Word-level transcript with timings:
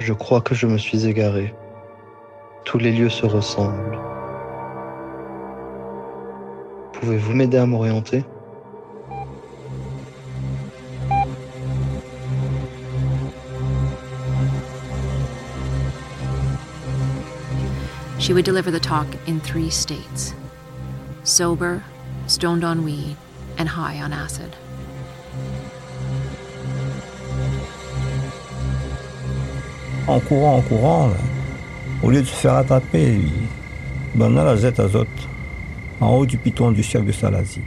Je 0.00 0.14
crois 0.14 0.40
que 0.40 0.54
je 0.54 0.66
me 0.66 0.78
suis 0.78 1.06
égaré. 1.06 1.54
Tous 2.64 2.78
les 2.78 2.90
lieux 2.90 3.10
se 3.10 3.26
ressemblent. 3.26 3.98
Pouvez-vous 6.94 7.34
m'aider 7.34 7.58
à 7.58 7.66
m'orienter? 7.66 8.24
She 18.18 18.32
would 18.32 18.46
deliver 18.46 18.70
the 18.70 18.80
talk 18.80 19.06
in 19.26 19.38
three 19.40 19.70
states 19.70 20.34
sober, 21.24 21.84
stoned 22.26 22.64
on 22.64 22.84
weed, 22.84 23.16
and 23.58 23.68
high 23.68 24.00
on 24.00 24.12
acid. 24.14 24.56
En 30.06 30.18
courant, 30.20 30.56
en 30.56 30.60
courant, 30.62 31.08
là, 31.08 31.14
au 32.02 32.10
lieu 32.10 32.20
de 32.20 32.26
se 32.26 32.34
faire 32.34 32.54
attraper, 32.54 33.20
il 33.20 34.18
donna 34.18 34.44
la 34.44 34.56
zette 34.56 34.80
azote 34.80 35.08
en 36.00 36.08
haut 36.08 36.26
du 36.26 36.36
piton 36.36 36.72
du 36.72 36.82
siècle 36.82 37.06
de 37.06 37.12
Salazie. 37.12 37.60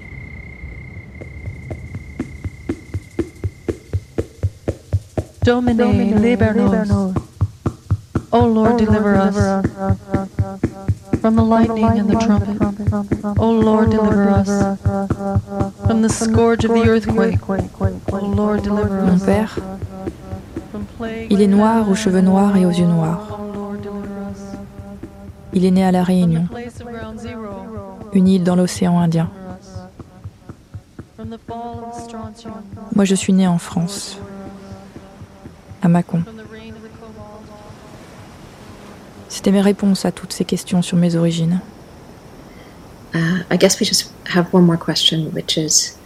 Domine, 5.46 6.20
liber 6.22 6.54
nos. 6.56 7.14
O 8.32 8.48
Lord, 8.48 8.78
deliver 8.78 9.16
us 9.16 9.36
from 11.22 11.36
the 11.36 11.44
lightning 11.44 11.86
and 11.86 12.10
the 12.10 12.18
trumpet. 12.20 12.58
O 13.38 13.52
Lord, 13.52 13.92
deliver 13.92 14.30
us 14.30 14.50
from 15.86 16.02
the 16.02 16.10
scourge 16.10 16.66
of 16.66 16.72
the 16.74 16.88
earthquake. 16.88 17.40
O 18.12 18.26
Lord, 18.26 18.64
deliver 18.64 19.02
us. 19.02 19.22
Il 21.30 21.42
est 21.42 21.48
noir 21.48 21.90
aux 21.90 21.96
cheveux 21.96 22.22
noirs 22.22 22.56
et 22.58 22.66
aux 22.66 22.72
yeux 22.72 22.86
noirs. 22.86 23.40
Il 25.54 25.66
est 25.66 25.72
né 25.72 25.84
à 25.84 25.92
La 25.92 26.04
Réunion, 26.04 26.48
une 28.14 28.28
île 28.28 28.44
dans 28.44 28.56
l'océan 28.56 29.00
Indien. 29.00 29.30
Moi, 32.96 33.06
je 33.06 33.16
suis 33.16 33.34
né 33.34 33.48
en 33.48 33.58
France, 33.58 34.18
à 35.82 35.88
Mâcon. 35.88 36.24
C'était 39.30 39.52
mes 39.52 39.62
réponses 39.62 40.06
à 40.06 40.12
toutes 40.12 40.34
ces 40.34 40.46
questions 40.46 40.82
sur 40.82 40.98
mes 40.98 41.16
origines. 41.16 41.60
Uh, 43.16 43.44
I 43.52 43.58
guess 43.58 43.80
we 43.80 43.88
just 43.88 44.12
have 44.26 44.48
one 44.54 44.78
question, 44.78 45.32
which 45.34 45.58
is 45.58 45.98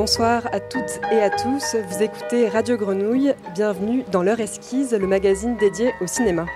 Bonsoir 0.00 0.48
à 0.52 0.60
toutes 0.60 1.00
et 1.10 1.20
à 1.20 1.28
tous, 1.28 1.74
vous 1.74 2.02
écoutez 2.04 2.48
Radio 2.48 2.76
Grenouille, 2.76 3.34
bienvenue 3.52 4.04
dans 4.12 4.22
l'heure 4.22 4.38
esquisse, 4.38 4.92
le 4.92 5.08
magazine 5.08 5.56
dédié 5.56 5.92
au 6.00 6.06
cinéma. 6.06 6.46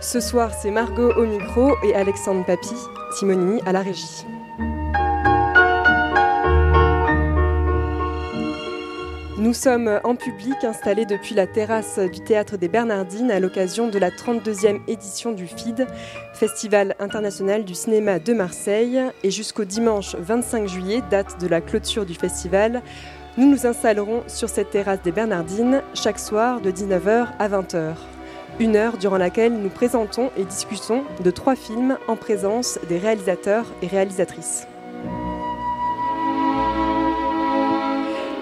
Ce 0.00 0.18
soir, 0.18 0.50
c'est 0.52 0.72
Margot 0.72 1.12
au 1.12 1.24
micro 1.26 1.76
et 1.84 1.94
Alexandre 1.94 2.44
Papy, 2.44 2.74
Simonini 3.16 3.60
à 3.64 3.70
la 3.70 3.82
régie. 3.82 4.26
Nous 9.52 9.58
sommes 9.58 10.00
en 10.02 10.16
public 10.16 10.64
installés 10.64 11.04
depuis 11.04 11.34
la 11.34 11.46
terrasse 11.46 11.98
du 11.98 12.20
théâtre 12.20 12.56
des 12.56 12.68
Bernardines 12.68 13.30
à 13.30 13.38
l'occasion 13.38 13.88
de 13.88 13.98
la 13.98 14.08
32e 14.08 14.80
édition 14.88 15.32
du 15.32 15.46
FID, 15.46 15.86
Festival 16.32 16.96
international 16.98 17.66
du 17.66 17.74
cinéma 17.74 18.18
de 18.18 18.32
Marseille. 18.32 18.98
Et 19.22 19.30
jusqu'au 19.30 19.64
dimanche 19.64 20.16
25 20.16 20.66
juillet, 20.66 21.02
date 21.10 21.38
de 21.38 21.48
la 21.48 21.60
clôture 21.60 22.06
du 22.06 22.14
festival, 22.14 22.80
nous 23.36 23.46
nous 23.46 23.66
installerons 23.66 24.22
sur 24.26 24.48
cette 24.48 24.70
terrasse 24.70 25.02
des 25.02 25.12
Bernardines 25.12 25.82
chaque 25.92 26.18
soir 26.18 26.62
de 26.62 26.70
19h 26.70 27.26
à 27.38 27.48
20h. 27.50 27.92
Une 28.58 28.74
heure 28.74 28.96
durant 28.96 29.18
laquelle 29.18 29.52
nous 29.52 29.68
présentons 29.68 30.30
et 30.38 30.46
discutons 30.46 31.04
de 31.22 31.30
trois 31.30 31.56
films 31.56 31.98
en 32.08 32.16
présence 32.16 32.78
des 32.88 32.96
réalisateurs 32.96 33.66
et 33.82 33.86
réalisatrices. 33.86 34.66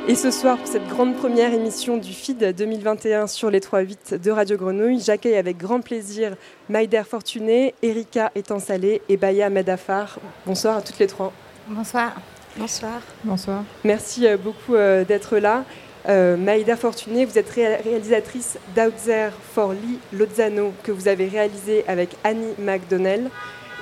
Et 0.08 0.14
ce 0.16 0.30
soir, 0.30 0.56
pour 0.56 0.66
cette 0.66 0.88
grande 0.88 1.14
première 1.14 1.52
émission 1.52 1.96
du 1.96 2.12
FID 2.12 2.54
2021 2.56 3.26
sur 3.28 3.50
les 3.50 3.60
3-8 3.60 4.18
de 4.20 4.30
Radio 4.30 4.56
Grenouille, 4.56 5.00
j'accueille 5.00 5.36
avec 5.36 5.56
grand 5.56 5.80
plaisir 5.80 6.34
Maïder 6.68 7.02
Fortuné, 7.08 7.74
Erika 7.82 8.32
Etansalé 8.34 9.02
et 9.08 9.16
Baya 9.16 9.50
Medafar. 9.50 10.18
Bonsoir 10.46 10.78
à 10.78 10.82
toutes 10.82 10.98
les 10.98 11.06
trois. 11.06 11.32
Bonsoir. 11.68 12.12
Bonsoir. 12.56 13.00
Bonsoir. 13.22 13.62
Merci 13.84 14.26
euh, 14.26 14.36
beaucoup 14.36 14.74
euh, 14.74 15.04
d'être 15.04 15.36
là. 15.38 15.64
Euh, 16.08 16.36
Maïda 16.36 16.76
Fortuné, 16.76 17.24
vous 17.24 17.38
êtes 17.38 17.50
ré- 17.50 17.76
réalisatrice 17.76 18.58
d'Out 18.74 18.92
There 19.04 19.30
for 19.54 19.72
Lee 19.74 19.98
Lozano, 20.12 20.72
que 20.82 20.90
vous 20.90 21.06
avez 21.06 21.28
réalisé 21.28 21.84
avec 21.86 22.16
Annie 22.24 22.54
McDonnell. 22.58 23.30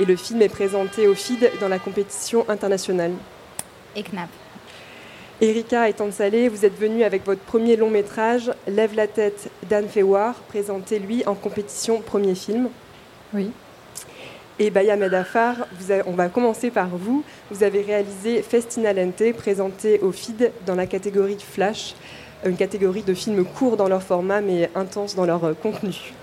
Et 0.00 0.04
le 0.04 0.16
film 0.16 0.42
est 0.42 0.48
présenté 0.50 1.06
au 1.08 1.14
FID 1.14 1.50
dans 1.60 1.68
la 1.68 1.78
compétition 1.78 2.44
internationale. 2.50 3.12
Et 3.96 4.02
Erika 5.41 5.88
Etansalé, 5.88 6.49
vous 6.49 6.65
êtes 6.65 6.76
venue 6.76 7.04
avec 7.04 7.25
votre 7.25 7.41
premier 7.41 7.76
long 7.76 7.91
métrage, 7.91 8.50
Lève 8.66 8.97
la 8.97 9.06
tête 9.06 9.53
d'Anne 9.71 9.88
Fewar, 9.88 10.34
présenté 10.49 10.99
lui 10.99 11.25
en 11.26 11.37
compétition 11.37 12.00
premier 12.00 12.34
film. 12.34 12.69
Oui. 13.32 13.53
Et 14.59 14.71
Baya 14.71 14.97
Medafar, 14.97 15.69
on 16.06 16.12
va 16.15 16.28
commencer 16.28 16.72
par 16.72 16.88
vous. 16.88 17.22
Vous 17.53 17.62
avez 17.62 17.82
réalisé 17.82 18.43
Festina 18.43 18.93
Lente, 18.93 19.32
présenté 19.37 20.00
au 20.00 20.10
FID 20.10 20.50
dans 20.66 20.75
la 20.75 20.87
catégorie 20.87 21.38
Flash, 21.38 21.94
une 22.44 22.56
catégorie 22.56 23.03
de 23.03 23.15
films 23.15 23.44
courts 23.44 23.77
dans 23.77 23.88
leur 23.88 24.03
format 24.03 24.41
mais 24.41 24.69
intenses 24.75 25.15
dans 25.15 25.25
leur 25.25 25.56
contenu. 25.62 26.15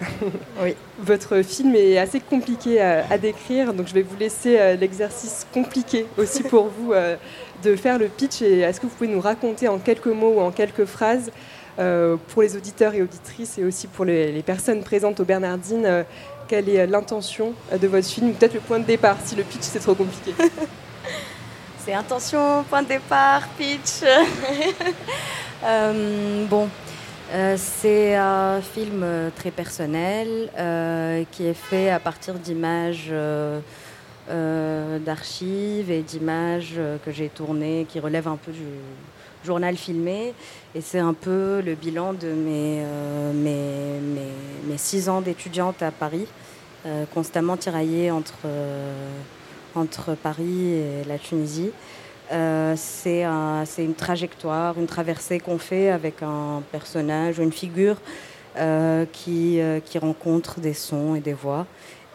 Oui. 0.62 0.74
Votre 0.98 1.42
film 1.42 1.74
est 1.74 1.98
assez 1.98 2.20
compliqué 2.20 2.80
à, 2.80 3.06
à 3.10 3.18
décrire, 3.18 3.72
donc 3.72 3.86
je 3.88 3.94
vais 3.94 4.02
vous 4.02 4.16
laisser 4.16 4.58
euh, 4.58 4.76
l'exercice 4.76 5.46
compliqué 5.52 6.06
aussi 6.18 6.42
pour 6.42 6.68
vous 6.68 6.92
euh, 6.92 7.16
de 7.62 7.76
faire 7.76 7.98
le 7.98 8.08
pitch. 8.08 8.42
Et 8.42 8.60
est-ce 8.60 8.80
que 8.80 8.86
vous 8.86 8.92
pouvez 8.92 9.10
nous 9.10 9.20
raconter 9.20 9.68
en 9.68 9.78
quelques 9.78 10.06
mots 10.06 10.34
ou 10.36 10.40
en 10.40 10.50
quelques 10.50 10.84
phrases 10.84 11.30
euh, 11.78 12.16
pour 12.28 12.42
les 12.42 12.56
auditeurs 12.56 12.94
et 12.94 13.02
auditrices 13.02 13.56
et 13.56 13.64
aussi 13.64 13.86
pour 13.86 14.04
les, 14.04 14.32
les 14.32 14.42
personnes 14.42 14.82
présentes 14.82 15.20
aux 15.20 15.24
Bernardines 15.24 15.86
euh, 15.86 16.02
quelle 16.48 16.68
est 16.68 16.84
l'intention 16.86 17.54
de 17.80 17.86
votre 17.86 18.08
film, 18.08 18.30
ou 18.30 18.32
peut-être 18.32 18.54
le 18.54 18.60
point 18.60 18.80
de 18.80 18.84
départ 18.84 19.16
si 19.24 19.36
le 19.36 19.44
pitch 19.44 19.62
c'est 19.62 19.78
trop 19.78 19.94
compliqué? 19.94 20.34
C'est 21.82 21.94
intention, 21.94 22.62
point 22.68 22.82
de 22.82 22.88
départ, 22.88 23.48
pitch. 23.56 24.04
Bon, 26.50 26.68
euh, 27.32 27.56
c'est 27.56 28.16
un 28.16 28.60
film 28.60 29.02
euh, 29.04 29.30
très 29.34 29.52
personnel 29.52 30.50
euh, 30.58 31.22
qui 31.30 31.46
est 31.46 31.54
fait 31.54 31.88
à 31.88 32.00
partir 32.00 32.34
d'images 32.34 33.12
d'archives 35.04 35.90
et 35.90 36.02
d'images 36.02 36.78
que 37.04 37.10
j'ai 37.10 37.28
tournées 37.28 37.86
qui 37.88 37.98
relèvent 38.00 38.28
un 38.28 38.36
peu 38.36 38.52
du 38.52 38.66
journal 39.44 39.76
filmé. 39.76 40.34
Et 40.74 40.80
c'est 40.80 40.98
un 40.98 41.14
peu 41.14 41.60
le 41.64 41.74
bilan 41.74 42.12
de 42.12 42.28
mes, 42.28 42.84
six 44.76 45.08
ans 45.08 45.20
d'étudiante 45.20 45.82
à 45.82 45.90
Paris, 45.90 46.28
constamment 47.12 47.56
tiraillée 47.56 48.12
entre 48.12 48.44
Paris 50.22 50.74
et 50.74 51.04
la 51.08 51.18
Tunisie. 51.18 51.72
Euh, 52.32 52.74
c'est 52.76 53.24
un- 53.24 53.64
c'est 53.64 53.84
une 53.84 53.94
trajectoire, 53.94 54.78
une 54.78 54.86
traversée 54.86 55.40
qu'on 55.40 55.58
fait 55.58 55.90
avec 55.90 56.22
un 56.22 56.62
personnage 56.70 57.38
ou 57.38 57.42
une 57.42 57.52
figure 57.52 57.96
euh, 58.56 59.04
qui, 59.12 59.60
euh, 59.60 59.80
qui 59.80 59.98
rencontre 59.98 60.60
des 60.60 60.74
sons 60.74 61.14
et 61.16 61.20
des 61.20 61.32
voix 61.32 61.66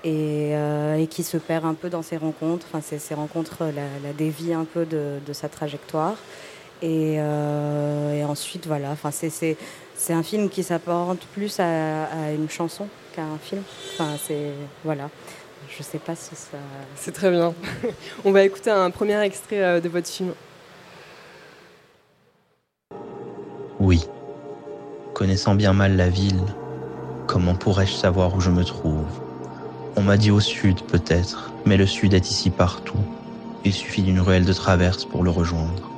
et, 0.04 0.54
qui 1.10 1.24
se 1.24 1.38
perd 1.38 1.66
un 1.66 1.74
peu 1.74 1.90
dans 1.90 2.02
ces 2.04 2.18
rencontres. 2.18 2.68
Enfin, 2.72 2.82
ces, 2.82 3.14
rencontres 3.16 3.64
la, 3.66 3.88
la 4.04 4.14
dévie 4.16 4.54
un 4.54 4.66
peu 4.66 4.86
de, 4.86 5.20
sa 5.34 5.50
trajectoire. 5.50 6.16
Et, 6.82 7.20
ensuite, 8.28 8.68
voilà, 8.68 8.92
enfin, 8.92 9.10
c'est 9.12 10.14
un 10.14 10.24
film 10.24 10.50
qui 10.50 10.62
s'apparente 10.64 11.22
plus 11.34 11.60
à, 11.60 12.06
à 12.06 12.32
une 12.32 12.50
chanson 12.50 12.88
qu'à 13.16 13.24
un 13.24 13.38
film. 13.40 13.64
Enfin, 13.94 14.12
c'est. 14.24 14.52
Voilà. 14.84 15.10
Je 15.78 15.84
sais 15.84 16.00
pas 16.00 16.16
si 16.16 16.36
ça. 16.36 16.58
C'est 16.96 17.12
très 17.12 17.32
bien. 17.32 17.54
On 18.26 18.32
va 18.32 18.44
écouter 18.44 18.72
un 18.72 18.90
premier 18.92 19.20
extrait 19.22 19.62
euh, 19.62 19.82
de 19.82 19.90
votre 19.90 20.08
film. 20.08 20.34
Oui. 23.80 24.06
Connaissant 25.14 25.56
bien 25.56 25.74
mal 25.74 25.98
la 25.98 26.10
ville, 26.10 26.42
comment 27.28 27.56
pourrais-je 27.56 27.94
savoir 27.94 28.36
où 28.36 28.40
je 28.40 28.50
me 28.50 28.64
trouve? 28.64 29.06
On 29.98 30.02
m'a 30.02 30.18
dit 30.18 30.32
au 30.32 30.40
sud 30.40 30.82
peut-être, 30.84 31.52
mais 31.66 31.78
le 31.78 31.86
sud 31.86 32.14
est 32.14 32.30
ici 32.30 32.50
partout. 32.50 33.00
Il 33.66 33.74
suffit 33.74 34.02
d'une 34.02 34.20
ruelle 34.20 34.46
de 34.46 34.54
traverse 34.54 35.06
pour 35.06 35.24
le 35.24 35.30
rejoindre. 35.30 35.90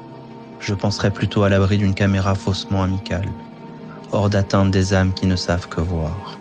je 0.59 0.73
penserais 0.73 1.11
plutôt 1.11 1.43
à 1.43 1.49
l'abri 1.49 1.77
d'une 1.77 1.93
caméra 1.93 2.33
faussement 2.33 2.83
amicale, 2.83 3.29
hors 4.11 4.29
d'atteinte 4.29 4.71
des 4.71 4.93
âmes 4.93 5.13
qui 5.13 5.27
ne 5.27 5.35
savent 5.35 5.67
que 5.67 5.81
voir. 5.81 6.36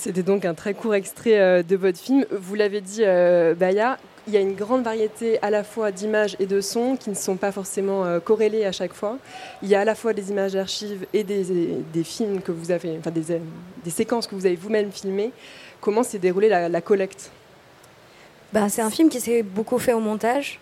C'était 0.00 0.22
donc 0.22 0.44
un 0.44 0.54
très 0.54 0.74
court 0.74 0.94
extrait 0.94 1.40
euh, 1.40 1.64
de 1.64 1.74
votre 1.74 1.98
film. 1.98 2.24
Vous 2.30 2.54
l'avez 2.54 2.80
dit, 2.80 3.00
euh, 3.02 3.56
Baya, 3.56 3.98
il 4.28 4.32
y 4.32 4.36
a 4.36 4.40
une 4.40 4.54
grande 4.54 4.84
variété 4.84 5.42
à 5.42 5.50
la 5.50 5.64
fois 5.64 5.90
d'images 5.90 6.36
et 6.38 6.46
de 6.46 6.60
sons 6.60 6.96
qui 6.96 7.10
ne 7.10 7.16
sont 7.16 7.34
pas 7.34 7.50
forcément 7.50 8.04
euh, 8.04 8.20
corrélés 8.20 8.64
à 8.64 8.70
chaque 8.70 8.94
fois. 8.94 9.18
Il 9.60 9.68
y 9.68 9.74
a 9.74 9.80
à 9.80 9.84
la 9.84 9.96
fois 9.96 10.12
des 10.12 10.30
images 10.30 10.52
d'archives 10.52 11.04
et 11.12 11.24
des, 11.24 11.42
des, 11.92 12.04
films 12.04 12.42
que 12.42 12.52
vous 12.52 12.70
avez, 12.70 12.96
enfin 12.96 13.10
des, 13.10 13.40
des 13.82 13.90
séquences 13.90 14.28
que 14.28 14.36
vous 14.36 14.46
avez 14.46 14.54
vous-même 14.54 14.92
filmées. 14.92 15.32
Comment 15.80 16.04
s'est 16.04 16.20
déroulée 16.20 16.48
la, 16.48 16.80
collecte? 16.80 17.32
Bah, 18.52 18.68
C'est 18.68 18.82
un 18.82 18.90
film 18.90 19.08
qui 19.08 19.20
s'est 19.20 19.42
beaucoup 19.42 19.80
fait 19.80 19.94
au 19.94 20.00
montage. 20.00 20.60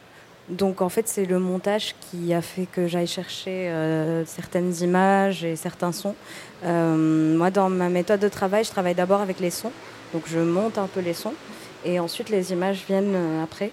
Donc 0.49 0.81
en 0.81 0.89
fait, 0.89 1.09
c'est 1.09 1.27
le 1.27 1.39
montage 1.39 1.95
qui 2.01 2.33
a 2.33 2.41
fait 2.41 2.65
que 2.65 2.87
j'aille 2.87 3.07
chercher 3.09 3.71
certaines 4.27 4.73
images 4.81 5.45
et 5.45 5.57
certains 5.57 5.91
sons. 5.91 6.15
Euh, 6.65 7.37
moi, 7.37 7.51
dans 7.51 7.69
ma 7.69 7.89
méthode 7.89 8.21
de 8.21 8.29
travail, 8.29 8.65
je 8.65 8.71
travaille 8.71 8.95
d'abord 8.95 9.21
avec 9.21 9.41
les 9.41 9.51
sons. 9.51 9.73
Donc 10.13 10.25
je 10.27 10.39
monte 10.39 10.79
un 10.79 10.87
peu 10.87 11.01
les 11.01 11.15
sons 11.15 11.35
et 11.85 11.99
ensuite 11.99 12.29
les 12.29 12.53
images 12.53 12.85
viennent 12.87 13.15
euh, 13.15 13.43
après. 13.43 13.71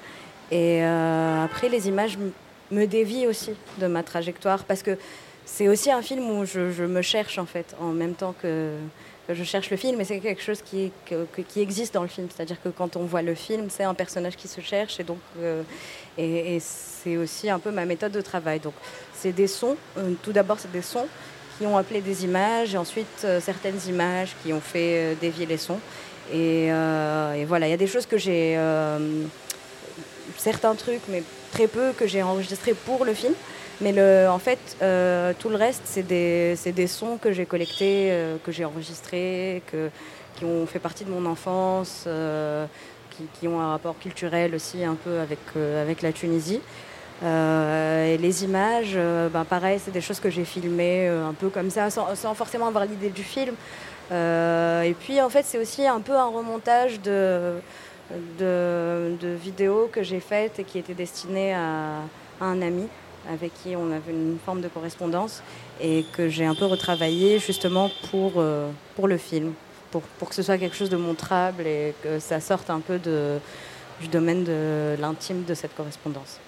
Et 0.52 0.84
après, 0.84 1.68
les 1.68 1.88
images 1.88 2.18
me 2.70 2.86
dévient 2.86 3.26
aussi 3.26 3.52
de 3.80 3.88
ma 3.88 4.04
trajectoire 4.04 4.66
parce 4.66 4.84
que 4.84 4.98
c'est 5.46 5.68
aussi 5.68 5.92
un 5.92 6.02
film 6.02 6.30
où 6.30 6.46
je, 6.46 6.84
me 6.84 7.02
cherche 7.02 7.38
en 7.38 7.46
fait 7.46 7.76
en 7.80 7.92
même 7.92 8.14
temps 8.14 8.36
que 8.40 8.76
je 9.30 9.44
cherche 9.44 9.70
le 9.70 9.78
film, 9.78 9.98
mais 9.98 10.04
c'est 10.04 10.20
quelque 10.20 10.42
chose 10.42 10.62
qui, 10.62 10.92
existe 11.56 11.94
dans 11.94 12.02
le 12.02 12.08
film. 12.08 12.28
C'est-à-dire 12.34 12.62
que 12.62 12.70
quand 12.70 12.96
on 12.96 13.04
voit 13.04 13.22
le 13.22 13.36
film, 13.36 13.68
c'est 13.70 13.84
un 13.84 13.94
personnage 13.94 14.36
qui 14.36 14.48
se 14.48 14.62
cherche, 14.62 15.00
et 15.00 15.04
donc 15.04 15.20
euh, 15.40 15.64
et, 16.18 16.60
c'est 16.60 17.18
aussi 17.18 17.50
un 17.50 17.60
peu 17.60 17.72
ma 17.72 17.86
méthode 17.86 18.12
de 18.12 18.22
travail. 18.22 18.60
Donc 18.60 18.74
c'est 19.14 19.32
des 19.32 19.48
sons. 19.48 19.78
Euh, 19.98 20.14
tout 20.22 20.32
d'abord, 20.32 20.60
c'est 20.60 20.72
des 20.72 20.82
sons 20.82 21.08
qui 21.58 21.66
ont 21.66 21.78
appelé 21.78 22.02
des 22.02 22.24
images, 22.24 22.76
et 22.76 22.78
ensuite 22.78 23.24
euh, 23.24 23.40
certaines 23.40 23.80
images 23.88 24.36
qui 24.44 24.54
ont 24.54 24.62
fait 24.62 25.16
dévier 25.22 25.46
les 25.46 25.58
sons. 25.58 25.80
Et, 26.32 26.68
et 26.68 27.46
voilà, 27.46 27.68
il 27.68 27.70
y 27.70 27.74
a 27.74 27.78
des 27.78 27.86
choses 27.86 28.06
que 28.06 28.18
j'ai, 28.18 28.58
certains 30.38 30.74
trucs, 30.74 31.02
mais 31.10 31.22
très 31.52 31.68
peu 31.68 31.92
que 31.92 32.08
j'ai 32.08 32.24
enregistrés 32.24 32.74
pour 32.74 33.04
le 33.06 33.14
film. 33.14 33.34
Mais 33.82 34.28
en 34.28 34.40
fait, 34.40 34.78
euh, 34.82 35.34
tout 35.38 35.50
le 35.50 35.56
reste, 35.56 35.82
c'est 35.86 36.04
des, 36.04 36.88
sons 36.88 37.18
que 37.18 37.32
j'ai 37.32 37.46
collectés, 37.46 38.10
euh, 38.12 38.38
que 38.44 38.52
j'ai 38.52 38.66
enregistrés, 38.66 39.62
qui 40.36 40.46
ont 40.46 40.66
fait 40.66 40.80
partie 40.80 41.04
de 41.04 41.10
mon 41.10 41.26
enfance, 41.26 42.06
euh, 42.08 42.66
qui, 43.40 43.48
ont 43.48 43.60
un 43.60 43.72
rapport 43.72 43.98
culturel 44.00 44.56
aussi 44.56 44.84
un 44.84 44.96
peu 44.96 45.20
avec 45.20 46.02
la 46.02 46.14
Tunisie. 46.14 46.62
Et 47.22 48.18
les 48.18 48.44
images, 48.44 48.98
ben 49.32 49.46
pareil, 49.46 49.80
c'est 49.84 49.92
des 49.92 50.02
choses 50.02 50.20
que 50.20 50.30
j'ai 50.30 50.44
filmées 50.44 51.08
un 51.08 51.34
peu 51.34 51.50
comme 51.50 51.70
ça, 51.70 51.90
sans, 51.90 52.34
forcément 52.34 52.68
avoir 52.68 52.86
l'idée 52.86 53.10
du 53.10 53.24
film. 53.24 53.56
et 54.12 54.96
puis, 55.00 55.22
en 55.22 55.30
fait, 55.30 55.44
c'est 55.44 55.58
aussi 55.58 55.88
un 55.88 56.02
peu 56.02 56.14
un 56.14 56.26
remontage 56.26 57.00
de, 57.02 57.62
vidéos 59.42 59.90
que 59.92 60.04
j'ai 60.04 60.20
faites 60.20 60.60
et 60.60 60.64
qui 60.64 60.80
étaient 60.80 60.94
destinées 60.94 61.54
à, 61.54 62.02
un 62.42 62.62
ami 62.62 62.88
avec 63.30 63.52
qui 63.62 63.76
on 63.76 63.92
avait 63.92 64.12
une 64.12 64.38
forme 64.44 64.62
de 64.62 64.68
correspondance 64.68 65.42
et 65.82 66.06
que 66.16 66.30
j'ai 66.30 66.46
un 66.46 66.56
peu 66.56 66.66
retravaillé 66.66 67.40
justement 67.40 67.90
pour, 68.12 68.34
euh, 68.38 68.70
le 69.04 69.18
film, 69.18 69.54
pour, 69.92 70.04
que 70.28 70.36
ce 70.36 70.42
soit 70.42 70.58
quelque 70.58 70.76
chose 70.76 70.90
de 70.90 70.98
montrable 70.98 71.66
et 71.66 71.94
que 72.04 72.20
ça 72.20 72.40
sorte 72.40 72.70
un 72.70 72.80
peu 72.80 73.00
du 73.00 74.08
domaine 74.08 74.44
de 74.44 74.96
l'intime 75.00 75.44
de 75.44 75.54
cette 75.54 75.76
correspondance. 75.76 76.40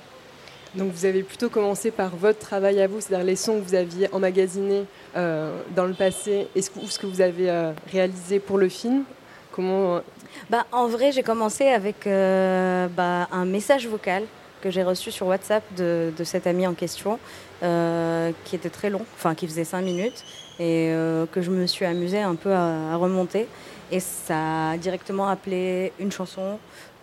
Donc 0.75 0.91
vous 0.91 1.05
avez 1.05 1.23
plutôt 1.23 1.49
commencé 1.49 1.91
par 1.91 2.15
votre 2.15 2.39
travail 2.39 2.81
à 2.81 2.87
vous, 2.87 2.99
c'est-à-dire 2.99 3.25
les 3.25 3.35
sons 3.35 3.59
que 3.59 3.67
vous 3.67 3.75
aviez 3.75 4.09
emmagasinés 4.11 4.85
euh, 5.15 5.57
dans 5.75 5.85
le 5.85 5.93
passé 5.93 6.47
et 6.55 6.61
ce 6.61 6.69
que, 6.69 7.05
vous 7.05 7.21
avez 7.21 7.49
euh, 7.49 7.71
réalisé 7.91 8.39
pour 8.39 8.57
le 8.57 8.69
film. 8.69 9.03
Comment 9.51 10.01
bah, 10.49 10.65
En 10.71 10.87
vrai, 10.87 11.11
j'ai 11.11 11.23
commencé 11.23 11.67
avec 11.67 12.05
bah, 12.05 13.27
un 13.31 13.45
message 13.45 13.87
vocal 13.87 14.23
que 14.65 14.71
j'ai 14.71 14.81
reçu 14.81 15.11
sur 15.11 15.27
WhatsApp 15.27 15.63
de, 15.77 16.11
cet 16.23 16.47
ami 16.47 16.65
en 16.65 16.73
question, 16.73 17.19
euh, 17.61 18.31
qui 18.45 18.55
était 18.55 18.71
très 18.71 18.89
long, 18.89 19.05
enfin 19.15 19.35
qui 19.35 19.45
faisait 19.45 19.63
5 19.63 19.81
minutes, 19.83 20.25
et 20.57 20.89
euh, 20.89 21.27
que 21.31 21.43
je 21.43 21.51
me 21.51 21.67
suis 21.67 21.85
amusée 21.85 22.19
un 22.19 22.33
peu 22.33 22.51
à, 22.51 22.95
remonter. 22.95 23.47
Et 23.91 23.99
ça 23.99 24.71
a 24.71 24.77
directement 24.77 25.27
appelé 25.27 25.93
une 25.99 26.11
chanson, 26.11 26.57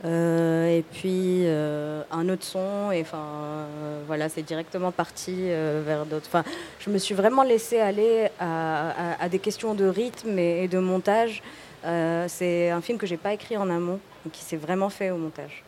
euh, 0.04 0.78
et 0.78 0.82
puis 0.82 1.46
un 1.46 2.28
autre 2.28 2.44
son, 2.44 2.90
et 2.92 3.02
enfin 3.02 3.66
voilà, 4.06 4.28
c'est 4.28 4.42
directement 4.42 4.92
parti 4.92 5.48
vers 5.84 6.06
d'autres. 6.06 6.26
Enfin, 6.26 6.44
je 6.80 6.90
me 6.90 6.98
suis 6.98 7.14
vraiment 7.14 7.42
laissée 7.42 7.80
aller 7.80 8.28
à, 8.40 9.22
à, 9.22 9.28
des 9.28 9.38
questions 9.38 9.74
de 9.74 9.86
rythme 9.86 10.38
et, 10.38 10.64
et 10.64 10.68
de 10.68 10.78
montage. 10.78 11.42
c'est 12.28 12.70
un 12.70 12.80
film 12.80 12.98
que 12.98 13.06
j'ai 13.06 13.16
pas 13.16 13.32
écrit 13.32 13.56
en 13.56 13.70
amont, 13.70 14.00
qui 14.32 14.42
s'est 14.42 14.56
vraiment 14.56 14.90
fait 14.90 15.10
au 15.10 15.16
montage. 15.16 15.62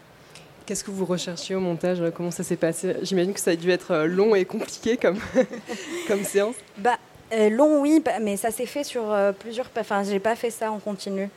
Qu'est-ce 0.66 0.82
que 0.82 0.90
vous 0.90 1.04
recherchiez 1.04 1.54
au 1.54 1.60
montage 1.60 2.02
Comment 2.16 2.30
ça 2.30 2.42
s'est 2.42 2.56
passé? 2.56 2.96
J'imagine 3.02 3.34
que 3.34 3.40
ça 3.40 3.50
a 3.50 3.56
dû 3.56 3.70
être 3.70 3.90
euh, 3.90 4.06
long 4.06 4.34
et 4.34 4.46
compliqué 4.46 4.96
comme, 4.96 5.18
comme 6.08 6.24
séance. 6.24 6.54
Bah, 6.78 6.98
euh, 7.34 7.50
long, 7.50 7.82
oui, 7.82 8.00
bah, 8.02 8.12
mais 8.22 8.38
ça 8.38 8.50
s'est 8.50 8.64
fait 8.64 8.82
sur 8.82 9.12
euh, 9.12 9.32
plusieurs. 9.32 9.70
Enfin, 9.78 10.02
j'ai 10.04 10.20
pas 10.20 10.36
fait 10.36 10.50
ça 10.50 10.72
en 10.72 10.78
continu. 10.78 11.28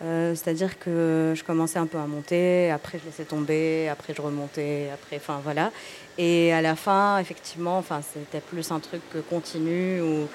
C'est-à-dire 0.00 0.78
que 0.78 1.32
je 1.34 1.42
commençais 1.42 1.78
un 1.78 1.86
peu 1.86 1.98
à 1.98 2.06
monter, 2.06 2.70
après 2.70 2.98
je 2.98 3.06
laissais 3.06 3.24
tomber, 3.24 3.88
après 3.88 4.12
je 4.14 4.20
remontais, 4.20 4.90
après, 4.92 5.16
enfin 5.16 5.40
voilà. 5.42 5.72
Et 6.18 6.52
à 6.52 6.60
la 6.60 6.76
fin, 6.76 7.18
effectivement, 7.18 7.78
enfin 7.78 8.00
c'était 8.02 8.40
plus 8.40 8.70
un 8.70 8.80
truc 8.80 9.00
continu. 9.30 10.00
Ou... 10.02 10.28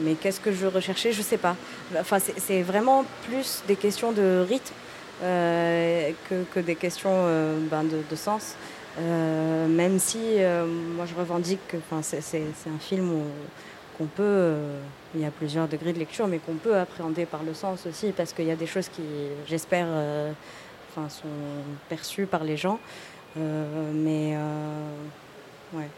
Mais 0.00 0.14
qu'est-ce 0.14 0.40
que 0.40 0.52
je 0.52 0.66
recherchais 0.66 1.12
Je 1.12 1.22
sais 1.22 1.36
pas. 1.36 1.56
Enfin, 1.98 2.18
c'est 2.20 2.62
vraiment 2.62 3.04
plus 3.26 3.64
des 3.66 3.76
questions 3.76 4.12
de 4.12 4.46
rythme 4.48 4.74
euh, 5.22 6.12
que, 6.28 6.44
que, 6.54 6.60
des 6.60 6.76
questions 6.76 7.10
euh, 7.12 7.58
ben 7.68 7.82
de, 7.82 8.02
de, 8.08 8.16
sens. 8.16 8.54
Euh, 9.00 9.66
même 9.66 9.98
si 9.98 10.18
moi 10.94 11.06
je 11.06 11.14
revendique 11.14 11.60
que 11.66 11.76
c'est 12.02 12.40
un 12.40 12.78
film 12.78 13.22
qu'on 13.96 14.06
peut, 14.06 14.54
il 15.14 15.20
y 15.20 15.24
a 15.24 15.30
plusieurs 15.30 15.68
degrés 15.68 15.92
de 15.92 15.98
lecture, 15.98 16.26
mais 16.26 16.38
qu'on 16.38 16.54
peut 16.54 16.76
appréhender 16.76 17.26
par 17.26 17.42
le 17.42 17.54
sens 17.54 17.86
aussi, 17.86 18.12
parce 18.12 18.32
qu'il 18.32 18.46
y 18.46 18.50
a 18.50 18.56
des 18.56 18.66
choses 18.66 18.88
qui, 18.88 19.02
j'espère, 19.46 19.86
enfin, 20.90 21.08
sont 21.08 21.28
perçues 21.88 22.26
par 22.26 22.44
les 22.44 22.56
gens. 22.56 22.78
mais 23.36 24.36
ouais. 25.72 25.88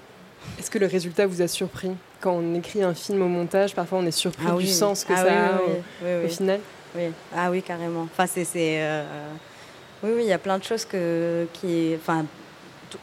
Est-ce 0.59 0.71
que 0.71 0.79
le 0.79 0.87
résultat 0.87 1.27
vous 1.27 1.43
a 1.43 1.49
surpris? 1.49 1.91
Quand 2.21 2.33
on 2.33 2.55
écrit 2.55 2.83
un 2.83 2.95
film 2.95 3.23
au 3.23 3.29
montage, 3.29 3.75
parfois 3.75 3.99
on 3.99 4.07
est 4.07 4.11
surpris 4.11 4.47
ah 4.49 4.53
du 4.53 4.59
oui. 4.59 4.69
sens 4.69 5.05
que 5.05 5.13
ah 5.13 5.17
ça 5.17 5.25
oui, 5.25 5.31
a 5.31 6.19
oui, 6.19 6.25
au, 6.25 6.29
final? 6.29 6.61
Oui. 6.95 7.03
Ah 7.35 7.51
oui, 7.51 7.63
carrément. 7.63 8.03
Enfin, 8.03 8.27
c'est, 8.27 8.45
euh... 8.59 9.05
oui, 10.03 10.11
oui, 10.17 10.23
il 10.25 10.29
y 10.29 10.33
a 10.33 10.39
plein 10.39 10.59
de 10.59 10.65
choses 10.65 10.85
que, 10.85 11.47
qui, 11.55 11.95
enfin, 11.97 12.25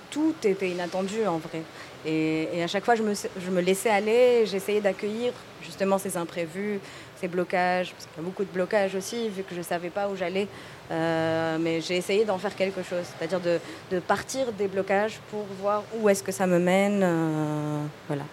tout 0.09 0.35
était 0.43 0.69
inattendu 0.69 1.25
en 1.25 1.37
vrai. 1.37 1.61
Et, 2.05 2.47
et, 2.53 2.63
à 2.63 2.67
chaque 2.67 2.85
fois, 2.85 2.95
je 2.95 3.03
me, 3.03 3.13
je 3.13 3.51
me 3.51 3.61
laissais 3.61 3.89
aller, 3.89 4.45
j'essayais 4.45 4.81
d'accueillir 4.81 5.33
justement 5.61 5.97
ces 5.97 6.15
imprévus, 6.15 6.79
ces 7.19 7.27
blocages, 7.27 7.91
parce 7.91 8.05
qu'il 8.05 8.17
y 8.17 8.25
a 8.25 8.29
beaucoup 8.29 8.43
de 8.43 8.51
blocages 8.51 8.95
aussi, 8.95 9.29
vu 9.29 9.43
que 9.43 9.53
je 9.53 9.59
ne 9.59 9.63
savais 9.63 9.89
pas 9.89 10.07
où 10.07 10.15
j'allais. 10.15 10.47
Euh, 10.89 11.57
mais 11.59 11.81
j'ai 11.81 11.97
essayé 11.97 12.23
d'en 12.23 12.37
faire 12.37 12.55
quelque 12.55 12.81
chose, 12.81 13.03
c'est-à-dire 13.17 13.41
de, 13.41 13.59
de, 13.91 13.99
partir 13.99 14.53
des 14.53 14.67
blocages 14.67 15.19
pour 15.29 15.45
voir 15.59 15.83
où 15.99 16.07
est-ce 16.07 16.23
que 16.23 16.31
ça 16.31 16.47
me 16.47 16.59
mène. 16.59 17.01
Euh, 17.03 17.83
voilà. 18.07 18.23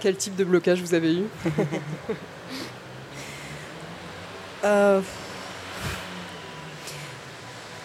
Quel 0.00 0.16
type 0.16 0.36
de 0.36 0.44
blocage 0.44 0.80
vous 0.80 0.94
avez 0.94 1.14
eu? 1.14 1.24
Euh, 4.64 5.00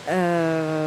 euh, 0.10 0.87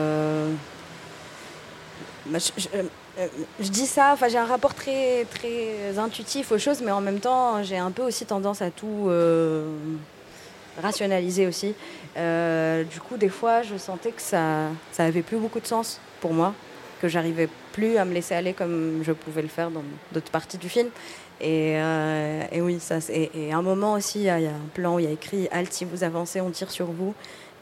bah, 2.31 2.39
je, 2.39 2.63
je, 2.63 2.69
euh, 2.77 3.27
je, 3.61 3.69
dis 3.69 3.87
ça, 3.87 4.11
enfin 4.13 4.29
j'ai 4.29 4.39
un 4.39 4.47
rapport 4.47 4.75
très 4.75 5.25
très 5.27 5.99
intuitif 5.99 6.53
aux 6.53 6.59
choses, 6.59 6.81
mais 6.83 6.91
en 6.91 7.01
même 7.01 7.21
temps 7.21 7.63
j'ai 7.63 7.79
un 7.79 7.91
peu 7.91 8.03
aussi 8.03 8.25
tendance 8.25 8.63
à 8.63 8.71
tout 8.71 9.07
euh, 9.09 9.73
rationaliser 10.81 11.47
aussi. 11.47 11.75
Euh, 12.17 12.85
du 12.85 13.01
coup, 13.01 13.17
des 13.17 13.29
fois, 13.29 13.63
je 13.63 13.77
sentais 13.77 14.11
que 14.11 14.23
ça 14.23 14.69
ça 14.93 15.05
plus 15.11 15.37
beaucoup 15.37 15.61
de 15.61 15.67
sens 15.67 16.01
pour 16.21 16.33
moi, 16.33 16.55
que 17.01 17.09
j'arrivais 17.09 17.49
plus 17.73 17.97
à 17.97 18.05
me 18.05 18.13
laisser 18.13 18.35
aller 18.35 18.53
comme 18.53 19.03
je 19.03 19.13
pouvais 19.13 19.43
le 19.43 19.49
faire 19.49 19.71
dans 19.71 19.85
d'autres 20.13 20.31
parties 20.31 20.59
du 20.59 20.69
film. 20.69 20.89
Et, 21.41 21.75
euh, 21.77 22.43
oui, 22.57 22.79
ça, 22.81 22.99
et, 23.09 23.53
à 23.53 23.57
un 23.57 23.63
moment 23.63 23.95
aussi, 23.95 24.21
il 24.21 24.25
y, 24.25 24.29
a 24.29 24.37
un 24.37 24.69
plan 24.75 24.97
où 24.97 24.99
il 24.99 25.07
y 25.07 25.09
a 25.09 25.13
écrit 25.13 25.49
Halt, 25.51 25.73
si 25.73 25.87
vous 25.87 26.05
avancez, 26.05 26.41
on 26.41 26.51
tire 26.51 26.71
sur 26.71 26.87
vous. 26.87 27.15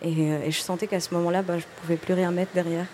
Et, 0.02 0.32
euh, 0.32 0.50
je 0.50 0.58
sentais 0.58 0.88
qu'à 0.88 1.00
ce 1.00 1.14
moment-là, 1.14 1.42
bah, 1.42 1.58
je 1.58 1.64
pouvais 1.80 1.96
plus 1.96 2.14
rien 2.14 2.32
mettre 2.32 2.52
derrière. 2.54 2.86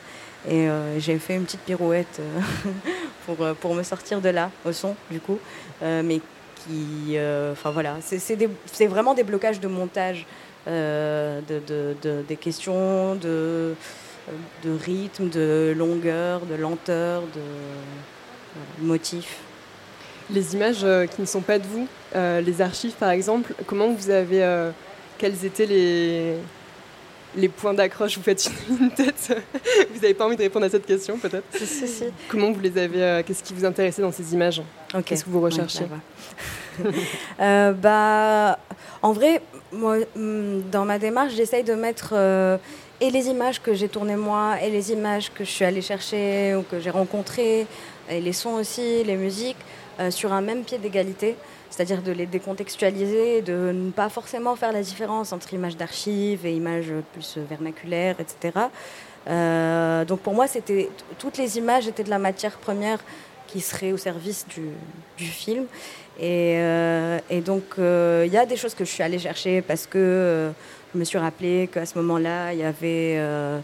Et 0.49 0.69
euh, 0.69 0.99
j'ai 0.99 1.19
fait 1.19 1.37
une 1.37 1.45
petite 1.45 1.61
pirouette 1.61 2.21
euh, 2.21 2.71
pour, 3.27 3.55
pour 3.57 3.75
me 3.75 3.83
sortir 3.83 4.21
de 4.21 4.29
là, 4.29 4.51
au 4.65 4.73
son, 4.73 4.95
du 5.11 5.21
coup, 5.21 5.39
euh, 5.83 6.03
mais 6.05 6.21
qui, 6.57 7.17
enfin 7.53 7.71
voilà, 7.71 7.97
c'est 8.01 8.87
vraiment 8.87 9.15
des 9.15 9.23
blocages 9.23 9.61
de 9.61 9.69
montage, 9.69 10.27
de, 10.67 11.43
de, 11.49 12.23
des 12.27 12.37
questions 12.37 13.15
de 13.17 13.75
de 14.65 14.71
rythme, 14.71 15.29
de 15.29 15.75
longueur, 15.77 16.41
de 16.47 16.55
lenteur, 16.55 17.23
de 17.35 18.85
motif. 18.85 19.39
Les 20.31 20.55
images 20.55 20.85
euh, 20.85 21.07
qui 21.07 21.21
ne 21.21 21.27
sont 21.27 21.43
pas 21.43 21.59
de 21.59 21.67
vous, 21.67 21.87
euh, 22.17 22.41
les 22.41 22.63
archives 22.63 22.93
par 22.93 23.11
exemple, 23.11 23.55
comment 23.67 23.93
vous 23.93 24.09
avez, 24.09 24.43
euh, 24.43 24.71
quels 25.19 25.45
étaient 25.45 25.67
les, 25.67 26.37
les 27.37 27.49
points 27.49 27.75
d'accroche 27.75 28.17
Vous 28.17 28.23
faites 28.23 28.51
une, 28.69 28.91
tête, 28.97 29.37
vous 29.93 30.01
n'avez 30.01 30.15
pas 30.15 30.27
envie 30.27 30.37
de 30.37 30.43
répondre 30.43 30.67
à 30.67 30.71
cette 30.71 30.87
question 30.87 31.19
peut-être 31.19 31.45
si, 31.57 31.67
si, 31.67 31.89
si. 31.89 32.05
Comment 32.29 32.53
vous 32.53 32.61
les 32.61 32.77
avez, 32.79 33.23
qu'est-ce 33.27 33.43
qui 33.43 33.55
vous 33.55 33.65
intéressait 33.65 34.03
dans 34.03 34.13
ces 34.13 34.33
images 34.35 34.63
Qu'est-ce 35.05 35.25
que 35.25 35.31
vous 35.31 35.41
recherchez 35.41 35.87
bah, 37.39 38.59
En 39.03 39.13
vrai, 39.13 39.43
moi, 39.73 39.99
mm, 40.17 40.71
dans 40.71 40.85
ma 40.85 40.99
démarche, 40.99 41.35
j'essaye 41.35 41.65
de 41.65 41.75
mettre 41.75 42.15
et 43.01 43.11
les 43.11 43.29
images 43.29 43.61
que 43.61 43.75
j'ai 43.75 43.89
tournées 43.89 44.17
moi, 44.17 44.57
et 44.63 44.71
les 44.71 44.93
images 44.93 45.33
que 45.33 45.45
je 45.45 45.51
suis 45.51 45.65
allée 45.65 45.83
chercher 45.83 46.55
ou 46.55 46.63
que 46.63 46.81
j'ai 46.81 46.91
rencontrées, 46.91 47.67
et 48.09 48.21
les 48.21 48.33
sons 48.33 48.55
aussi, 48.55 49.03
les 49.05 49.17
musiques, 49.17 49.59
euh, 50.01 50.11
sur 50.11 50.33
un 50.33 50.41
même 50.41 50.63
pied 50.63 50.79
d'égalité, 50.79 51.37
c'est-à-dire 51.75 52.03
de 52.03 52.13
les 52.13 52.27
décontextualiser, 52.27 53.43
de 53.43 53.73
ne 53.75 53.91
pas 53.91 54.09
forcément 54.09 54.55
faire 54.55 54.71
la 54.71 54.81
différence 54.81 55.33
entre 55.33 55.53
images 55.55 55.77
d'archives 55.77 56.47
et 56.47 56.55
images 56.55 56.93
plus 57.13 57.37
vernaculaires, 57.51 58.15
etc. 58.21 58.67
Euh, 59.27 60.05
donc 60.05 60.21
pour 60.21 60.35
moi, 60.35 60.47
toutes 61.19 61.37
les 61.37 61.59
images 61.59 61.89
étaient 61.89 62.05
de 62.05 62.11
la 62.11 62.21
matière 62.21 62.59
première 62.59 63.01
qui 63.49 63.61
serait 63.61 63.91
au 63.91 63.97
service 63.97 64.47
du, 65.17 65.27
film. 65.27 65.65
Et, 66.21 66.55
euh, 66.59 67.19
donc 67.45 67.65
il 67.79 68.33
y 68.33 68.39
a 68.39 68.47
des 68.47 68.57
choses 68.57 68.75
que 68.75 68.85
je 68.85 68.91
suis 68.91 69.03
allée 69.03 69.19
chercher 69.19 69.61
parce 69.61 69.89
que 69.89 70.53
je 70.95 70.99
me 71.01 71.05
suis 71.05 71.19
rappelé 71.19 71.69
qu'à 71.73 71.87
ce 71.87 71.99
moment-là, 71.99 72.53
il 72.53 72.61
y 72.61 72.63
avait 72.63 73.17
euh, 73.19 73.59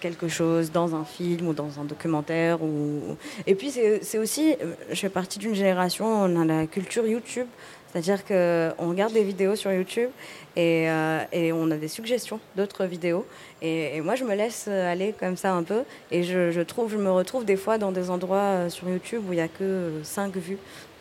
quelque 0.00 0.28
chose 0.28 0.70
dans 0.70 0.94
un 0.94 1.04
film 1.04 1.48
ou 1.48 1.52
dans 1.52 1.80
un 1.80 1.84
documentaire. 1.84 2.62
Ou... 2.62 3.16
Et 3.46 3.54
puis, 3.54 3.70
c'est 3.70 4.18
aussi, 4.18 4.56
je 4.90 4.94
fais 4.94 5.08
partie 5.08 5.38
d'une 5.38 5.54
génération, 5.54 6.06
on 6.06 6.40
a 6.40 6.44
la 6.44 6.66
culture 6.66 7.06
YouTube. 7.06 7.46
C'est-à-dire 7.92 8.24
qu'on 8.24 8.88
regarde 8.88 9.12
des 9.12 9.22
vidéos 9.22 9.54
sur 9.54 9.70
YouTube 9.70 10.08
et, 10.56 10.88
euh, 10.88 11.20
et 11.30 11.52
on 11.52 11.70
a 11.70 11.76
des 11.76 11.88
suggestions 11.88 12.40
d'autres 12.56 12.86
vidéos. 12.86 13.26
Et, 13.60 14.00
moi, 14.00 14.14
je 14.14 14.24
me 14.24 14.34
laisse 14.34 14.66
aller 14.66 15.14
comme 15.18 15.36
ça 15.36 15.52
un 15.52 15.62
peu. 15.62 15.82
Et 16.10 16.22
je, 16.22 16.60
trouve, 16.62 16.90
je 16.90 16.96
me 16.96 17.10
retrouve 17.10 17.44
des 17.44 17.56
fois 17.56 17.76
dans 17.76 17.92
des 17.92 18.08
endroits 18.08 18.38
euh, 18.38 18.68
sur 18.70 18.88
YouTube 18.88 19.22
où 19.28 19.32
il 19.32 19.36
n'y 19.36 19.42
a 19.42 19.48
que 19.48 20.00
5 20.02 20.34
vues. 20.36 20.58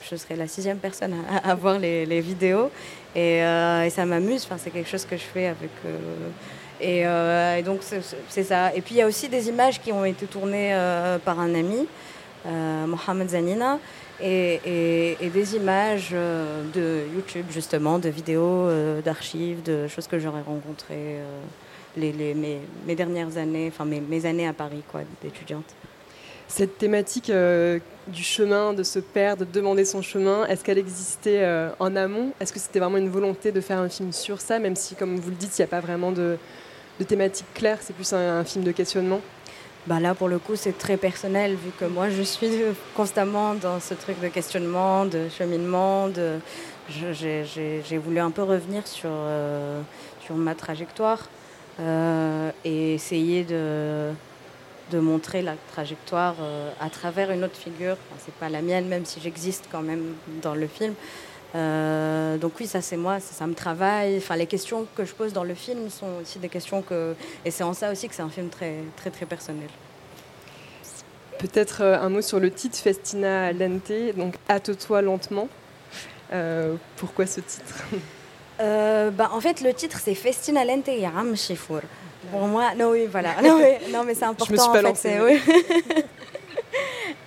Je 0.10 0.16
serai 0.16 0.36
la 0.36 0.48
sixième 0.48 0.78
personne 0.78 1.14
à, 1.44 1.56
voir 1.56 1.80
les, 1.80 2.22
vidéos. 2.22 2.70
Euh, 3.16 3.84
et, 3.84 3.90
ça 3.90 4.06
m'amuse. 4.06 4.44
Enfin, 4.46 4.58
c'est 4.58 4.72
quelque 4.72 4.90
chose 4.90 5.06
que 5.06 5.16
je 5.18 5.24
fais 5.24 5.48
avec. 5.48 5.72
Euh, 5.86 5.98
euh, 6.84 7.58
et, 7.58 7.64
donc, 7.64 7.82
c'est 8.30 8.44
ça. 8.44 8.74
Et 8.76 8.82
puis, 8.82 8.96
il 8.96 8.98
y 8.98 9.02
a 9.02 9.08
aussi 9.08 9.30
des 9.30 9.50
images 9.50 9.82
qui 9.82 9.92
ont 9.92 10.06
été 10.06 10.26
tournées 10.26 10.76
par 11.26 11.40
un 11.40 11.54
ami, 11.56 11.88
Mohamed 12.46 13.30
Zanina. 13.30 13.80
Et, 14.24 15.18
des 15.34 15.56
images 15.56 16.12
de 16.12 17.04
YouTube, 17.16 17.46
justement, 17.50 18.00
de 18.00 18.10
vidéos, 18.10 18.70
d'archives, 19.04 19.64
de 19.64 19.88
choses 19.88 20.08
que 20.08 20.20
j'aurais 20.20 20.42
rencontrées 20.42 21.20
les, 21.98 22.12
les, 22.12 22.34
mes, 22.34 22.96
dernières 22.96 23.38
années, 23.38 23.72
enfin 23.74 23.86
mes, 23.86 24.26
années 24.26 24.48
à 24.48 24.54
Paris, 24.54 24.84
quoi, 24.92 25.02
d'étudiante. 25.22 25.66
Cette 26.48 26.78
thématique 26.78 27.30
euh, 27.30 27.80
du 28.08 28.24
chemin, 28.24 28.74
de 28.74 28.84
se 28.84 29.00
perdre, 29.00 29.46
de 29.46 29.52
demander 29.52 29.86
son 29.86 30.02
chemin, 30.02 30.46
est-ce 30.48 30.64
qu'elle 30.66 30.78
existait 30.78 31.44
euh, 31.44 31.70
en 31.80 31.96
amont? 31.96 32.34
Est-ce 32.42 32.52
que 32.52 32.60
c'était 32.60 32.80
vraiment 32.80 32.98
une 32.98 33.10
volonté 33.10 33.54
de 33.54 33.62
faire 33.62 33.80
un 33.80 33.88
film 33.88 34.12
sur 34.12 34.42
ça, 34.42 34.60
même 34.60 34.76
si, 34.76 34.96
comme 34.96 35.16
vous 35.16 35.30
le 35.30 35.38
dites, 35.38 35.58
il 35.58 35.62
n'y 35.62 35.66
a 35.66 35.70
pas 35.70 35.80
vraiment 35.80 36.12
de, 36.12 36.38
de 37.00 37.04
thématique 37.04 37.48
claire, 37.54 37.78
c'est 37.82 37.94
plus 37.94 38.14
un, 38.14 38.44
film 38.44 38.64
de 38.64 38.72
questionnement 38.72 39.22
bah 39.88 40.00
là, 40.00 40.14
pour 40.14 40.28
le 40.28 40.38
coup, 40.38 40.56
c'est 40.56 40.78
très 40.78 40.96
personnel, 40.96 41.56
vu 41.56 41.72
que 41.80 41.86
moi, 41.86 42.08
je 42.12 42.22
suis 42.22 42.52
constamment 42.96 43.56
dans 43.56 43.80
ce 43.80 43.96
truc 43.96 44.20
de 44.22 44.28
questionnement, 44.28 45.08
de 45.08 45.28
cheminement. 45.28 46.08
J'ai 46.88 47.98
voulu 47.98 48.20
un 48.20 48.30
peu 48.30 48.44
revenir 48.44 48.86
sur, 48.86 49.10
euh, 49.12 49.82
ma 50.30 50.54
trajectoire 50.54 51.30
et 52.64 52.94
essayer 52.94 53.44
de, 53.44 54.14
de 54.92 55.00
montrer 55.00 55.42
la 55.42 55.56
trajectoire 55.72 56.36
euh, 56.42 56.70
à 56.80 56.90
travers 56.90 57.32
une 57.32 57.44
autre 57.44 57.56
figure. 57.56 57.94
Enfin, 57.94 58.22
c'est 58.26 58.36
pas 58.36 58.50
la 58.50 58.62
mienne, 58.62 58.88
même 58.88 59.06
si 59.06 59.20
j'existe 59.22 59.66
quand 59.72 59.82
même 59.82 60.14
dans 60.42 60.54
le 60.54 60.68
film. 60.68 60.94
Euh, 61.54 62.38
donc 62.38 62.54
oui, 62.60 62.68
ça 62.68 62.82
c'est 62.82 62.98
moi, 62.98 63.20
ça, 63.20 63.46
me 63.46 63.54
travaille. 63.54 64.18
Enfin, 64.18 64.36
les 64.36 64.46
questions 64.46 64.88
que 64.96 65.04
je 65.04 65.14
pose 65.14 65.34
dans 65.34 65.44
le 65.44 65.54
film 65.54 65.90
sont 65.90 66.08
aussi 66.22 66.40
des 66.40 66.50
questions 66.50 66.82
que, 66.82 67.16
et 67.44 67.52
c'est 67.52 67.64
en 67.64 67.74
ça 67.74 67.92
aussi 67.92 68.08
que 68.08 68.16
c'est 68.16 68.22
un 68.22 68.30
film 68.30 68.50
très 68.50 68.76
très 68.96 69.10
très 69.10 69.26
personnel. 69.26 69.70
Peut-être 71.40 71.82
euh, 71.82 72.00
un 72.00 72.10
mot 72.10 72.22
sur 72.22 72.40
le 72.40 72.52
titre 72.52 72.78
Festina 72.78 73.52
Lente, 73.52 73.92
donc 74.16 74.36
hâte-toi 74.50 75.02
lentement. 75.02 75.50
pourquoi 76.98 77.26
ce 77.26 77.42
titre? 77.42 77.84
Bah, 78.60 79.32
En 79.34 79.42
fait, 79.42 79.62
le 79.62 79.74
titre 79.74 80.00
c'est 80.02 80.16
Festina 80.16 80.64
Lente 80.64 80.88
Yaram 80.88 81.36
Shifour. 81.36 81.82
Pour 82.30 82.42
moi, 82.42 82.76
non, 82.78 82.92
oui, 82.92 83.08
voilà. 83.12 83.42
Non, 83.42 83.58
oui, 83.58 83.92
non 83.92 84.04
mais 84.04 84.14
c'est 84.14 84.26
important. 84.26 84.46
Je 84.46 84.52
me 84.54 84.58
suis 84.58 84.84
pas 84.84 84.90
en 84.90 84.94
fait, 84.94 85.20
oui. 85.22 85.42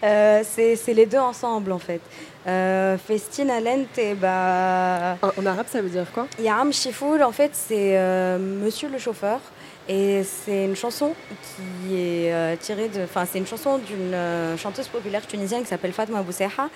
euh, 0.04 0.42
c'est 0.44 0.94
les 0.94 1.06
deux 1.06 1.18
ensemble, 1.18 1.73
en 1.73 1.78
fait. 1.78 2.00
Euh, 2.46 2.99
Festina 2.99 3.61
Lente, 3.61 4.16
bah... 4.20 5.16
En, 5.23 5.42
en, 5.42 5.46
arabe, 5.46 5.66
ça 5.68 5.80
veut 5.80 5.88
dire 5.88 6.06
quoi? 6.12 6.26
Yaram 6.38 6.73
Shifoul, 6.73 7.23
en 7.23 7.32
fait, 7.32 7.50
c'est 7.54 7.96
euh, 7.96 8.38
Monsieur 8.38 8.88
le 8.88 8.99
chauffeur. 8.99 9.40
Et 9.88 10.23
c'est 10.25 10.64
une 10.64 10.76
chanson 10.76 11.14
qui 11.28 11.94
est 11.94 12.32
euh, 12.32 12.56
tirée 12.56 12.88
de. 12.88 13.02
Enfin, 13.02 13.26
c'est 13.30 13.38
une 13.38 13.46
chanson 13.46 13.78
d'une 13.78 14.56
chanteuse 14.56 14.88
populaire 14.88 15.26
tunisienne 15.26 15.61
qui 15.61 15.68
s'appelle 15.68 15.92
Fatma 15.92 16.23
Bousseha 16.23 16.70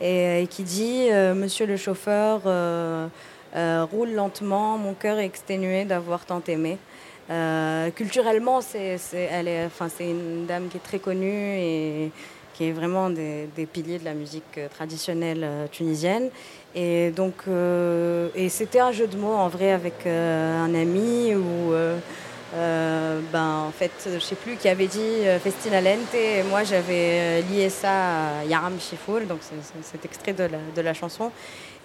et, 0.00 0.42
et, 0.42 0.46
qui 0.46 0.62
dit 0.62 1.08
Monsieur 1.34 1.66
le 1.66 1.76
chauffeur, 1.76 2.42
roule 3.90 4.12
lentement, 4.12 4.78
mon 4.78 4.94
cœur 4.94 5.18
est 5.18 5.26
exténué 5.26 5.84
d'avoir 5.84 6.24
tant 6.24 6.42
aimé. 6.46 6.78
Euh, 7.30 7.90
culturellement, 7.90 8.60
c'est, 8.60 8.98
elle 9.14 9.48
est, 9.48 9.64
enfin, 9.64 9.88
c'est 9.88 10.08
une 10.08 10.46
dame 10.46 10.68
qui 10.68 10.76
est 10.76 10.80
très 10.80 10.98
connue 10.98 11.56
et 11.56 12.10
qui 12.54 12.68
est 12.68 12.72
vraiment 12.72 13.10
des, 13.10 13.48
piliers 13.72 13.98
de 13.98 14.04
la 14.04 14.14
musique 14.14 14.58
euh, 14.58 14.68
traditionnelle 14.68 15.42
euh, 15.42 15.66
tunisienne. 15.70 16.30
Et 16.74 17.10
donc, 17.10 17.34
et 18.34 18.48
c'était 18.48 18.80
un 18.80 18.92
jeu 18.92 19.06
de 19.06 19.18
mots 19.18 19.34
en 19.34 19.48
vrai 19.48 19.72
avec 19.72 20.06
un 20.06 20.74
ami 20.74 21.34
où, 21.34 21.70
ben, 22.54 23.66
en 23.68 23.70
fait, 23.70 23.90
je 24.10 24.18
sais 24.18 24.36
plus 24.36 24.56
qui 24.56 24.70
avait 24.70 24.86
dit 24.86 25.26
Festina 25.44 25.82
Lente, 25.82 26.14
et 26.14 26.42
moi 26.44 26.64
j'avais 26.64 27.42
lié 27.42 27.68
ça 27.68 28.38
à 28.38 28.44
Yaram 28.46 28.80
Shifoul, 28.80 29.26
donc 29.26 29.40
c'est, 29.42 29.82
cet 29.82 30.06
extrait 30.06 30.32
de 30.32 30.44
la, 30.44 30.58
de 30.74 30.80
la 30.80 30.94
chanson. 30.94 31.30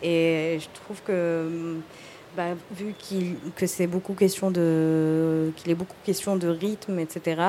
Et 0.02 0.58
je 0.62 0.68
trouve 0.82 1.02
que 1.06 1.82
bah, 2.38 2.50
vu 2.72 2.94
que 3.56 3.66
c'est 3.66 3.88
beaucoup 3.88 4.14
question 4.14 4.52
de 4.52 5.52
qu'il 5.56 5.72
est 5.72 5.76
beaucoup 5.76 5.96
question 6.06 6.36
de 6.36 6.48
rythme, 6.48 7.00
etc. 7.00 7.42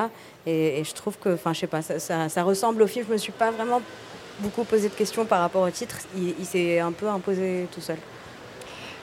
Et, 0.47 0.83
je 0.83 0.93
trouve 0.95 1.15
que, 1.19 1.29
enfin, 1.29 1.53
je 1.53 1.59
sais 1.59 1.67
pas, 1.67 1.83
ça, 1.83 2.27
ça, 2.27 2.43
ressemble 2.43 2.81
au 2.81 2.87
film. 2.87 3.05
Je 3.07 3.13
me 3.13 3.17
suis 3.19 3.31
pas 3.31 3.51
vraiment 3.51 3.81
beaucoup 4.39 4.63
posé 4.63 4.89
de 4.89 4.93
questions 4.95 5.25
par 5.25 5.41
rapport 5.41 5.61
au 5.61 5.69
titre. 5.69 5.99
Il, 6.17 6.43
s'est 6.43 6.79
un 6.79 6.91
peu 6.91 7.07
imposé 7.07 7.67
tout 7.71 7.81
seul. 7.81 7.97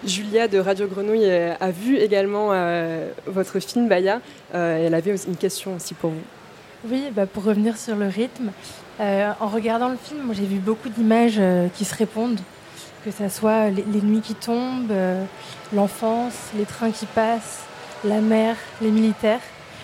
Julia 0.05 0.49
de 0.49 0.59
Radio 0.59 0.89
Grenouille 0.89 1.31
a 1.31 1.71
vu 1.71 1.97
également 1.99 2.49
euh, 2.51 3.09
votre 3.27 3.61
film 3.61 3.89
Baya. 3.89 4.21
Euh, 4.55 4.87
elle 4.87 4.95
avait 4.95 5.15
une 5.15 5.37
question 5.37 5.77
aussi 5.77 5.95
pour 5.95 6.11
vous. 6.11 6.91
Oui, 6.91 7.11
bah 7.15 7.27
pour 7.27 7.45
revenir 7.45 7.79
sur 7.79 7.95
le 7.95 8.09
rythme, 8.09 8.51
euh, 9.01 9.31
en 9.39 9.47
regardant 9.47 9.89
le 9.89 9.97
film, 9.97 10.33
j'ai 10.35 10.47
vu 10.47 10.59
beaucoup 10.59 10.89
d'images 10.89 11.41
qui 11.75 11.85
se 11.85 11.95
répondent 11.95 12.41
que 13.07 13.13
ce 13.13 13.29
soit 13.29 13.71
les, 13.71 14.03
nuits 14.03 14.21
qui 14.21 14.35
tombent, 14.35 14.91
euh, 14.91 15.25
l'enfance, 15.73 16.51
les 16.57 16.65
trains 16.65 16.91
qui 16.91 17.07
passent, 17.07 17.65
la 18.03 18.21
mer, 18.21 18.57
les 18.83 18.91
militaires, 18.91 19.39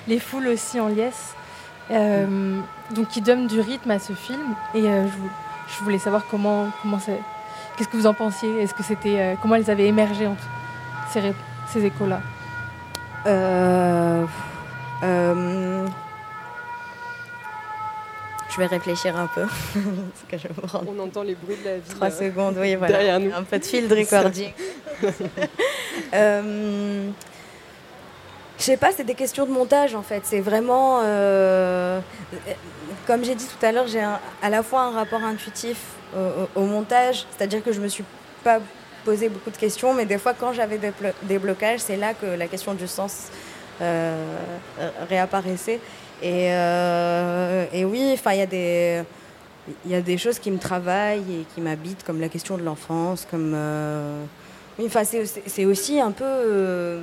les 0.09 0.19
foules 0.19 0.49
aussi 0.49 0.81
en 0.81 0.89
liesse, 0.89 1.37
euh, 1.93 2.59
donc 2.97 3.07
qui 3.09 3.21
donnent 3.21 3.47
du 3.47 3.61
rythme 3.61 3.93
à 3.93 4.01
ce 4.01 4.13
film. 4.13 4.57
Et 4.75 4.89
euh, 4.89 5.07
je, 5.69 5.85
voulais 5.85 6.01
savoir 6.01 6.27
comment, 6.29 6.67
comment 6.83 6.99
qu'est-ce 7.77 7.89
que 7.89 7.97
vous 7.97 8.09
en 8.09 8.15
pensiez? 8.15 8.61
Est-ce 8.61 8.75
que 8.75 8.83
c'était 8.83 9.37
comment 9.41 9.55
elles 9.55 9.71
avaient 9.71 9.87
émergé 9.87 10.29
ces, 11.13 11.33
ces 11.69 11.85
échos-là? 11.85 12.21
Je 18.53 18.59
vais 18.59 18.67
réfléchir 18.67 19.17
un 19.17 19.27
peu. 19.27 19.47
On 20.87 20.99
entend 20.99 21.23
les 21.23 21.35
bruits 21.35 21.57
de 21.57 21.65
la 21.65 21.77
vie. 21.77 21.95
Trois 21.95 22.09
euh, 22.09 22.19
secondes, 22.19 22.57
oui, 22.59 22.75
voilà. 22.75 22.99
Derrière 22.99 23.21
nous. 23.21 23.35
Un 23.35 23.43
peu 23.45 23.59
de 23.59 23.65
fil 23.65 23.89
de 23.89 23.95
recording. 23.95 24.53
euh, 26.15 27.09
je 28.59 28.63
sais 28.63 28.77
pas, 28.77 28.93
c'est 28.93 29.05
des 29.05 29.15
questions 29.15 29.47
de 29.47 29.51
montage 29.51 29.95
en 29.95 30.03
fait. 30.03 30.23
C'est 30.25 30.41
vraiment, 30.41 31.01
euh, 31.03 32.01
comme 33.07 33.25
j'ai 33.25 33.35
dit 33.35 33.47
tout 33.47 33.65
à 33.65 33.73
l'heure, 33.73 33.87
j'ai 33.87 34.03
à 34.43 34.51
la 34.51 34.63
fois 34.63 34.83
un 34.83 34.91
rapport 34.91 35.23
intuitif 35.23 35.79
au, 36.55 36.61
montage, 36.67 37.27
c'est-à-dire 37.31 37.65
que 37.65 37.73
je 37.73 37.81
me 37.81 37.89
suis 37.89 38.05
pas 38.45 38.61
posé 39.03 39.31
beaucoup 39.31 39.51
de 39.51 39.57
questions, 39.57 39.95
mais 39.95 40.05
des 40.05 40.19
fois, 40.19 40.35
quand 40.35 40.53
j'avais 40.53 40.79
des, 41.23 41.39
blocages, 41.39 41.81
c'est 41.81 41.97
là 41.97 42.13
que 42.13 42.27
la 42.27 42.47
question 42.49 42.75
du 42.75 42.87
sens 42.87 43.29
réapparaissait. 45.09 45.81
Et, 46.23 46.47
et 47.73 47.85
oui, 47.85 48.17
il 49.85 49.91
y 49.91 49.95
a 49.95 50.01
des 50.01 50.19
choses 50.19 50.39
qui 50.39 50.51
me 50.51 50.59
travaillent 50.59 51.41
et 51.41 51.47
qui 51.55 51.61
m'habitent, 51.61 52.05
comme 52.05 52.21
la 52.21 52.29
question 52.29 52.57
de 52.57 52.63
l'enfance, 52.63 53.27
comme... 53.31 53.53
Euh, 53.55 54.25
c'est 55.47 55.65
aussi 55.65 56.01
un 56.01 56.11
peu... 56.11 56.25
Euh, 56.25 57.03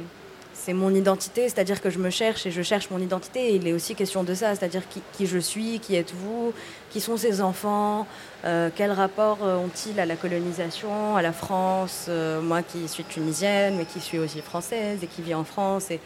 c'est 0.53 0.73
mon 0.73 0.93
identité, 0.93 1.47
c'est-à-dire 1.47 1.79
que 1.79 1.89
je 1.89 1.99
me 1.99 2.09
cherche 2.09 2.45
et 2.45 2.51
je 2.51 2.61
cherche 2.61 2.89
mon 2.91 2.99
identité. 2.99 3.55
Il 3.55 3.65
est 3.65 3.71
aussi 3.71 3.95
question 3.95 4.23
de 4.23 4.33
ça, 4.33 4.55
c'est-à-dire 4.55 4.83
qui, 5.13 5.25
je 5.25 5.37
suis, 5.37 5.79
qui 5.79 5.95
êtes-vous, 5.95 6.53
qui 6.89 6.99
sont 6.99 7.15
ces 7.15 7.41
enfants, 7.41 8.05
euh, 8.43 8.69
quel 8.75 8.91
rapport 8.91 9.37
ont-ils 9.41 9.97
à 10.01 10.05
la 10.05 10.17
colonisation, 10.17 11.15
à 11.15 11.21
la 11.21 11.31
France, 11.31 12.09
moi 12.43 12.61
qui 12.61 12.89
suis 12.89 13.05
tunisienne, 13.05 13.75
mais 13.77 13.85
qui 13.85 14.01
suis 14.01 14.19
aussi 14.19 14.41
française 14.41 14.99
et 15.01 15.07
qui 15.07 15.21
vis 15.21 15.33
en 15.33 15.45
France. 15.45 15.91
Et 15.91 16.01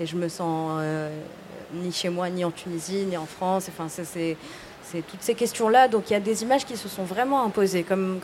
je 0.00 0.16
me 0.16 0.28
sens 0.28 0.80
ni 1.74 1.92
chez 1.92 2.08
moi, 2.08 2.30
ni 2.30 2.44
en 2.44 2.50
Tunisie, 2.50 3.04
ni 3.08 3.16
en 3.16 3.26
France. 3.26 3.68
Enfin, 3.68 3.88
c'est 3.88 4.36
c'est 4.90 5.02
toutes 5.06 5.22
ces 5.22 5.34
questions-là. 5.34 5.88
Donc 5.88 6.10
il 6.10 6.12
y 6.12 6.16
a 6.16 6.20
des 6.20 6.42
images 6.42 6.64
qui 6.64 6.76
se 6.76 6.88
sont 6.88 7.04
vraiment 7.04 7.44
imposées, 7.44 7.82
comme, 7.84 8.20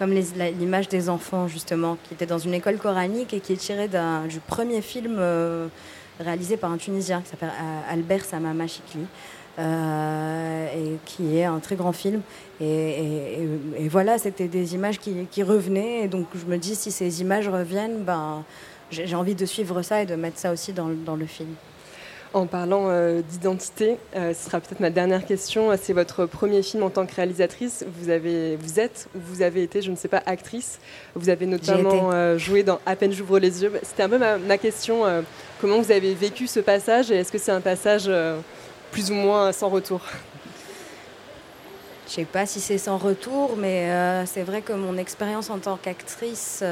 l'image 0.00 0.88
des 0.88 1.08
enfants, 1.08 1.48
justement, 1.48 1.96
qui 2.04 2.14
était 2.14 2.26
dans 2.26 2.38
une 2.38 2.54
école 2.54 2.78
coranique 2.78 3.34
et 3.34 3.40
qui 3.40 3.52
est 3.52 3.56
tirée 3.56 3.88
du 4.28 4.40
premier 4.40 4.80
film 4.80 5.16
euh, 5.18 5.66
réalisé 6.20 6.56
par 6.56 6.72
un 6.72 6.78
Tunisien 6.78 7.20
qui 7.22 7.30
s'appelle 7.30 7.50
euh, 7.50 7.92
Albert 7.92 8.24
Samama 8.24 8.66
Chikli. 8.66 9.06
Euh, 9.58 10.66
et 10.74 10.96
qui 11.04 11.36
est 11.36 11.44
un 11.44 11.58
très 11.58 11.76
grand 11.76 11.92
film. 11.92 12.22
Et, 12.58 13.46
voilà, 13.90 14.16
c'était 14.16 14.48
des 14.48 14.74
images 14.74 14.98
qui, 14.98 15.42
revenaient. 15.42 16.04
Et 16.04 16.08
donc 16.08 16.26
je 16.34 16.46
me 16.46 16.56
dis, 16.56 16.74
si 16.74 16.90
ces 16.90 17.20
images 17.20 17.48
reviennent, 17.48 18.02
ben, 18.02 18.44
j'ai 18.90 19.14
envie 19.14 19.34
de 19.34 19.44
suivre 19.44 19.82
ça 19.82 20.00
et 20.02 20.06
de 20.06 20.14
mettre 20.14 20.38
ça 20.38 20.52
aussi 20.52 20.72
dans 20.72 21.16
le 21.16 21.26
film. 21.26 21.54
En 22.34 22.46
parlant 22.46 22.84
euh, 22.86 23.20
d'identité, 23.20 23.98
euh, 24.16 24.32
ce 24.32 24.46
sera 24.46 24.58
peut-être 24.58 24.80
ma 24.80 24.88
dernière 24.88 25.26
question. 25.26 25.70
C'est 25.80 25.92
votre 25.92 26.24
premier 26.24 26.62
film 26.62 26.82
en 26.82 26.88
tant 26.88 27.04
que 27.04 27.14
réalisatrice. 27.14 27.84
Vous, 27.98 28.08
avez, 28.08 28.56
vous 28.56 28.80
êtes 28.80 29.08
ou 29.14 29.18
vous 29.22 29.42
avez 29.42 29.62
été, 29.62 29.82
je 29.82 29.90
ne 29.90 29.96
sais 29.96 30.08
pas, 30.08 30.22
actrice. 30.24 30.78
Vous 31.14 31.28
avez 31.28 31.44
notamment 31.44 32.10
euh, 32.12 32.38
joué 32.38 32.62
dans 32.62 32.80
À 32.86 32.96
peine 32.96 33.12
j'ouvre 33.12 33.38
les 33.38 33.62
yeux. 33.62 33.72
C'était 33.82 34.04
un 34.04 34.08
peu 34.08 34.18
ma, 34.18 34.56
question. 34.56 35.02
comment 35.60 35.80
vous 35.80 35.92
avez 35.92 36.14
vécu 36.14 36.46
ce 36.46 36.60
passage 36.60 37.10
et 37.10 37.16
est-ce 37.16 37.32
que 37.32 37.38
c'est 37.38 37.52
un 37.52 37.60
passage 37.60 38.10
plus 38.92 39.10
ou 39.10 39.14
moins 39.14 39.52
sans 39.52 39.68
retour? 39.68 40.00
Je 42.06 42.12
ne 42.12 42.14
sais 42.14 42.24
pas 42.24 42.46
si 42.46 42.60
c'est 42.60 42.78
sans 42.78 42.96
retour, 42.96 43.56
mais 43.58 44.24
c'est 44.26 44.42
vrai 44.42 44.62
que 44.62 44.72
mon 44.72 44.96
expérience 44.96 45.50
en 45.50 45.58
tant 45.58 45.76
qu'actrice 45.76 46.62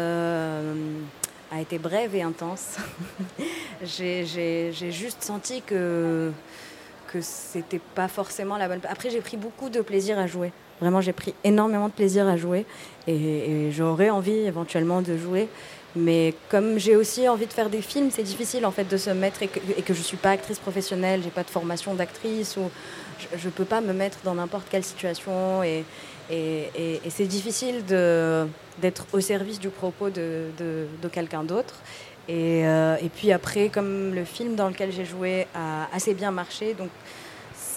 a 1.50 1.60
été 1.60 1.78
brève 1.78 2.14
et 2.14 2.22
intense. 2.22 2.76
j'ai 3.82 4.72
juste 4.72 5.22
senti 5.22 5.62
que 5.62 6.32
que 7.12 7.20
c'était 7.20 7.80
pas 7.94 8.08
forcément 8.08 8.56
la 8.56 8.68
bonne. 8.68 8.80
Après, 8.88 9.10
j'ai 9.10 9.20
pris 9.20 9.36
beaucoup 9.36 9.68
de 9.68 9.80
plaisir 9.80 10.18
à 10.18 10.26
jouer. 10.26 10.52
Vraiment, 10.80 11.00
j'ai 11.00 11.12
pris 11.12 11.34
énormément 11.44 11.88
de 11.88 11.92
plaisir 11.92 12.26
à 12.26 12.36
jouer 12.36 12.64
et, 13.06 13.70
j'aurais 13.72 14.10
envie 14.10 14.38
éventuellement 14.46 15.02
de 15.02 15.16
jouer. 15.16 15.48
Mais 15.96 16.34
comme 16.48 16.78
j'ai 16.78 16.94
aussi 16.94 17.28
envie 17.28 17.46
de 17.46 17.52
faire 17.52 17.68
des 17.68 17.82
films, 17.82 18.10
c'est 18.12 18.22
difficile 18.22 18.64
en 18.64 18.70
fait 18.70 18.84
de 18.84 18.96
se 18.96 19.10
mettre 19.10 19.42
et 19.42 19.48
que, 19.48 19.58
et 19.76 19.82
que 19.82 19.92
je 19.92 20.00
suis 20.00 20.16
pas 20.16 20.30
actrice 20.30 20.60
professionnelle, 20.60 21.20
j'ai 21.24 21.30
pas 21.30 21.42
de 21.42 21.50
formation 21.50 21.94
d'actrice 21.94 22.56
ou 22.56 22.70
je, 23.36 23.46
ne 23.46 23.50
peux 23.50 23.64
pas 23.64 23.80
me 23.80 23.92
mettre 23.92 24.18
dans 24.22 24.36
n'importe 24.36 24.68
quelle 24.70 24.84
situation 24.84 25.64
et, 25.64 25.84
et, 26.30 27.00
c'est 27.08 27.26
difficile 27.26 27.84
d'être 27.84 29.06
au 29.12 29.20
service 29.20 29.58
du 29.58 29.68
propos 29.68 30.10
de, 30.10 30.86
quelqu'un 31.12 31.44
d'autre. 31.44 31.74
Euh, 32.28 32.96
et, 33.02 33.08
puis 33.08 33.32
après, 33.32 33.68
comme 33.68 34.14
le 34.14 34.24
film 34.24 34.54
dans 34.54 34.68
lequel 34.68 34.92
j'ai 34.92 35.04
joué 35.04 35.46
a 35.54 35.88
assez 35.92 36.14
bien 36.14 36.30
marché, 36.30 36.74
donc 36.74 36.90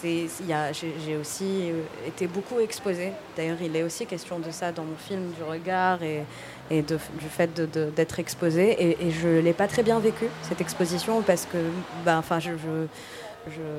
j'ai 0.03 1.17
aussi 1.19 1.71
euh, 1.71 1.81
été 2.07 2.27
beaucoup 2.27 2.59
exposée. 2.59 3.11
D'ailleurs, 3.37 3.61
il 3.61 3.75
est 3.75 3.83
aussi 3.83 4.05
question 4.05 4.39
de 4.39 4.51
ça 4.51 4.71
dans 4.71 4.83
mon 4.83 4.97
film, 4.97 5.31
du 5.31 5.43
regard 5.43 5.99
et, 6.03 6.23
du 6.69 7.29
fait 7.29 7.53
d'être 7.95 8.19
exposée. 8.19 8.97
Et, 9.01 9.11
je 9.11 9.27
ne 9.27 9.39
l'ai 9.39 9.53
pas 9.53 9.67
très 9.67 9.81
bien 9.81 9.99
vécu, 9.99 10.25
cette 10.43 10.61
exposition, 10.61 11.21
parce 11.21 11.45
que, 11.45 11.57
ben, 12.05 12.17
enfin, 12.17 12.39
je, 12.39 12.51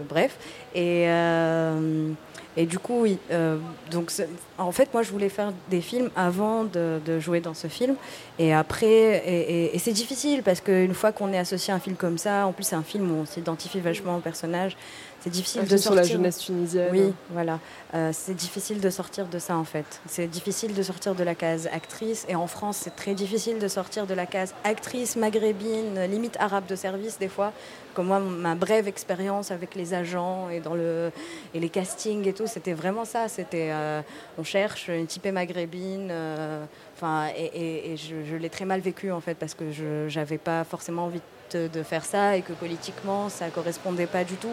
bref. 0.09 0.37
Et. 0.75 1.05
Euh, 1.09 2.13
et 2.57 2.67
du 2.67 2.79
coup, 2.79 3.01
oui. 3.03 3.19
Euh, 3.31 3.59
donc, 3.91 4.13
en 4.59 4.71
fait, 4.71 4.93
moi, 4.93 5.03
je 5.03 5.11
voulais 5.11 5.29
faire 5.29 5.53
des 5.71 5.81
films 5.81 6.11
avant 6.15 6.65
de, 6.65 7.01
jouer 7.19 7.41
dans 7.41 7.55
ce 7.55 7.67
film. 7.67 7.97
Et 8.39 8.55
après, 8.55 9.73
et, 9.75 9.79
c'est 9.79 9.93
difficile 9.93 10.43
parce 10.43 10.61
qu'une 10.61 10.95
fois 10.95 11.13
qu'on 11.13 11.33
est 11.33 11.39
associé 11.39 11.73
à 11.73 11.77
un 11.77 11.81
film 11.81 11.97
comme 11.97 12.19
ça, 12.19 12.47
en 12.47 12.53
plus, 12.53 12.65
c'est 12.65 12.77
un 12.77 12.83
film 12.83 13.11
où 13.11 13.23
on 13.23 13.27
s'identifie 13.27 13.81
vachement 13.81 14.17
au 14.17 14.21
personnage. 14.21 14.77
C'est 15.25 15.31
difficile 15.31 15.63
de 15.63 15.69
sortir. 15.69 15.83
sur 15.83 15.95
la 15.95 16.03
jeunesse 16.03 16.37
tunisienne. 16.37 16.91
Oui, 16.93 17.15
voilà. 17.31 17.59
Euh, 17.95 18.11
c'est 18.13 18.35
difficile 18.35 18.79
de 18.79 18.91
sortir 18.91 19.27
de 19.27 19.39
ça 19.39 19.57
en 19.57 19.65
fait. 19.65 19.87
C'est 20.07 20.27
difficile 20.27 20.75
de 20.75 20.83
sortir 20.83 21.15
de 21.15 21.25
la 21.25 21.35
case 21.35 21.67
actrice. 21.73 22.27
Et 22.29 22.35
en 22.35 22.47
France, 22.47 22.77
c'est 22.83 22.95
très 22.95 23.15
difficile 23.15 23.59
de 23.59 23.67
sortir 23.67 24.07
de 24.07 24.13
la 24.13 24.27
case 24.27 24.55
actrice 24.65 25.17
maghrébine, 25.17 25.99
limite 26.11 26.37
arabe 26.39 26.67
de 26.67 26.77
service 26.77 27.19
des 27.19 27.29
fois. 27.29 27.55
Comme 27.95 28.09
moi, 28.09 28.21
ma 28.21 28.55
brève 28.55 28.87
expérience 28.87 29.51
avec 29.51 29.75
les 29.77 29.95
agents 29.95 30.51
et 30.51 30.61
dans 30.61 30.75
le 30.75 31.11
et 31.55 31.61
les 31.61 31.71
castings 31.71 32.29
et 32.29 32.35
tout, 32.35 32.47
c'était 32.47 32.75
vraiment 32.75 33.07
ça. 33.07 33.29
C'était 33.29 33.71
euh, 33.73 34.03
on 34.37 34.45
cherche 34.45 34.89
une 34.89 35.07
typée 35.07 35.33
maghrébine. 35.33 36.09
Euh, 36.11 36.67
enfin, 36.97 37.29
et, 37.35 37.97
je, 37.97 38.37
l'ai 38.37 38.51
très 38.51 38.67
mal 38.67 38.81
vécu 38.81 39.11
en 39.11 39.23
fait 39.23 39.37
parce 39.37 39.55
que 39.55 39.73
je 39.73 40.15
n'avais 40.15 40.37
pas 40.37 40.65
forcément 40.65 41.07
envie 41.07 41.23
de, 41.53 41.69
de, 41.69 41.83
faire 41.83 42.05
ça 42.05 42.37
et 42.37 42.43
que 42.43 42.53
politiquement, 42.53 43.31
ça 43.31 43.49
correspondait 43.49 44.07
pas 44.07 44.25
du 44.25 44.35
tout 44.35 44.49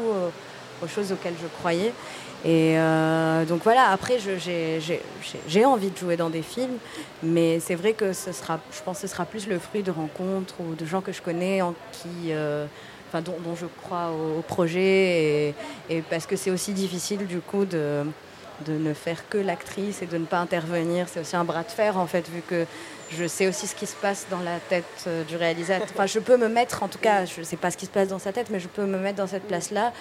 aux 0.83 0.87
choses 0.87 1.11
auxquelles 1.11 1.35
je 1.41 1.47
croyais. 1.59 1.93
Et 2.43 2.73
euh, 2.77 3.45
donc 3.45 3.61
voilà, 3.63 3.89
après, 3.89 4.17
j'ai 4.19 5.65
envie 5.65 5.91
de 5.91 5.97
jouer 5.97 6.17
dans 6.17 6.29
des 6.29 6.41
films, 6.41 6.77
mais 7.21 7.59
c'est 7.59 7.75
vrai 7.75 7.93
que 7.93 8.13
ce 8.13 8.31
sera, 8.31 8.59
je 8.71 8.81
pense 8.81 9.01
que 9.01 9.07
ce 9.07 9.13
sera 9.13 9.25
plus 9.25 9.47
le 9.47 9.59
fruit 9.59 9.83
de 9.83 9.91
rencontres 9.91 10.55
ou 10.59 10.73
de 10.73 10.85
gens 10.85 11.01
que 11.01 11.11
je 11.11 11.21
connais 11.21 11.61
en 11.61 11.75
qui, 11.91 12.31
euh, 12.31 12.65
enfin, 13.09 13.21
dont, 13.21 13.55
je 13.55 13.67
crois 13.83 14.09
au, 14.09 14.41
projet, 14.41 15.53
et, 15.89 16.01
parce 16.09 16.25
que 16.25 16.35
c'est 16.35 16.49
aussi 16.49 16.73
difficile 16.73 17.27
du 17.27 17.41
coup 17.41 17.65
de, 17.65 18.03
de 18.65 18.73
ne 18.73 18.95
faire 18.95 19.29
que 19.29 19.37
l'actrice 19.37 20.01
et 20.01 20.07
de 20.07 20.17
ne 20.17 20.25
pas 20.25 20.39
intervenir. 20.39 21.07
C'est 21.09 21.19
aussi 21.19 21.35
un 21.35 21.43
bras 21.43 21.61
de 21.61 21.69
fer 21.69 21.97
en 21.97 22.07
fait, 22.07 22.27
vu 22.27 22.41
que 22.41 22.65
je 23.11 23.27
sais 23.27 23.47
aussi 23.47 23.67
ce 23.67 23.75
qui 23.75 23.85
se 23.85 23.95
passe 23.95 24.25
dans 24.31 24.39
la 24.39 24.57
tête 24.69 24.85
euh, 25.07 25.23
du 25.25 25.35
réalisateur. 25.35 25.87
Enfin, 25.93 26.05
je 26.05 26.19
peux 26.19 26.37
me 26.37 26.47
mettre, 26.47 26.81
en 26.81 26.87
tout 26.87 26.99
cas, 26.99 27.25
je 27.25 27.41
ne 27.41 27.45
sais 27.45 27.57
pas 27.57 27.69
ce 27.69 27.77
qui 27.77 27.85
se 27.85 27.91
passe 27.91 28.07
dans 28.07 28.19
sa 28.19 28.31
tête, 28.31 28.47
mais 28.49 28.59
je 28.59 28.67
peux 28.67 28.85
me 28.85 28.97
mettre 28.97 29.17
dans 29.17 29.27
cette 29.27 29.47
place-là 29.47 29.91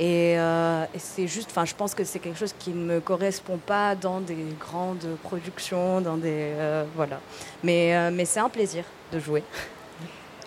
euh, 0.00 0.84
et, 0.94 0.98
c'est 0.98 1.26
juste, 1.26 1.50
enfin, 1.50 1.64
je 1.64 1.74
pense 1.74 1.94
que 1.94 2.04
c'est 2.04 2.18
quelque 2.18 2.38
chose 2.38 2.54
qui 2.58 2.70
ne 2.70 2.94
me 2.94 3.00
correspond 3.00 3.58
pas 3.58 3.94
dans 3.94 4.20
des 4.20 4.36
grandes 4.58 5.06
productions, 5.22 6.00
dans 6.00 6.16
des 6.16 6.52
euh, 6.56 6.84
voilà. 6.96 7.20
Mais, 7.62 7.94
euh, 7.94 8.10
mais 8.12 8.24
c'est 8.24 8.40
un 8.40 8.48
plaisir 8.48 8.84
de 9.12 9.18
jouer. 9.18 9.42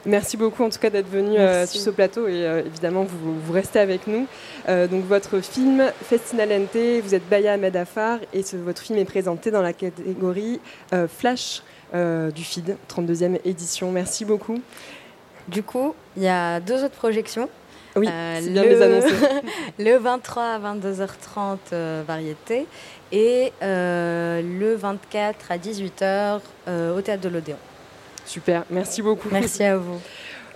Merci 0.07 0.37
beaucoup 0.37 0.63
en 0.63 0.69
tout 0.69 0.77
cas 0.77 0.91
d'être 0.91 1.09
venu 1.09 1.35
sur 1.65 1.81
ce 1.81 1.89
plateau 1.89 2.27
et 2.27 2.43
évidemment 2.63 3.05
vous, 3.05 3.39
vous, 3.39 3.51
restez 3.51 3.79
avec 3.79 4.05
nous. 4.05 4.27
donc 4.67 5.03
votre 5.05 5.39
film 5.39 5.91
Festina 6.03 6.45
Lente, 6.45 7.01
vous 7.03 7.15
êtes 7.15 7.27
Baya 7.27 7.57
Medafar 7.57 8.19
et 8.31 8.43
votre 8.53 8.83
film 8.83 8.99
est 8.99 9.05
présenté 9.05 9.49
dans 9.49 9.63
la 9.63 9.73
catégorie 9.73 10.59
Flash 11.07 11.63
du 11.91 12.43
FID, 12.43 12.77
32e 12.87 13.39
édition. 13.45 13.91
Merci 13.91 14.25
beaucoup. 14.25 14.61
Du 15.47 15.63
coup, 15.63 15.95
il 16.17 16.21
y 16.21 16.27
a 16.27 16.59
deux 16.59 16.83
autres 16.83 16.97
projections. 16.97 17.49
Oui, 17.95 18.07
euh, 18.11 18.41
bien 18.41 18.63
le... 18.63 18.99
le 19.83 19.97
23 19.97 20.43
à 20.43 20.59
22h30, 20.59 21.57
euh, 21.71 22.03
variété. 22.05 22.67
Et 23.11 23.53
euh, 23.61 24.41
le 24.41 24.75
24 24.75 25.51
à 25.51 25.57
18h 25.57 26.39
au 26.95 27.01
Théâtre 27.01 27.21
de 27.21 27.29
l'Odéon. 27.29 27.57
Super, 28.25 28.65
merci 28.69 29.01
beaucoup. 29.01 29.29
Merci 29.31 29.63
à 29.63 29.77
vous. 29.77 29.99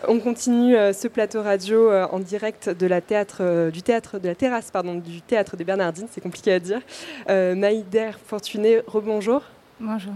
On 0.08 0.20
continue 0.20 0.76
ce 0.94 1.08
plateau 1.08 1.44
radio 1.44 1.92
en 1.92 2.20
direct 2.20 2.70
de 2.70 2.88
la 2.88 3.02
théâtre, 3.02 3.70
du 3.70 3.82
théâtre 3.82 4.18
de 4.18 4.30
la 4.30 4.36
terrasse 4.36 4.72
pardon, 4.72 4.96
du 4.96 5.22
théâtre 5.22 5.58
des 5.58 5.66
Bernardines, 5.66 6.08
c'est 6.10 6.22
compliqué 6.22 6.54
à 6.54 6.60
dire. 6.60 6.80
Maïder 7.28 8.12
Fortuné, 8.26 8.82
rebonjour. 8.88 9.42
Bonjour. 9.80 10.14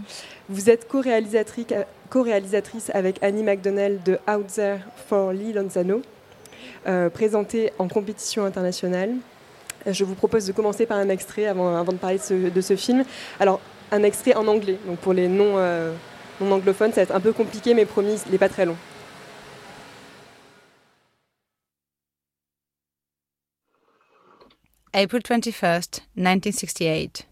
Vous 0.49 0.69
êtes 0.69 0.87
co-réalisatrice, 0.87 1.67
co-réalisatrice 2.09 2.91
avec 2.93 3.21
Annie 3.21 3.43
McDonnell 3.43 3.99
de 4.03 4.17
Out 4.29 4.47
There 4.47 4.79
for 5.07 5.33
Lee 5.33 5.53
Lanzano. 5.53 6.01
Euh, 6.87 7.09
présenté 7.09 7.71
en 7.79 7.87
compétition 7.87 8.45
internationale. 8.45 9.15
Euh, 9.87 9.93
je 9.93 10.03
vous 10.03 10.15
propose 10.15 10.45
de 10.45 10.51
commencer 10.51 10.85
par 10.85 10.97
un 10.97 11.09
extrait 11.09 11.47
avant, 11.47 11.83
de 11.83 11.97
parler 11.97 12.17
de 12.17 12.61
ce, 12.61 12.75
film. 12.75 13.03
Alors, 13.39 13.59
un 13.91 14.03
extrait 14.03 14.35
en 14.35 14.47
anglais, 14.47 14.77
donc 14.85 14.99
pour 14.99 15.13
les 15.13 15.27
non, 15.27 15.53
euh, 15.57 15.93
anglophones, 16.41 16.91
ça 16.91 16.97
va 16.97 17.01
être 17.03 17.15
un 17.15 17.19
peu 17.19 17.33
compliqué, 17.33 17.73
mais 17.73 17.85
promis, 17.85 18.21
il 18.25 18.31
n'est 18.31 18.37
pas 18.37 18.49
très 18.49 18.65
long. 18.65 18.77
April 24.93 25.21
21st, 25.23 26.01
1968. 26.15 27.27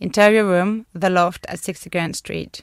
Interior 0.00 0.44
room, 0.44 0.84
The 0.94 1.10
Loft 1.10 1.46
at 1.48 1.56
60 1.56 1.90
Grand 1.90 2.14
Street. 2.14 2.62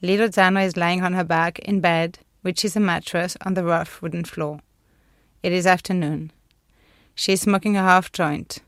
Little 0.00 0.30
Zano 0.30 0.60
is 0.60 0.76
lying 0.76 1.02
on 1.02 1.12
her 1.12 1.24
back 1.24 1.58
in 1.60 1.80
bed, 1.80 2.20
which 2.42 2.64
is 2.64 2.74
a 2.74 2.80
mattress 2.80 3.36
on 3.44 3.54
the 3.54 3.64
rough 3.64 4.00
wooden 4.00 4.24
floor. 4.24 4.60
It 5.42 5.52
is 5.52 5.66
afternoon. 5.66 6.30
She 7.16 7.32
is 7.32 7.40
smoking 7.40 7.76
a 7.76 7.82
half 7.82 8.12
joint. 8.12 8.60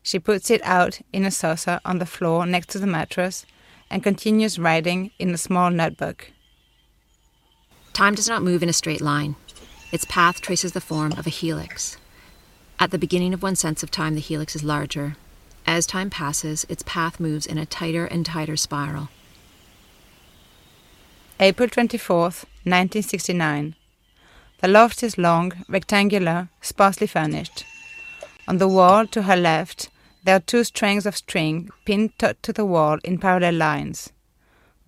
She 0.00 0.20
puts 0.20 0.48
it 0.48 0.60
out 0.62 1.00
in 1.12 1.24
a 1.24 1.30
saucer 1.32 1.80
on 1.84 1.98
the 1.98 2.06
floor 2.06 2.46
next 2.46 2.68
to 2.68 2.78
the 2.78 2.86
mattress 2.86 3.44
and 3.90 4.02
continues 4.02 4.60
writing 4.60 5.10
in 5.18 5.30
a 5.30 5.38
small 5.38 5.70
notebook. 5.70 6.30
Time 7.94 8.14
does 8.14 8.28
not 8.28 8.44
move 8.44 8.62
in 8.62 8.68
a 8.68 8.72
straight 8.72 9.00
line. 9.00 9.34
Its 9.90 10.04
path 10.04 10.40
traces 10.40 10.70
the 10.70 10.80
form 10.80 11.12
of 11.12 11.26
a 11.26 11.30
helix. 11.30 11.96
At 12.78 12.92
the 12.92 12.98
beginning 12.98 13.34
of 13.34 13.42
one 13.42 13.56
sense 13.56 13.82
of 13.82 13.90
time, 13.90 14.14
the 14.14 14.20
helix 14.20 14.54
is 14.54 14.62
larger. 14.62 15.16
As 15.66 15.84
time 15.84 16.10
passes, 16.10 16.64
its 16.68 16.84
path 16.86 17.18
moves 17.18 17.44
in 17.44 17.58
a 17.58 17.66
tighter 17.66 18.04
and 18.04 18.24
tighter 18.24 18.56
spiral. 18.56 19.08
April 21.40 21.68
24th, 21.68 22.44
1969. 22.62 23.74
The 24.60 24.68
loft 24.68 25.02
is 25.04 25.16
long, 25.16 25.52
rectangular, 25.68 26.48
sparsely 26.60 27.06
furnished. 27.06 27.64
On 28.48 28.58
the 28.58 28.66
wall 28.66 29.06
to 29.06 29.22
her 29.22 29.36
left, 29.36 29.88
there 30.24 30.36
are 30.36 30.40
two 30.40 30.64
strings 30.64 31.06
of 31.06 31.16
string 31.16 31.70
pinned 31.84 32.18
to 32.18 32.52
the 32.52 32.64
wall 32.64 32.98
in 33.04 33.18
parallel 33.18 33.54
lines. 33.54 34.12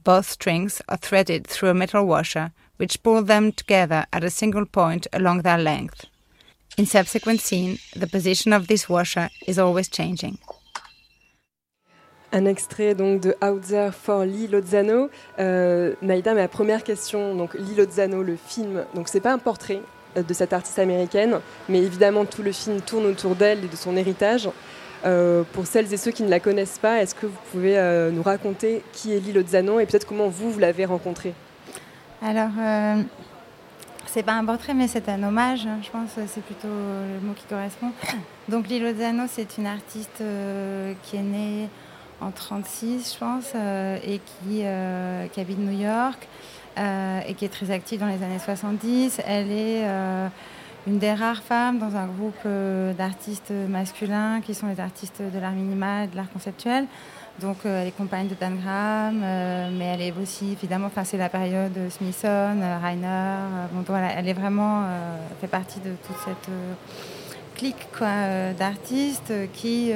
Both 0.02 0.30
strings 0.30 0.83
are 0.88 0.96
threaded 0.96 1.46
through 1.46 1.68
a 1.68 1.74
metal 1.74 2.04
washer, 2.04 2.52
which 2.78 3.02
pulls 3.02 3.26
them 3.26 3.52
together 3.52 4.06
at 4.12 4.24
a 4.24 4.30
single 4.30 4.66
point 4.66 5.06
along 5.12 5.42
their 5.42 5.59
length. 5.59 6.06
In 6.76 6.87
subsequent 6.87 7.40
scene, 7.40 7.78
the 7.94 8.06
position 8.06 8.52
of 8.52 8.66
this 8.66 8.88
washer 8.88 9.30
is 9.46 9.59
always 9.59 9.88
changing. 9.88 10.38
Un 12.33 12.45
extrait 12.45 12.95
donc 12.95 13.21
de 13.21 13.35
Out 13.45 13.62
There 13.62 13.93
for 13.93 14.25
Lee 14.25 14.47
Lozano. 14.47 15.11
Euh, 15.38 15.95
Naïda, 16.01 16.33
ma 16.35 16.47
première 16.47 16.85
question, 16.85 17.35
donc 17.35 17.55
Lee 17.55 17.75
Lozano, 17.77 18.23
le 18.23 18.37
film, 18.37 18.85
donc 18.95 19.09
c'est 19.09 19.21
pas 19.21 19.33
un 19.33 19.38
portrait 19.38 19.83
euh, 20.16 20.23
de 20.23 20.33
cette 20.33 20.53
artiste 20.53 20.79
américaine, 20.79 21.40
mais 21.69 21.79
évidemment 21.79 22.25
tout 22.25 22.43
le 22.43 22.53
film 22.53 22.81
tourne 22.81 23.07
autour 23.07 23.35
d'elle 23.35 23.64
et 23.64 23.69
de 23.69 23.77
son 23.77 23.97
héritage. 23.97 24.49
Euh, 25.05 25.45
pour 25.53 25.66
celles 25.66 25.93
et 25.93 25.97
ceux 25.97 26.11
qui 26.11 26.23
ne 26.23 26.29
la 26.29 26.40
connaissent 26.40 26.79
pas, 26.79 27.03
est-ce 27.03 27.14
que 27.14 27.27
vous 27.27 27.38
pouvez 27.51 27.79
euh, 27.79 28.11
nous 28.11 28.23
raconter 28.23 28.83
qui 28.93 29.14
est 29.14 29.19
Lee 29.19 29.33
Lozano 29.33 29.81
et 29.81 29.87
peut-être 29.87 30.07
comment 30.07 30.29
vous, 30.29 30.53
vous 30.53 30.59
l'avez 30.59 30.85
rencontrée? 30.85 31.33
Alors, 32.23 32.51
euh, 32.61 33.03
c'est 34.07 34.23
pas 34.23 34.35
un 34.35 34.45
portrait, 34.45 34.75
mais 34.75 34.88
c'est 34.88 35.09
un 35.09 35.23
hommage. 35.23 35.66
Hein. 35.66 35.79
Je 35.83 35.90
pense 35.90 36.11
c'est 36.14 36.43
plutôt 36.43 36.69
le 36.69 37.27
mot 37.27 37.33
qui 37.35 37.47
correspond. 37.47 37.93
Donc, 38.49 38.69
Lee 38.69 38.79
Lozano, 38.79 39.25
c'est 39.27 39.57
une 39.57 39.66
artiste 39.66 40.23
qui 41.03 41.16
est 41.16 41.23
née 41.23 41.69
en 42.20 42.30
36, 42.30 43.14
je 43.14 43.18
pense, 43.18 43.52
euh, 43.54 43.98
et 44.04 44.18
qui, 44.18 44.62
euh, 44.62 45.26
qui, 45.28 45.40
habite 45.40 45.59
New 45.59 45.78
York 45.78 46.28
euh, 46.78 47.20
et 47.26 47.35
qui 47.35 47.44
est 47.44 47.48
très 47.48 47.70
active 47.70 48.00
dans 48.00 48.06
les 48.06 48.22
années 48.22 48.38
70. 48.38 49.20
Elle 49.26 49.50
est 49.50 49.85
une 50.87 50.98
des 50.98 51.12
rares 51.12 51.42
femmes 51.42 51.78
dans 51.78 51.96
un 51.96 52.06
groupe 52.06 52.46
d'artistes 52.96 53.52
masculins 53.68 54.40
qui 54.40 54.54
sont 54.54 54.66
les 54.66 54.80
artistes 54.80 55.22
de 55.22 55.38
l'art 55.38 55.52
minimal, 55.52 56.11
de 56.11 56.16
l'art 56.16 56.30
conceptuel. 56.30 56.87
Donc 57.40 57.59
elle 57.64 57.88
est 57.88 57.96
compagne 57.96 58.28
de 58.28 58.35
Dan 58.35 58.59
Graham, 58.59 59.20
mais 59.78 59.85
elle 59.85 60.02
est 60.02 60.14
aussi 60.20 60.52
évidemment, 60.52 60.90
c'est 61.04 61.16
la 61.16 61.28
période 61.28 61.78
Smithson, 61.90 62.56
Reiner. 62.83 63.37
elle 64.16 64.28
est 64.28 64.35
vraiment 64.35 64.85
fait 65.40 65.48
partie 65.48 65.80
de 65.80 65.92
toute 66.06 66.16
cette 66.24 66.50
clique 67.56 67.88
d'artistes 68.59 69.33
qui 69.52 69.92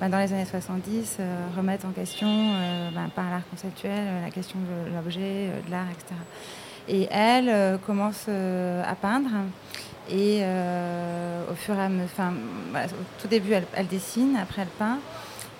bah, 0.00 0.08
dans 0.08 0.18
les 0.18 0.32
années 0.32 0.44
70, 0.44 1.16
euh, 1.18 1.46
remettre 1.56 1.84
en 1.84 1.90
question 1.90 2.28
euh, 2.28 2.90
bah, 2.94 3.06
par 3.16 3.30
l'art 3.30 3.48
conceptuel 3.50 3.90
euh, 3.96 4.24
la 4.24 4.30
question 4.30 4.58
de 4.60 4.94
l'objet, 4.94 5.48
de 5.66 5.70
l'art, 5.72 5.86
etc. 5.90 6.14
Et 6.86 7.08
elle 7.10 7.78
commence 7.84 8.28
à 8.28 8.94
peindre. 8.94 9.28
Et 10.10 10.42
au 11.50 11.54
fur 11.54 11.74
et 11.74 11.82
à 11.82 11.88
mesure, 11.90 12.08
voilà, 12.70 12.86
au 12.86 13.20
tout 13.20 13.28
début, 13.28 13.52
elle, 13.52 13.86
dessine, 13.88 14.38
après 14.40 14.62
elle 14.62 14.68
peint. 14.68 14.98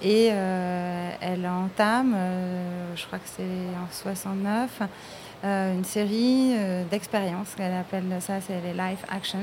Et 0.00 0.28
elle 0.28 1.46
entame, 1.46 2.16
je 2.96 3.04
crois 3.04 3.18
que 3.18 3.28
c'est 3.36 3.42
en 3.42 3.92
69, 3.92 4.80
une 5.44 5.84
série 5.84 6.54
d'expériences. 6.90 7.54
Elle 7.58 7.74
appelle 7.74 8.04
ça, 8.20 8.40
c'est 8.40 8.62
les 8.62 8.72
life 8.72 9.04
action. 9.10 9.40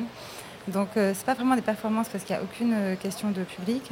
Donc 0.67 0.89
euh, 0.97 1.13
c'est 1.15 1.25
pas 1.25 1.36
vraiment 1.36 1.56
des 1.56 1.62
performances 1.62 2.10
parce 2.10 2.23
qu'il 2.23 2.36
n'y 2.36 2.41
a 2.41 2.43
aucune 2.43 2.73
euh, 2.73 2.95
question 2.95 3.30
de 3.30 3.43
public. 3.43 3.91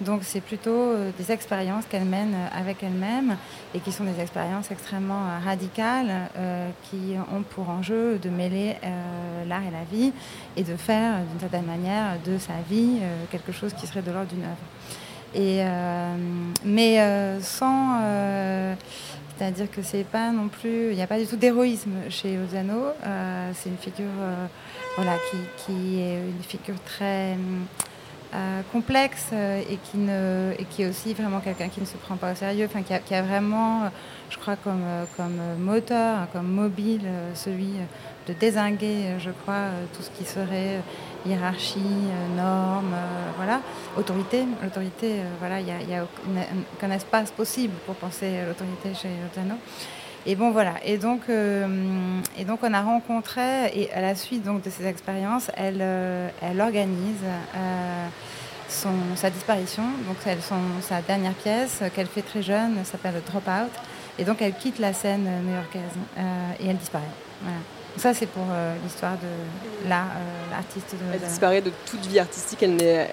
Donc 0.00 0.20
c'est 0.22 0.40
plutôt 0.40 0.70
euh, 0.70 1.10
des 1.18 1.32
expériences 1.32 1.84
qu'elle 1.86 2.04
mène 2.04 2.34
avec 2.54 2.82
elle-même 2.82 3.36
et 3.74 3.80
qui 3.80 3.90
sont 3.90 4.04
des 4.04 4.20
expériences 4.20 4.70
extrêmement 4.70 5.22
radicales 5.44 6.28
euh, 6.36 6.68
qui 6.90 7.14
ont 7.32 7.42
pour 7.42 7.68
enjeu 7.68 8.18
de 8.18 8.30
mêler 8.30 8.76
euh, 8.84 9.44
l'art 9.46 9.62
et 9.62 9.70
la 9.70 9.84
vie 9.90 10.12
et 10.56 10.62
de 10.62 10.76
faire 10.76 11.18
d'une 11.30 11.40
certaine 11.40 11.66
manière 11.66 12.16
de 12.24 12.38
sa 12.38 12.54
vie 12.68 12.98
euh, 13.02 13.24
quelque 13.30 13.52
chose 13.52 13.72
qui 13.74 13.86
serait 13.86 14.02
de 14.02 14.12
l'ordre 14.12 14.28
d'une 14.28 14.44
œuvre. 14.44 14.56
Et, 15.34 15.64
mais 16.62 17.00
sans 17.40 17.98
c'est-à-dire 19.34 19.70
que 19.70 19.80
c'est 19.80 20.04
pas 20.04 20.30
non 20.30 20.48
plus, 20.48 20.90
il 20.90 20.94
n'y 20.94 21.00
a 21.00 21.06
pas 21.06 21.18
du 21.18 21.26
tout 21.26 21.36
d'héroïsme 21.36 21.94
chez 22.10 22.38
Ozano. 22.38 22.88
c'est 23.54 23.70
une 23.70 23.78
figure 23.78 24.10
voilà, 24.96 25.12
qui, 25.30 25.36
qui, 25.64 26.00
est 26.00 26.18
une 26.18 26.42
figure 26.42 26.80
très 26.84 27.36
euh, 28.34 28.62
complexe 28.72 29.28
euh, 29.34 29.60
et, 29.70 29.76
qui 29.76 29.98
ne, 29.98 30.52
et 30.58 30.64
qui 30.64 30.82
est 30.82 30.86
aussi 30.88 31.12
vraiment 31.12 31.40
quelqu'un 31.40 31.68
qui 31.68 31.82
ne 31.82 31.84
se 31.84 31.98
prend 31.98 32.16
pas 32.16 32.32
au 32.32 32.34
sérieux, 32.34 32.64
enfin, 32.64 32.80
qui, 32.82 33.14
a, 33.14 33.20
vraiment, 33.20 33.90
je 34.30 34.38
crois, 34.38 34.56
comme, 34.56 34.84
comme 35.18 35.38
moteur, 35.58 36.20
hein, 36.20 36.28
comme 36.32 36.48
mobile, 36.48 37.02
euh, 37.04 37.34
celui 37.34 37.74
de 38.26 38.32
désinguer, 38.32 39.18
je 39.18 39.28
crois, 39.42 39.66
tout 39.94 40.02
ce 40.02 40.08
qui 40.10 40.24
serait 40.24 40.80
hiérarchie, 41.26 42.08
normes, 42.34 42.94
voilà, 43.36 43.60
autorité. 43.98 44.44
L'autorité, 44.62 45.16
voilà, 45.38 45.60
il 45.60 45.66
n'y 45.66 45.94
a, 45.94 46.00
a 46.00 46.04
aucun 46.74 46.90
espace 46.90 47.32
possible 47.32 47.74
pour 47.84 47.96
penser 47.96 48.38
l'autorité 48.46 48.94
chez 48.94 49.10
Ozano. 49.30 49.56
Et 50.24 50.36
bon 50.36 50.50
voilà. 50.50 50.74
Et 50.84 50.98
donc, 50.98 51.22
euh, 51.28 52.20
et 52.38 52.44
donc 52.44 52.60
on 52.62 52.72
a 52.72 52.80
rencontré 52.82 53.66
et 53.74 53.92
à 53.92 54.00
la 54.00 54.14
suite 54.14 54.44
donc 54.44 54.62
de 54.62 54.70
ces 54.70 54.86
expériences, 54.86 55.50
elle, 55.56 55.78
euh, 55.80 56.28
elle 56.40 56.60
organise 56.60 57.24
euh, 57.56 58.06
son, 58.68 58.92
sa 59.16 59.30
disparition. 59.30 59.82
Donc 60.06 60.16
elle, 60.24 60.40
son, 60.40 60.60
sa 60.80 61.00
dernière 61.02 61.34
pièce 61.34 61.82
qu'elle 61.94 62.06
fait 62.06 62.22
très 62.22 62.42
jeune 62.42 62.84
s'appelle 62.84 63.20
Drop 63.26 63.46
Out. 63.48 63.72
Et 64.18 64.24
donc 64.24 64.40
elle 64.42 64.54
quitte 64.54 64.78
la 64.78 64.92
scène 64.92 65.28
new-yorkaise 65.44 65.80
et 66.60 66.66
elle 66.68 66.76
disparaît. 66.76 67.04
Voilà. 67.40 67.58
Ça, 67.96 68.14
c'est 68.14 68.26
pour 68.26 68.44
l'histoire 68.82 69.12
de 69.12 69.88
l'artiste. 69.88 70.94
La, 71.10 71.14
elle 71.14 71.28
disparaît 71.28 71.60
de 71.60 71.72
toute 71.84 72.06
vie 72.06 72.18
artistique. 72.18 72.62
Elle 72.62 72.76
n'est 72.76 73.12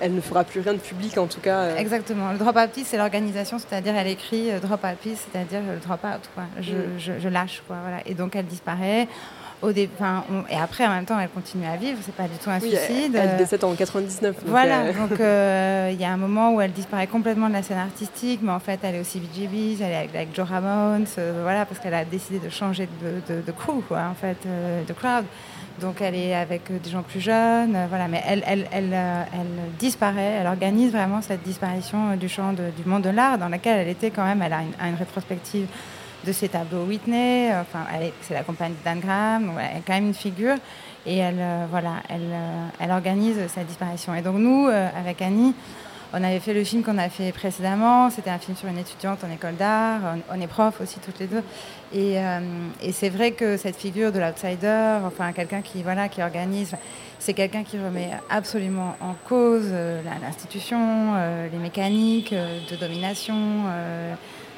elle 0.00 0.14
ne 0.14 0.20
fera 0.20 0.44
plus 0.44 0.60
rien 0.60 0.74
de 0.74 0.78
public 0.78 1.16
en 1.18 1.26
tout 1.26 1.40
cas. 1.40 1.76
Exactement. 1.76 2.32
Le 2.32 2.38
drop 2.38 2.56
out 2.56 2.70
piece, 2.70 2.88
c'est 2.88 2.96
l'organisation, 2.96 3.58
c'est-à-dire 3.58 3.94
elle 3.96 4.08
écrit 4.08 4.50
drop 4.60 4.84
out 4.84 4.98
piece, 5.00 5.26
c'est-à-dire 5.30 5.60
le 5.60 5.78
drop 5.78 6.04
out, 6.04 6.28
quoi. 6.34 6.44
Je, 6.60 6.74
mm. 6.74 6.98
je, 6.98 7.12
je, 7.18 7.28
lâche, 7.28 7.62
quoi. 7.66 7.76
Voilà. 7.82 7.98
Et 8.06 8.14
donc 8.14 8.36
elle 8.36 8.46
disparaît. 8.46 9.08
Au 9.60 9.72
dé... 9.72 9.90
enfin, 9.98 10.24
on... 10.30 10.44
Et 10.52 10.56
après, 10.56 10.86
en 10.86 10.90
même 10.90 11.04
temps, 11.04 11.18
elle 11.18 11.28
continue 11.28 11.66
à 11.66 11.76
vivre. 11.76 11.98
C'est 12.04 12.14
pas 12.14 12.28
du 12.28 12.36
tout 12.38 12.48
un 12.48 12.60
oui, 12.60 12.68
suicide. 12.68 13.14
Elle, 13.14 13.30
elle 13.30 13.36
décède 13.36 13.64
en 13.64 13.74
99. 13.74 14.36
Donc 14.36 14.44
voilà. 14.46 14.82
Euh... 14.82 14.92
donc 14.92 15.10
il 15.10 15.16
euh, 15.20 15.90
y 15.98 16.04
a 16.04 16.12
un 16.12 16.16
moment 16.16 16.54
où 16.54 16.60
elle 16.60 16.72
disparaît 16.72 17.08
complètement 17.08 17.48
de 17.48 17.54
la 17.54 17.62
scène 17.62 17.78
artistique, 17.78 18.40
mais 18.42 18.52
en 18.52 18.60
fait, 18.60 18.78
elle 18.82 18.96
est 18.96 19.00
aussi 19.00 19.18
BGBs, 19.18 19.82
elle 19.82 19.92
est 19.92 19.96
avec, 19.96 20.14
avec 20.14 20.34
Joe 20.34 20.48
Ramones, 20.48 21.06
euh, 21.18 21.40
voilà, 21.42 21.66
parce 21.66 21.80
qu'elle 21.80 21.94
a 21.94 22.04
décidé 22.04 22.38
de 22.38 22.48
changer 22.48 22.88
de, 23.02 23.34
de, 23.34 23.40
de 23.40 23.52
crew, 23.52 23.82
quoi, 23.88 24.02
en 24.10 24.14
fait, 24.14 24.38
euh, 24.46 24.84
de 24.84 24.92
crowd. 24.92 25.24
Donc 25.80 26.00
elle 26.00 26.14
est 26.16 26.34
avec 26.34 26.62
des 26.82 26.90
gens 26.90 27.02
plus 27.02 27.20
jeunes, 27.20 27.76
euh, 27.76 27.86
voilà, 27.88 28.08
mais 28.08 28.20
elle, 28.26 28.42
elle, 28.46 28.66
elle, 28.72 28.90
euh, 28.92 29.22
elle, 29.32 29.78
disparaît, 29.78 30.38
elle 30.40 30.46
organise 30.46 30.90
vraiment 30.90 31.22
cette 31.22 31.42
disparition 31.42 32.16
du 32.16 32.28
champ 32.28 32.52
du 32.52 32.84
monde 32.84 33.02
de 33.02 33.10
l'art 33.10 33.38
dans 33.38 33.48
laquelle 33.48 33.78
elle 33.78 33.88
était 33.88 34.10
quand 34.10 34.24
même, 34.24 34.42
elle 34.42 34.52
a 34.52 34.88
une, 34.88 34.96
rétrospective 34.96 35.68
de 36.26 36.32
ses 36.32 36.48
tableaux 36.48 36.84
Whitney, 36.84 37.52
enfin 37.54 37.86
c'est 38.22 38.34
la 38.34 38.42
compagne 38.42 38.72
de 38.72 38.84
Dan 38.84 38.98
Graham, 38.98 39.52
elle 39.58 39.78
est 39.78 39.82
quand 39.86 39.94
même 39.94 40.08
une 40.08 40.14
figure. 40.14 40.56
Et 41.06 41.18
elle, 41.18 41.38
euh, 41.38 41.66
voilà, 41.70 42.02
elle, 42.08 42.34
elle 42.80 42.90
organise 42.90 43.46
sa 43.46 43.62
disparition. 43.62 44.14
Et 44.14 44.20
donc 44.20 44.36
nous, 44.36 44.66
avec 44.66 45.22
Annie, 45.22 45.54
on 46.12 46.24
avait 46.24 46.40
fait 46.40 46.54
le 46.54 46.64
film 46.64 46.82
qu'on 46.82 46.96
a 46.98 47.08
fait 47.08 47.32
précédemment, 47.32 48.08
c'était 48.10 48.30
un 48.30 48.38
film 48.38 48.56
sur 48.56 48.68
une 48.68 48.78
étudiante 48.78 49.24
en 49.24 49.30
école 49.30 49.56
d'art, 49.56 50.00
on, 50.30 50.40
est 50.40 50.46
prof 50.46 50.80
aussi 50.80 50.98
toutes 51.00 51.18
les 51.18 51.26
deux. 51.26 51.42
Et, 51.92 52.18
euh, 52.18 52.40
et 52.82 52.92
c'est 52.92 53.10
vrai 53.10 53.32
que 53.32 53.56
cette 53.56 53.76
figure 53.76 54.10
de 54.10 54.18
l'outsider, 54.18 54.98
enfin 55.04 55.32
quelqu'un 55.32 55.60
qui, 55.60 55.82
voilà, 55.82 56.08
qui 56.08 56.22
organise, 56.22 56.74
c'est 57.18 57.34
quelqu'un 57.34 57.62
qui 57.62 57.78
remet 57.78 58.10
absolument 58.30 58.96
en 59.00 59.14
cause 59.28 59.68
euh, 59.70 60.00
l'institution, 60.22 60.78
euh, 61.16 61.48
les 61.52 61.58
mécaniques 61.58 62.32
de 62.32 62.76
domination, 62.76 63.64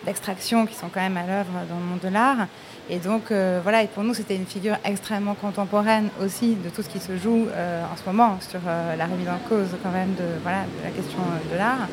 d'extraction 0.05 0.67
qui 0.67 0.75
sont 0.75 0.89
quand 0.89 1.01
même 1.01 1.17
à 1.17 1.27
l'œuvre 1.27 1.53
dans 1.69 1.79
le 1.79 1.85
monde 1.85 2.01
de 2.01 2.09
l'art. 2.09 2.47
Et 2.93 2.99
donc 2.99 3.31
euh, 3.31 3.61
voilà, 3.63 3.85
et 3.85 3.87
pour 3.87 4.03
nous 4.03 4.15
c'était 4.15 4.35
une 4.35 4.47
figure 4.47 4.77
extrêmement 4.85 5.35
contemporaine 5.35 6.09
aussi 6.21 6.57
de 6.57 6.71
tout 6.71 6.83
ce 6.83 6.89
qui 6.89 6.99
se 6.99 7.17
joue 7.17 7.47
euh, 7.49 7.85
en 7.85 7.97
ce 7.97 8.05
moment 8.05 8.37
sur 8.41 8.59
euh, 8.67 8.97
la 8.97 9.07
remise 9.07 9.29
en 9.29 9.39
cause 9.49 9.69
quand 9.81 9.93
même 9.93 10.13
de, 10.19 10.25
voilà, 10.43 10.65
la 10.83 10.91
question 10.91 11.19
de 11.53 11.57
l'art. 11.57 11.89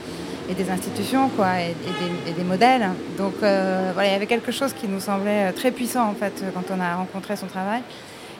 et 0.50 0.56
des 0.56 0.72
institutions, 0.72 1.30
quoi, 1.30 1.60
et, 1.60 1.76
des, 2.34 2.44
modèles. 2.44 2.88
Donc 3.18 3.34
voilà, 3.40 4.08
il 4.08 4.12
y 4.14 4.16
avait 4.16 4.28
quelque 4.28 4.52
chose 4.52 4.74
qui 4.74 4.88
nous 4.88 5.02
semblait 5.02 5.52
très 5.52 5.72
puissant 5.72 6.10
en 6.10 6.14
fait 6.14 6.42
quand 6.54 6.74
on 6.74 6.80
a 6.80 6.96
rencontré 6.96 7.36
son 7.36 7.48
travail. 7.48 7.82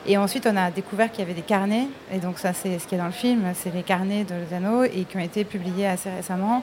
Et 0.06 0.16
ensuite, 0.16 0.48
on 0.50 0.56
a 0.56 0.70
découvert 0.70 1.10
qu'il 1.10 1.20
y 1.20 1.22
avait 1.22 1.34
des 1.34 1.42
carnets, 1.42 1.86
et 2.10 2.18
donc 2.18 2.38
ça, 2.38 2.54
c'est 2.54 2.78
ce 2.78 2.86
qui 2.86 2.94
est 2.94 2.98
dans 2.98 3.04
le 3.04 3.12
film, 3.12 3.42
c'est 3.54 3.74
les 3.74 3.82
carnets 3.82 4.24
de 4.24 4.34
Lozano, 4.34 4.84
et 4.84 5.04
qui 5.04 5.16
ont 5.18 5.20
été 5.20 5.44
publiés 5.44 5.86
assez 5.86 6.08
récemment, 6.08 6.62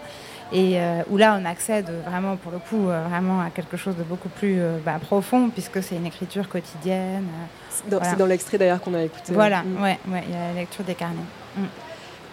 et 0.52 0.80
euh, 0.80 1.02
où 1.10 1.18
là, 1.18 1.40
on 1.42 1.46
accède 1.46 1.90
vraiment, 2.06 2.36
pour 2.38 2.52
le 2.52 2.60
coup, 2.60 2.90
euh, 2.90 3.04
vraiment 3.10 3.42
à 3.42 3.50
quelque 3.50 3.78
chose 3.78 3.96
de 3.96 4.04
beaucoup 4.04 4.30
plus 4.30 4.60
euh, 4.60 4.78
bah, 4.86 5.00
profond, 5.02 5.50
puisque 5.50 5.82
c'est 5.82 5.96
une 5.96 6.06
écriture 6.06 6.48
quotidienne. 6.48 7.26
C'est 7.70 8.18
dans, 8.18 8.26
l'extrait 8.26 8.58
d'ailleurs 8.58 8.80
qu'on 8.80 8.94
a 8.94 9.02
écouté. 9.02 9.34
Voilà, 9.34 9.64
mm. 9.64 9.82
ouais, 9.82 10.00
ouais, 10.08 10.24
il 10.28 10.34
y 10.34 10.38
a 10.38 10.48
la 10.50 10.62
lecture 10.62 10.84
des 10.84 10.96
carnets. 10.96 11.16
Mm 11.58 11.64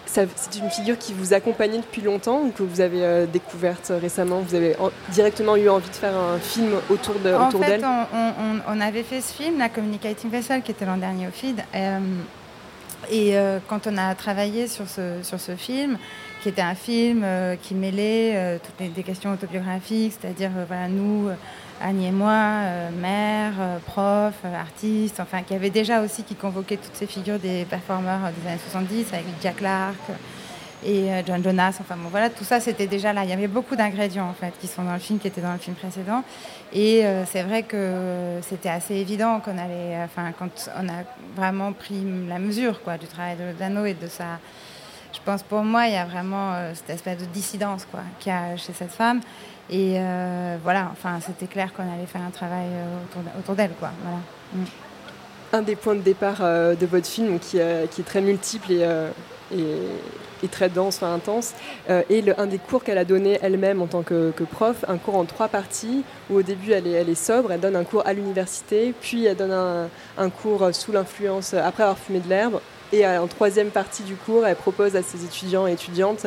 c'est 0.05 0.59
une 0.59 0.69
figure 0.69 0.95
qui 0.99 1.11
vous 1.11 1.33
accompagnait 1.33 1.79
depuis 1.79 2.01
longtemps 2.01 2.41
ou 2.41 2.51
que 2.51 2.61
vous 2.61 2.81
avez 2.81 3.25
découverte 3.25 3.91
récemment? 3.99 4.41
Vous 4.41 4.53
avez 4.53 4.75
directement 5.09 5.55
eu 5.55 5.69
envie 5.69 5.89
de 5.89 5.95
faire 5.95 6.15
un 6.15 6.37
film 6.37 6.73
autour 6.91 7.15
d'elle 7.15 7.33
En 7.33 7.49
fait, 7.49 7.81
on, 8.67 8.79
avait 8.79 9.01
fait 9.01 9.21
ce 9.21 9.33
film, 9.33 9.57
La 9.57 9.69
Communicating 9.69 10.29
Vessel, 10.29 10.61
qui 10.61 10.69
était 10.69 10.85
l'an 10.85 10.97
dernier 10.97 11.27
au 11.27 11.31
FID. 11.31 11.63
Et 13.11 13.33
quand 13.67 13.87
on 13.87 13.97
a 13.97 14.13
travaillé 14.13 14.67
sur 14.67 14.87
ce, 14.87 15.23
sur 15.23 15.39
ce 15.39 15.55
film, 15.55 15.97
qui 16.43 16.49
était 16.49 16.61
un 16.61 16.75
film 16.75 17.25
qui 17.61 17.73
mêlait 17.73 18.59
toutes 18.61 18.95
les 18.95 19.03
questions 19.03 19.31
autobiographiques, 19.31 20.13
c'est-à-dire 20.19 20.51
voilà, 20.67 20.89
nous 20.89 21.29
Annie 21.83 22.07
et 22.07 22.11
moi, 22.11 22.31
euh, 22.31 22.89
mère, 22.91 23.53
euh, 23.59 23.77
prof, 23.79 24.35
euh, 24.45 24.55
artiste, 24.55 25.19
enfin, 25.19 25.41
qui 25.41 25.53
avait 25.53 25.69
déjà 25.69 26.01
aussi 26.01 26.23
qui 26.23 26.33
convoquait 26.33 26.77
toutes 26.77 26.95
ces 26.95 27.07
figures 27.07 27.39
des 27.39 27.65
performeurs 27.65 28.19
des 28.37 28.49
années 28.49 28.59
70 28.71 29.13
avec 29.13 29.25
Jack 29.41 29.57
Clark 29.57 29.97
et 30.85 31.09
John 31.25 31.43
Jonas. 31.43 31.77
Enfin 31.81 31.95
bon, 31.97 32.07
voilà, 32.09 32.29
tout 32.29 32.45
ça 32.45 32.61
c'était 32.61 32.87
déjà 32.87 33.11
là. 33.11 33.25
Il 33.25 33.29
y 33.29 33.33
avait 33.33 33.47
beaucoup 33.47 33.75
d'ingrédients 33.75 34.29
en 34.29 34.33
fait 34.33 34.53
qui 34.61 34.67
sont 34.67 34.83
dans 34.83 34.93
le 34.93 34.99
film, 34.99 35.19
qui 35.19 35.27
étaient 35.27 35.41
dans 35.41 35.53
le 35.53 35.57
film 35.57 35.75
précédent. 35.75 36.23
Et 36.73 37.03
c'est 37.25 37.43
vrai 37.43 37.63
que 37.63 38.39
c'était 38.41 38.67
assez 38.67 38.95
évident 38.95 39.39
qu'on 39.39 39.57
allait, 39.57 39.97
enfin, 40.03 40.33
quand 40.37 40.69
on 40.77 40.89
a 40.89 41.03
vraiment 41.37 41.71
pris 41.71 42.03
la 42.27 42.37
mesure 42.37 42.81
quoi 42.81 42.97
du 42.97 43.07
travail 43.07 43.37
de 43.37 43.57
Dano 43.57 43.85
et 43.85 43.93
de 43.93 44.07
sa 44.07 44.39
je 45.13 45.19
pense 45.23 45.43
pour 45.43 45.63
moi, 45.63 45.87
il 45.87 45.93
y 45.93 45.97
a 45.97 46.05
vraiment 46.05 46.53
cette 46.73 46.89
espèce 46.89 47.19
de 47.19 47.25
dissidence 47.25 47.85
quoi, 47.89 48.01
qu'il 48.19 48.31
y 48.31 48.35
a 48.35 48.57
chez 48.57 48.73
cette 48.73 48.91
femme. 48.91 49.21
Et 49.69 49.95
euh, 49.97 50.57
voilà, 50.61 50.89
enfin, 50.91 51.19
c'était 51.25 51.47
clair 51.47 51.73
qu'on 51.73 51.83
allait 51.83 52.05
faire 52.05 52.21
un 52.21 52.31
travail 52.31 52.67
euh, 52.67 53.39
autour, 53.39 53.55
d'elle, 53.55 53.71
quoi. 53.79 53.91
Mm. 54.53 54.63
Un 55.53 55.61
des 55.61 55.75
points 55.75 55.95
de 55.95 56.01
départ 56.01 56.39
euh, 56.41 56.75
de 56.75 56.85
votre 56.85 57.07
film, 57.07 57.39
qui, 57.39 57.57
est 57.57 58.05
très 58.05 58.21
multiple 58.21 58.71
et, 58.71 58.85
et, 60.43 60.47
très 60.49 60.67
dense, 60.67 60.97
enfin 60.97 61.13
intense, 61.13 61.53
et 62.09 62.21
le, 62.21 62.37
un 62.37 62.47
des 62.47 62.57
cours 62.57 62.83
qu'elle 62.83 62.97
a 62.97 63.05
donné 63.05 63.39
elle-même 63.41 63.81
en 63.81 63.87
tant 63.87 64.01
que, 64.01 64.33
prof, 64.51 64.83
un 64.89 64.97
cours 64.97 65.15
en 65.15 65.23
trois 65.23 65.47
parties, 65.47 66.03
où 66.29 66.35
au 66.35 66.41
début 66.41 66.71
elle 66.71 66.87
est, 66.87 67.15
sobre, 67.15 67.53
elle 67.53 67.61
donne 67.61 67.77
un 67.77 67.85
cours 67.85 68.05
à 68.05 68.11
l'université, 68.11 68.93
puis 68.99 69.25
elle 69.25 69.37
donne 69.37 69.87
un 70.17 70.29
cours 70.29 70.75
sous 70.75 70.91
l'influence, 70.91 71.53
après 71.53 71.83
avoir 71.83 71.97
fumé 71.97 72.19
de 72.19 72.27
l'herbe, 72.27 72.59
et 72.93 73.05
en 73.05 73.27
troisième 73.27 73.69
partie 73.69 74.03
du 74.03 74.15
cours, 74.15 74.45
elle 74.45 74.55
propose 74.55 74.95
à 74.95 75.01
ses 75.01 75.25
étudiants 75.25 75.67
et 75.67 75.73
étudiantes 75.73 76.25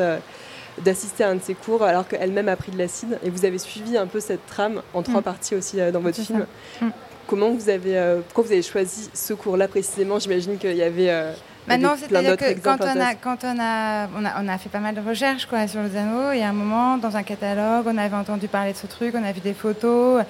d'assister 0.84 1.24
à 1.24 1.30
un 1.30 1.36
de 1.36 1.42
ses 1.42 1.54
cours 1.54 1.82
alors 1.82 2.06
qu'elle-même 2.06 2.48
a 2.48 2.56
pris 2.56 2.72
de 2.72 2.78
l'acide. 2.78 3.18
Et 3.24 3.30
vous 3.30 3.44
avez 3.44 3.58
suivi 3.58 3.96
un 3.96 4.06
peu 4.06 4.20
cette 4.20 4.46
trame 4.46 4.82
en 4.94 5.02
trois 5.02 5.20
mm. 5.20 5.24
parties 5.24 5.54
aussi 5.54 5.80
euh, 5.80 5.90
dans 5.90 6.00
votre 6.00 6.20
film. 6.20 6.46
Mm. 6.80 6.88
Comment 7.26 7.50
vous 7.50 7.68
avez, 7.68 7.98
euh, 7.98 8.20
pourquoi 8.20 8.44
vous 8.44 8.52
avez 8.52 8.62
choisi 8.62 9.10
ce 9.12 9.34
cours-là 9.34 9.68
précisément? 9.68 10.18
J'imagine 10.18 10.58
qu'il 10.58 10.76
y 10.76 10.82
avait. 10.82 11.10
Euh, 11.10 11.32
Maintenant, 11.66 11.96
c'est-à-dire 11.98 12.36
que 12.36 12.60
quand, 12.60 12.76
on 12.80 13.00
a, 13.00 13.14
quand 13.16 13.38
on, 13.42 13.58
a, 13.58 14.06
on, 14.38 14.48
a, 14.48 14.56
fait 14.58 14.68
pas 14.68 14.78
mal 14.78 14.94
de 14.94 15.00
recherches 15.00 15.46
quoi, 15.46 15.66
sur 15.66 15.82
les 15.82 15.96
anneaux, 15.96 16.30
et 16.30 16.44
à 16.44 16.50
un 16.50 16.52
moment, 16.52 16.96
dans 16.96 17.16
un 17.16 17.24
catalogue, 17.24 17.86
on 17.88 17.98
avait 17.98 18.14
entendu 18.14 18.46
parler 18.46 18.72
de 18.72 18.76
ce 18.76 18.86
truc, 18.86 19.16
on 19.18 19.24
a 19.24 19.32
vu 19.32 19.40
des 19.40 19.52
photos. 19.52 20.22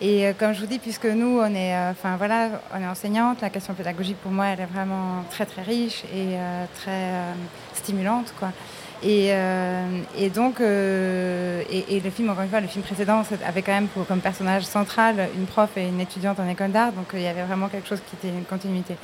Et 0.00 0.32
comme 0.38 0.52
je 0.52 0.60
vous 0.60 0.66
dis, 0.66 0.78
puisque 0.78 1.06
nous, 1.06 1.38
on 1.38 1.54
est, 1.54 1.76
enfin 1.90 2.16
voilà, 2.16 2.60
on 2.74 2.80
est 2.80 2.86
enseignante, 2.86 3.40
la 3.40 3.50
question 3.50 3.74
pédagogique 3.74 4.16
pour 4.18 4.32
moi, 4.32 4.46
elle 4.46 4.60
est 4.60 4.66
vraiment 4.66 5.24
très 5.30 5.46
très 5.46 5.62
riche 5.62 6.04
et 6.14 6.36
très 6.74 7.10
stimulante, 7.74 8.34
quoi. 8.38 8.50
Euh, 9.06 10.02
et, 10.16 10.30
donc, 10.30 10.60
euh, 10.60 11.62
et, 11.70 12.00
le 12.00 12.10
film, 12.10 12.30
encore 12.30 12.42
une 12.42 12.48
fois, 12.48 12.60
le 12.60 12.68
film 12.68 12.84
précédent 12.84 13.22
avait 13.46 13.62
quand 13.62 13.72
même 13.72 13.88
comme 14.08 14.20
personnage 14.20 14.64
central 14.64 15.28
une 15.36 15.46
prof 15.46 15.70
et 15.76 15.88
une 15.88 16.00
étudiante 16.00 16.40
en 16.40 16.48
école 16.48 16.70
d'art, 16.70 16.92
donc 16.92 17.12
euh, 17.12 17.18
il 17.18 17.22
y 17.22 17.26
avait 17.26 17.42
vraiment 17.42 17.68
quelque 17.68 17.88
chose 17.88 18.00
qui 18.08 18.16
était 18.16 18.34
une 18.34 18.44
continuité. 18.44 18.96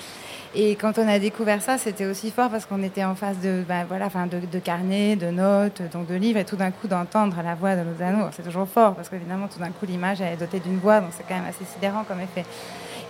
Et 0.55 0.75
quand 0.75 0.99
on 0.99 1.07
a 1.07 1.21
découvert 1.21 1.63
ça, 1.63 1.79
c'était 1.79 2.07
aussi 2.07 2.33
fort 2.33 2.51
parce 2.51 2.67
qu'on 2.67 2.83
était 2.83 3.05
en 3.05 3.15
face 3.15 3.39
de, 3.39 3.63
ben, 3.69 3.85
voilà, 3.87 4.09
de, 4.09 4.59
carnets, 4.59 5.15
de 5.15 5.31
notes, 5.31 5.81
donc 5.93 6.09
de 6.09 6.15
livres, 6.17 6.41
et 6.41 6.45
tout 6.45 6.57
d'un 6.57 6.73
coup 6.73 6.89
d'entendre 6.89 7.37
la 7.45 7.55
voix 7.55 7.77
de 7.77 7.83
Lozano, 7.83 8.27
c'est 8.33 8.43
toujours 8.43 8.67
fort 8.67 8.97
parce 8.97 9.09
qu'évidemment, 9.09 9.47
tout 9.47 9.61
d'un 9.61 9.71
coup, 9.71 9.87
l'image 9.87 10.21
est 10.21 10.37
dotée 10.37 10.59
d'une 10.59 10.79
voix, 10.79 11.01
donc 11.01 11.11
c'est 11.17 11.23
quand 11.29 11.37
même 11.37 11.49
assez 11.49 11.65
sidérant 11.65 12.03
comme 12.03 12.21
effet. 12.21 12.45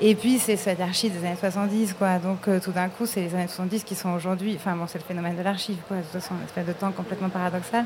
Et 0.03 0.15
puis, 0.15 0.39
c'est 0.39 0.57
cette 0.57 0.81
archive 0.81 1.13
des 1.13 1.27
années 1.27 1.37
70, 1.39 1.95
quoi. 1.95 2.19
Donc, 2.19 2.49
euh, 2.49 2.59
tout 2.59 2.73
d'un 2.73 2.89
coup, 2.89 3.05
c'est 3.05 3.21
les 3.21 3.35
années 3.35 3.49
70 3.49 3.85
qui 3.85 3.95
sont 3.95 4.11
aujourd'hui. 4.11 4.55
Enfin, 4.57 4.75
bon, 4.75 4.87
c'est 4.87 4.99
le 4.99 5.05
phénomène 5.05 5.37
de 5.37 5.43
l'archive, 5.43 5.77
quoi. 5.87 5.99
De 5.99 6.03
toute 6.03 6.13
façon, 6.13 6.35
une 6.39 6.47
espèce 6.47 6.67
de 6.67 6.73
temps 6.73 6.91
complètement 6.91 7.29
paradoxal. 7.29 7.85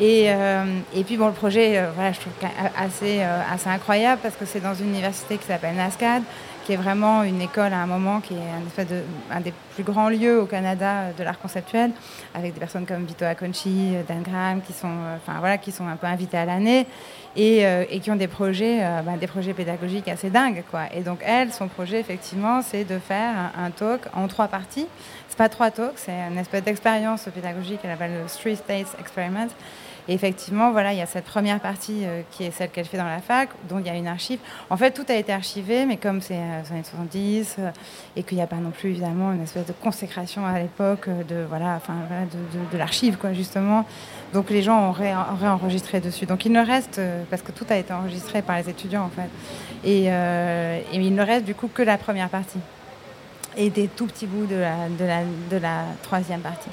Et, 0.00 0.24
euh, 0.26 0.64
et 0.92 1.04
puis, 1.04 1.16
bon, 1.16 1.28
le 1.28 1.32
projet, 1.32 1.78
euh, 1.78 1.90
voilà, 1.94 2.10
je 2.12 2.20
trouve 2.20 2.32
assez, 2.76 3.22
assez 3.22 3.68
incroyable 3.68 4.20
parce 4.22 4.34
que 4.34 4.44
c'est 4.44 4.60
dans 4.60 4.74
une 4.74 4.88
université 4.88 5.38
qui 5.38 5.46
s'appelle 5.46 5.76
NASCAD, 5.76 6.22
qui 6.66 6.72
est 6.72 6.76
vraiment 6.76 7.22
une 7.22 7.40
école 7.40 7.72
à 7.72 7.78
un 7.78 7.86
moment 7.86 8.20
qui 8.20 8.34
est 8.34 8.38
un, 8.38 9.36
un 9.36 9.40
des 9.40 9.54
plus 9.74 9.84
grands 9.84 10.08
lieux 10.08 10.40
au 10.40 10.46
Canada 10.46 11.12
de 11.16 11.22
l'art 11.22 11.38
conceptuel, 11.38 11.92
avec 12.34 12.54
des 12.54 12.60
personnes 12.60 12.86
comme 12.86 13.04
Vito 13.04 13.24
Acconci, 13.24 13.92
Dan 14.08 14.22
Graham, 14.22 14.60
qui 14.60 14.72
sont, 14.72 14.90
enfin, 15.16 15.38
voilà, 15.38 15.58
qui 15.58 15.70
sont 15.70 15.86
un 15.86 15.96
peu 15.96 16.08
invités 16.08 16.36
à 16.36 16.44
l'année. 16.44 16.86
Euh, 17.38 17.84
et, 17.90 18.00
qui 18.00 18.10
ont 18.10 18.16
des 18.16 18.28
projets, 18.28 18.78
euh, 18.82 19.02
bah, 19.02 19.12
des 19.20 19.26
projets 19.26 19.52
pédagogiques 19.52 20.08
assez 20.08 20.30
dingues. 20.30 20.64
Quoi. 20.70 20.84
Et 20.94 21.02
donc, 21.02 21.18
elle, 21.22 21.52
son 21.52 21.68
projet, 21.68 22.00
effectivement, 22.00 22.62
c'est 22.62 22.84
de 22.84 22.98
faire 22.98 23.34
un, 23.56 23.70
talk 23.70 24.02
en 24.14 24.26
trois 24.26 24.48
parties. 24.48 24.86
C'est 25.28 25.36
pas 25.36 25.50
trois 25.50 25.70
talks, 25.70 25.98
c'est 25.98 26.12
une 26.30 26.38
espèce 26.38 26.62
d'expérience 26.62 27.28
pédagogique 27.34 27.82
qu'elle 27.82 27.90
appelle 27.90 28.12
le 28.22 28.26
Three 28.26 28.56
States 28.56 28.96
Experiment. 28.98 29.48
Et 30.08 30.14
effectivement, 30.14 30.70
voilà, 30.70 30.92
il 30.92 30.98
y 30.98 31.02
a 31.02 31.06
cette 31.06 31.24
première 31.24 31.58
partie 31.58 32.04
euh, 32.04 32.22
qui 32.30 32.44
est 32.44 32.52
celle 32.52 32.70
qu'elle 32.70 32.84
fait 32.84 32.96
dans 32.96 33.04
la 33.04 33.20
fac, 33.20 33.48
dont 33.68 33.80
il 33.80 33.86
y 33.86 33.90
a 33.90 33.94
une 33.94 34.06
archive. 34.06 34.38
En 34.70 34.76
fait, 34.76 34.92
tout 34.92 35.04
a 35.08 35.14
été 35.14 35.32
archivé, 35.32 35.84
mais 35.84 35.96
comme 35.96 36.20
c'est 36.20 36.36
euh, 36.36 36.62
les 36.62 36.72
années 36.72 36.84
70 36.84 37.56
euh, 37.58 37.70
et 38.14 38.22
qu'il 38.22 38.36
n'y 38.36 38.42
a 38.42 38.46
pas 38.46 38.56
non 38.56 38.70
plus 38.70 38.90
évidemment 38.90 39.32
une 39.32 39.42
espèce 39.42 39.66
de 39.66 39.72
consécration 39.72 40.46
à 40.46 40.60
l'époque 40.60 41.08
de 41.08 41.44
voilà, 41.48 41.74
enfin 41.76 41.94
de, 42.72 42.78
l'archive 42.78 43.16
quoi 43.16 43.32
justement. 43.32 43.84
Donc 44.32 44.50
les 44.50 44.62
gens 44.62 44.90
ont, 44.90 44.92
réenregistré 44.92 46.00
dessus. 46.00 46.26
Donc 46.26 46.44
il 46.44 46.52
ne 46.52 46.64
reste 46.64 47.00
parce 47.30 47.42
que 47.42 47.52
tout 47.52 47.66
a 47.68 47.76
été 47.76 47.92
enregistré 47.92 48.42
par 48.42 48.58
les 48.58 48.68
étudiants 48.68 49.04
en 49.04 49.10
fait. 49.10 49.28
Et, 49.84 50.04
il 50.92 51.14
ne 51.14 51.22
reste 51.22 51.44
du 51.44 51.54
coup 51.54 51.68
que 51.72 51.82
la 51.82 51.98
première 51.98 52.28
partie 52.28 52.58
et 53.56 53.70
des 53.70 53.88
tout 53.88 54.06
petits 54.06 54.26
bouts 54.26 54.46
de 54.46 55.56
la 55.56 55.84
troisième 56.02 56.40
partie. 56.40 56.70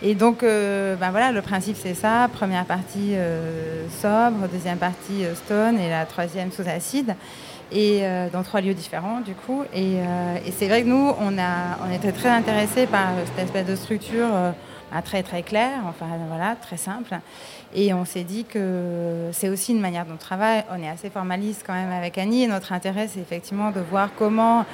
Et 0.00 0.14
donc, 0.14 0.42
euh, 0.42 0.94
ben 0.94 1.10
voilà, 1.10 1.32
le 1.32 1.42
principe 1.42 1.76
c'est 1.76 1.94
ça. 1.94 2.28
Première 2.32 2.64
partie 2.66 3.14
euh, 3.14 3.88
sobre, 3.88 4.46
deuxième 4.48 4.78
partie 4.78 5.24
euh, 5.24 5.34
stone 5.34 5.78
et 5.80 5.90
la 5.90 6.06
troisième 6.06 6.52
sous 6.52 6.68
acide. 6.68 7.16
Et 7.70 8.00
dans 8.32 8.42
trois 8.44 8.62
lieux 8.62 8.72
différents 8.72 9.20
du 9.20 9.34
coup. 9.34 9.62
Et, 9.74 9.96
et 10.46 10.50
c'est 10.56 10.68
vrai 10.68 10.84
que 10.84 10.88
nous, 10.88 11.12
on, 11.20 11.38
a, 11.38 11.76
on 11.86 11.92
était 11.92 12.12
très 12.12 12.30
intéressés 12.30 12.86
par 12.86 13.08
cette 13.26 13.44
espèce 13.44 13.66
de 13.66 13.76
structure 13.76 14.26
ben, 14.90 15.02
très 15.02 15.22
très 15.22 15.42
claire, 15.42 15.80
enfin 15.86 16.06
voilà, 16.30 16.56
très 16.56 16.78
simple. 16.78 17.18
Et 17.74 17.92
on 17.92 18.06
s'est 18.06 18.24
dit 18.24 18.46
que 18.46 19.28
c'est 19.32 19.50
aussi 19.50 19.72
une 19.72 19.82
manière 19.82 20.06
dont 20.06 20.14
on 20.14 20.16
travaille. 20.16 20.64
On 20.74 20.82
est 20.82 20.88
assez 20.88 21.10
formaliste 21.10 21.62
quand 21.66 21.74
même 21.74 21.92
avec 21.92 22.16
Annie. 22.16 22.44
Et 22.44 22.46
notre 22.46 22.72
intérêt, 22.72 23.06
c'est 23.06 23.20
effectivement 23.20 23.70
de 23.70 23.80
voir 23.80 24.08
comment 24.16 24.64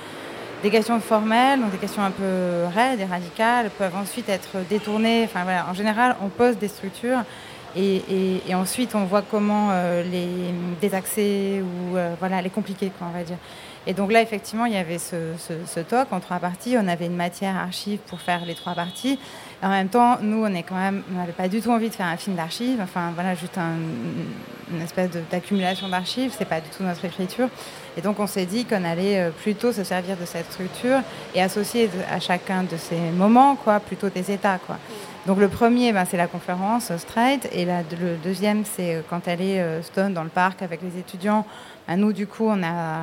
des 0.64 0.70
questions 0.70 0.98
formelles, 0.98 1.60
donc 1.60 1.72
des 1.72 1.76
questions 1.76 2.02
un 2.02 2.10
peu 2.10 2.64
raides 2.74 2.98
et 2.98 3.04
radicales, 3.04 3.68
peuvent 3.78 3.94
ensuite 3.94 4.30
être 4.30 4.66
détournées. 4.70 5.28
En 5.68 5.74
général, 5.74 6.16
on 6.22 6.28
pose 6.28 6.56
des 6.56 6.68
structures 6.68 7.20
et, 7.76 8.40
ensuite 8.54 8.94
on 8.94 9.04
voit 9.04 9.20
comment 9.20 9.68
euh, 9.72 10.02
les 10.02 10.54
désaxer 10.80 11.62
ou 11.62 11.98
euh, 11.98 12.14
voilà, 12.18 12.40
les 12.40 12.48
compliquer, 12.48 12.90
quoi, 12.98 13.08
va 13.14 13.22
dire. 13.22 13.36
Et 13.86 13.92
donc 13.92 14.12
là, 14.12 14.22
effectivement, 14.22 14.64
il 14.64 14.72
y 14.72 14.76
avait 14.76 14.98
ce, 14.98 15.80
talk 15.80 16.12
en 16.12 16.20
trois 16.20 16.38
parties. 16.38 16.76
On 16.78 16.88
avait 16.88 17.06
une 17.06 17.16
matière 17.16 17.56
archive 17.56 17.98
pour 18.06 18.20
faire 18.20 18.44
les 18.46 18.54
trois 18.54 18.74
parties. 18.74 19.18
en 19.62 19.68
même 19.68 19.88
temps, 19.88 20.18
nous, 20.22 20.44
on 20.44 20.48
n'avait 20.48 21.32
pas 21.36 21.48
du 21.48 21.60
tout 21.60 21.70
envie 21.70 21.90
de 21.90 21.94
faire 21.94 22.06
un 22.06 22.16
film 22.16 22.36
d'archives. 22.36 22.80
Enfin, 22.82 23.12
voilà, 23.14 23.34
juste 23.34 23.58
une 23.58 24.80
espèce 24.80 25.10
d'accumulation 25.30 25.88
d'archives. 25.88 26.34
C'est 26.36 26.48
pas 26.48 26.60
du 26.60 26.68
tout 26.70 26.82
notre 26.82 27.04
écriture. 27.04 27.48
Et 27.96 28.00
donc, 28.00 28.18
on 28.20 28.26
s'est 28.26 28.46
dit 28.46 28.64
qu'on 28.64 28.84
allait 28.84 29.20
euh, 29.20 29.30
plutôt 29.30 29.70
se 29.70 29.84
servir 29.84 30.16
de 30.16 30.24
cette 30.24 30.50
structure 30.50 30.98
et 31.34 31.42
associer 31.42 31.88
à 32.10 32.18
chacun 32.18 32.64
de 32.64 32.76
ces 32.76 32.98
moments, 32.98 33.54
quoi, 33.54 33.80
plutôt 33.80 34.08
des 34.08 34.32
états, 34.32 34.58
quoi. 34.58 34.78
Donc 35.26 35.38
le 35.38 35.48
premier, 35.48 35.92
ben, 35.92 36.04
c'est 36.04 36.18
la 36.18 36.26
conférence 36.26 36.92
Straight, 36.98 37.48
et 37.50 37.64
le 37.64 38.16
deuxième, 38.22 38.64
c'est 38.66 39.02
quand 39.08 39.26
elle 39.26 39.40
est 39.40 39.82
stone 39.82 40.12
dans 40.12 40.22
le 40.22 40.28
parc 40.28 40.60
avec 40.60 40.82
les 40.82 41.00
étudiants. 41.00 41.46
À 41.86 41.96
nous, 41.96 42.12
du 42.14 42.26
coup, 42.26 42.50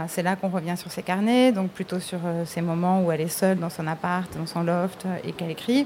c'est 0.07 0.23
là 0.23 0.35
qu'on 0.35 0.49
revient 0.49 0.75
sur 0.75 0.91
ses 0.91 1.03
carnets, 1.03 1.51
donc 1.51 1.69
plutôt 1.69 1.99
sur 1.99 2.17
ces 2.45 2.61
moments 2.61 3.03
où 3.03 3.11
elle 3.11 3.21
est 3.21 3.27
seule 3.27 3.59
dans 3.59 3.69
son 3.69 3.85
appart, 3.85 4.35
dans 4.35 4.47
son 4.47 4.63
loft, 4.63 5.05
et 5.23 5.33
qu'elle 5.33 5.51
écrit. 5.51 5.85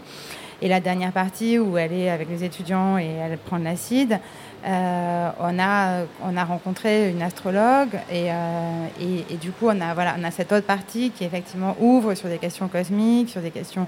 Et 0.61 0.69
la 0.69 0.79
dernière 0.79 1.11
partie 1.11 1.59
où 1.59 1.77
elle 1.77 1.91
est 1.91 2.09
avec 2.09 2.29
les 2.29 2.43
étudiants 2.43 2.97
et 2.97 3.05
elle 3.05 3.37
prend 3.37 3.59
de 3.59 3.65
l'acide, 3.65 4.19
euh, 4.65 5.29
on, 5.39 5.59
a, 5.59 6.05
on 6.23 6.37
a 6.37 6.43
rencontré 6.43 7.11
une 7.11 7.21
astrologue 7.21 7.93
et, 8.11 8.31
euh, 8.31 8.87
et, 9.29 9.35
du 9.35 9.51
coup 9.51 9.67
on 9.67 9.79
a, 9.79 10.31
cette 10.31 10.51
autre 10.51 10.65
partie 10.65 11.11
qui 11.11 11.23
effectivement 11.23 11.75
ouvre 11.79 12.15
sur 12.15 12.29
des 12.29 12.39
questions 12.39 12.67
cosmiques, 12.67 13.29
sur 13.29 13.41
des 13.41 13.51
questions 13.51 13.87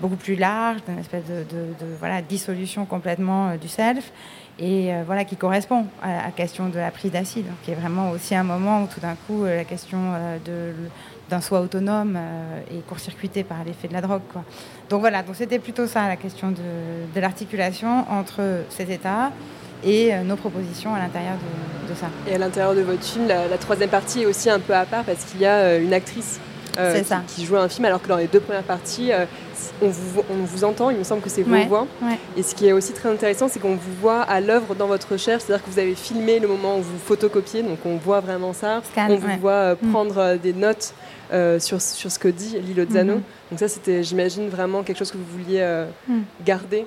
beaucoup 0.00 0.16
plus 0.16 0.36
larges, 0.36 0.80
d'une 0.86 0.98
espèce 0.98 1.24
de, 1.24 1.44
de, 1.50 1.86
voilà, 1.98 2.20
dissolution 2.20 2.84
complètement 2.84 3.48
euh, 3.50 3.56
du 3.56 3.68
self 3.68 4.12
et 4.58 4.92
euh, 4.92 5.02
voilà 5.06 5.24
qui 5.24 5.36
correspond 5.36 5.86
à 6.02 6.24
la 6.24 6.30
question 6.30 6.68
de 6.68 6.78
la 6.78 6.90
prise 6.90 7.12
d'acide, 7.12 7.46
qui 7.62 7.70
est 7.70 7.74
vraiment 7.74 8.10
aussi 8.10 8.34
un 8.34 8.42
moment 8.42 8.82
où 8.82 8.86
tout 8.86 9.00
d'un 9.00 9.14
coup 9.26 9.44
euh, 9.44 9.56
la 9.56 9.64
question 9.64 9.98
de 10.44 10.72
d'un 11.28 11.42
soi 11.42 11.60
autonome 11.60 12.18
est 12.70 12.80
court-circuité 12.86 13.44
par 13.44 13.58
l'effet 13.62 13.86
de 13.86 13.92
la 13.92 14.00
drogue. 14.00 14.22
Quoi. 14.32 14.44
Donc 14.88 15.00
voilà, 15.00 15.22
donc 15.22 15.36
c'était 15.36 15.58
plutôt 15.58 15.86
ça 15.86 16.08
la 16.08 16.16
question 16.16 16.50
de, 16.50 16.56
de 17.14 17.20
l'articulation 17.20 18.10
entre 18.10 18.62
ces 18.70 18.90
états 18.90 19.30
et 19.84 20.14
nos 20.24 20.36
propositions 20.36 20.94
à 20.94 21.00
l'intérieur 21.00 21.34
de, 21.86 21.94
ça. 21.94 22.06
Et 22.26 22.34
à 22.34 22.38
l'intérieur 22.38 22.74
de 22.74 22.80
votre 22.80 23.04
film, 23.04 23.28
la, 23.28 23.58
troisième 23.58 23.90
partie 23.90 24.22
est 24.22 24.26
aussi 24.26 24.48
un 24.48 24.58
peu 24.58 24.74
à 24.74 24.86
part 24.86 25.04
parce 25.04 25.26
qu'il 25.26 25.42
y 25.42 25.44
a 25.44 25.76
une 25.76 25.92
actrice 25.92 26.40
euh, 26.78 27.00
qui, 27.00 27.34
qui, 27.34 27.44
joue 27.46 27.56
un 27.56 27.68
film, 27.68 27.84
alors 27.84 28.02
que 28.02 28.08
dans 28.08 28.16
les 28.16 28.26
deux 28.26 28.40
premières 28.40 28.62
parties, 28.64 29.12
euh, 29.12 29.24
on, 29.80 29.88
vous, 29.88 30.22
on, 30.30 30.44
vous, 30.44 30.64
entend, 30.64 30.90
il 30.90 30.98
me 30.98 31.04
semble 31.04 31.22
que 31.22 31.30
c'est 31.30 31.42
vos 31.42 31.52
ouais, 31.52 31.66
voix. 31.66 31.86
Ouais. 32.02 32.18
Et 32.36 32.42
ce 32.42 32.54
qui 32.54 32.66
est 32.66 32.72
aussi 32.72 32.92
très 32.92 33.08
intéressant, 33.08 33.48
c'est 33.48 33.58
qu'on 33.60 33.74
vous 33.76 33.94
voit 34.00 34.22
à 34.22 34.40
l'œuvre 34.40 34.74
dans 34.74 34.86
votre 34.86 35.12
recherche, 35.12 35.42
c'est-à-dire 35.44 35.64
que 35.64 35.70
vous 35.70 35.78
avez 35.78 35.94
filmé 35.94 36.38
le 36.40 36.48
moment 36.48 36.78
où 36.78 36.82
vous 36.82 36.98
photocopiez, 36.98 37.62
donc 37.62 37.78
on 37.84 37.96
voit 37.96 38.20
vraiment 38.20 38.52
ça. 38.52 38.82
Scan, 38.92 39.06
on 39.10 39.16
vous 39.16 39.26
ouais. 39.28 39.36
voit 39.38 39.52
euh, 39.52 39.74
Mm. 39.80 39.90
prendre 39.92 40.36
des 40.36 40.52
notes 40.52 40.92
sur, 41.58 41.80
sur 41.82 42.10
ce 42.10 42.18
que 42.18 42.28
dit 42.28 42.56
Lilo 42.60 42.84
Zano. 42.90 43.14
Mhm. 43.16 43.22
Donc 43.50 43.58
ça, 43.60 43.68
c'était, 43.68 44.02
j'imagine, 44.02 44.48
vraiment 44.48 44.82
quelque 44.82 44.98
chose 44.98 45.10
que 45.10 45.18
vous 45.18 45.38
vouliez 45.44 45.84
Mm. 46.08 46.20
garder. 46.44 46.86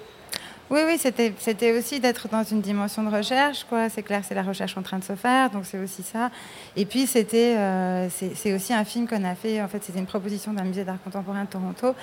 Oui, 0.71 0.79
oui, 0.87 0.97
c'était, 0.97 1.77
aussi 1.77 1.99
d'être 1.99 2.29
dans 2.29 2.45
une 2.45 2.61
dimension 2.61 3.03
de 3.03 3.13
recherche, 3.13 3.65
quoi. 3.65 3.89
C'est 3.89 4.03
clair, 4.03 4.21
c'est 4.25 4.35
la 4.35 4.41
recherche 4.41 4.77
en 4.77 4.81
train 4.81 4.99
de 4.99 5.03
se 5.03 5.15
faire, 5.15 5.49
donc 5.49 5.65
c'est 5.65 5.77
aussi 5.77 6.01
ça. 6.01 6.31
Et 6.77 6.85
puis 6.85 7.07
c'était, 7.07 7.57
euh, 7.57 8.07
c'est, 8.09 8.53
aussi 8.53 8.73
un 8.73 8.85
film 8.85 9.05
qu'on 9.05 9.25
a 9.25 9.35
fait. 9.35 9.61
En 9.61 9.67
fait, 9.67 9.83
c'était 9.83 9.99
une 9.99 10.05
proposition 10.05 10.53
d'un 10.53 10.63
musée 10.63 10.85
d'art 10.85 11.03
contemporain 11.03 11.43
de 11.43 11.49
Toronto. 11.49 11.93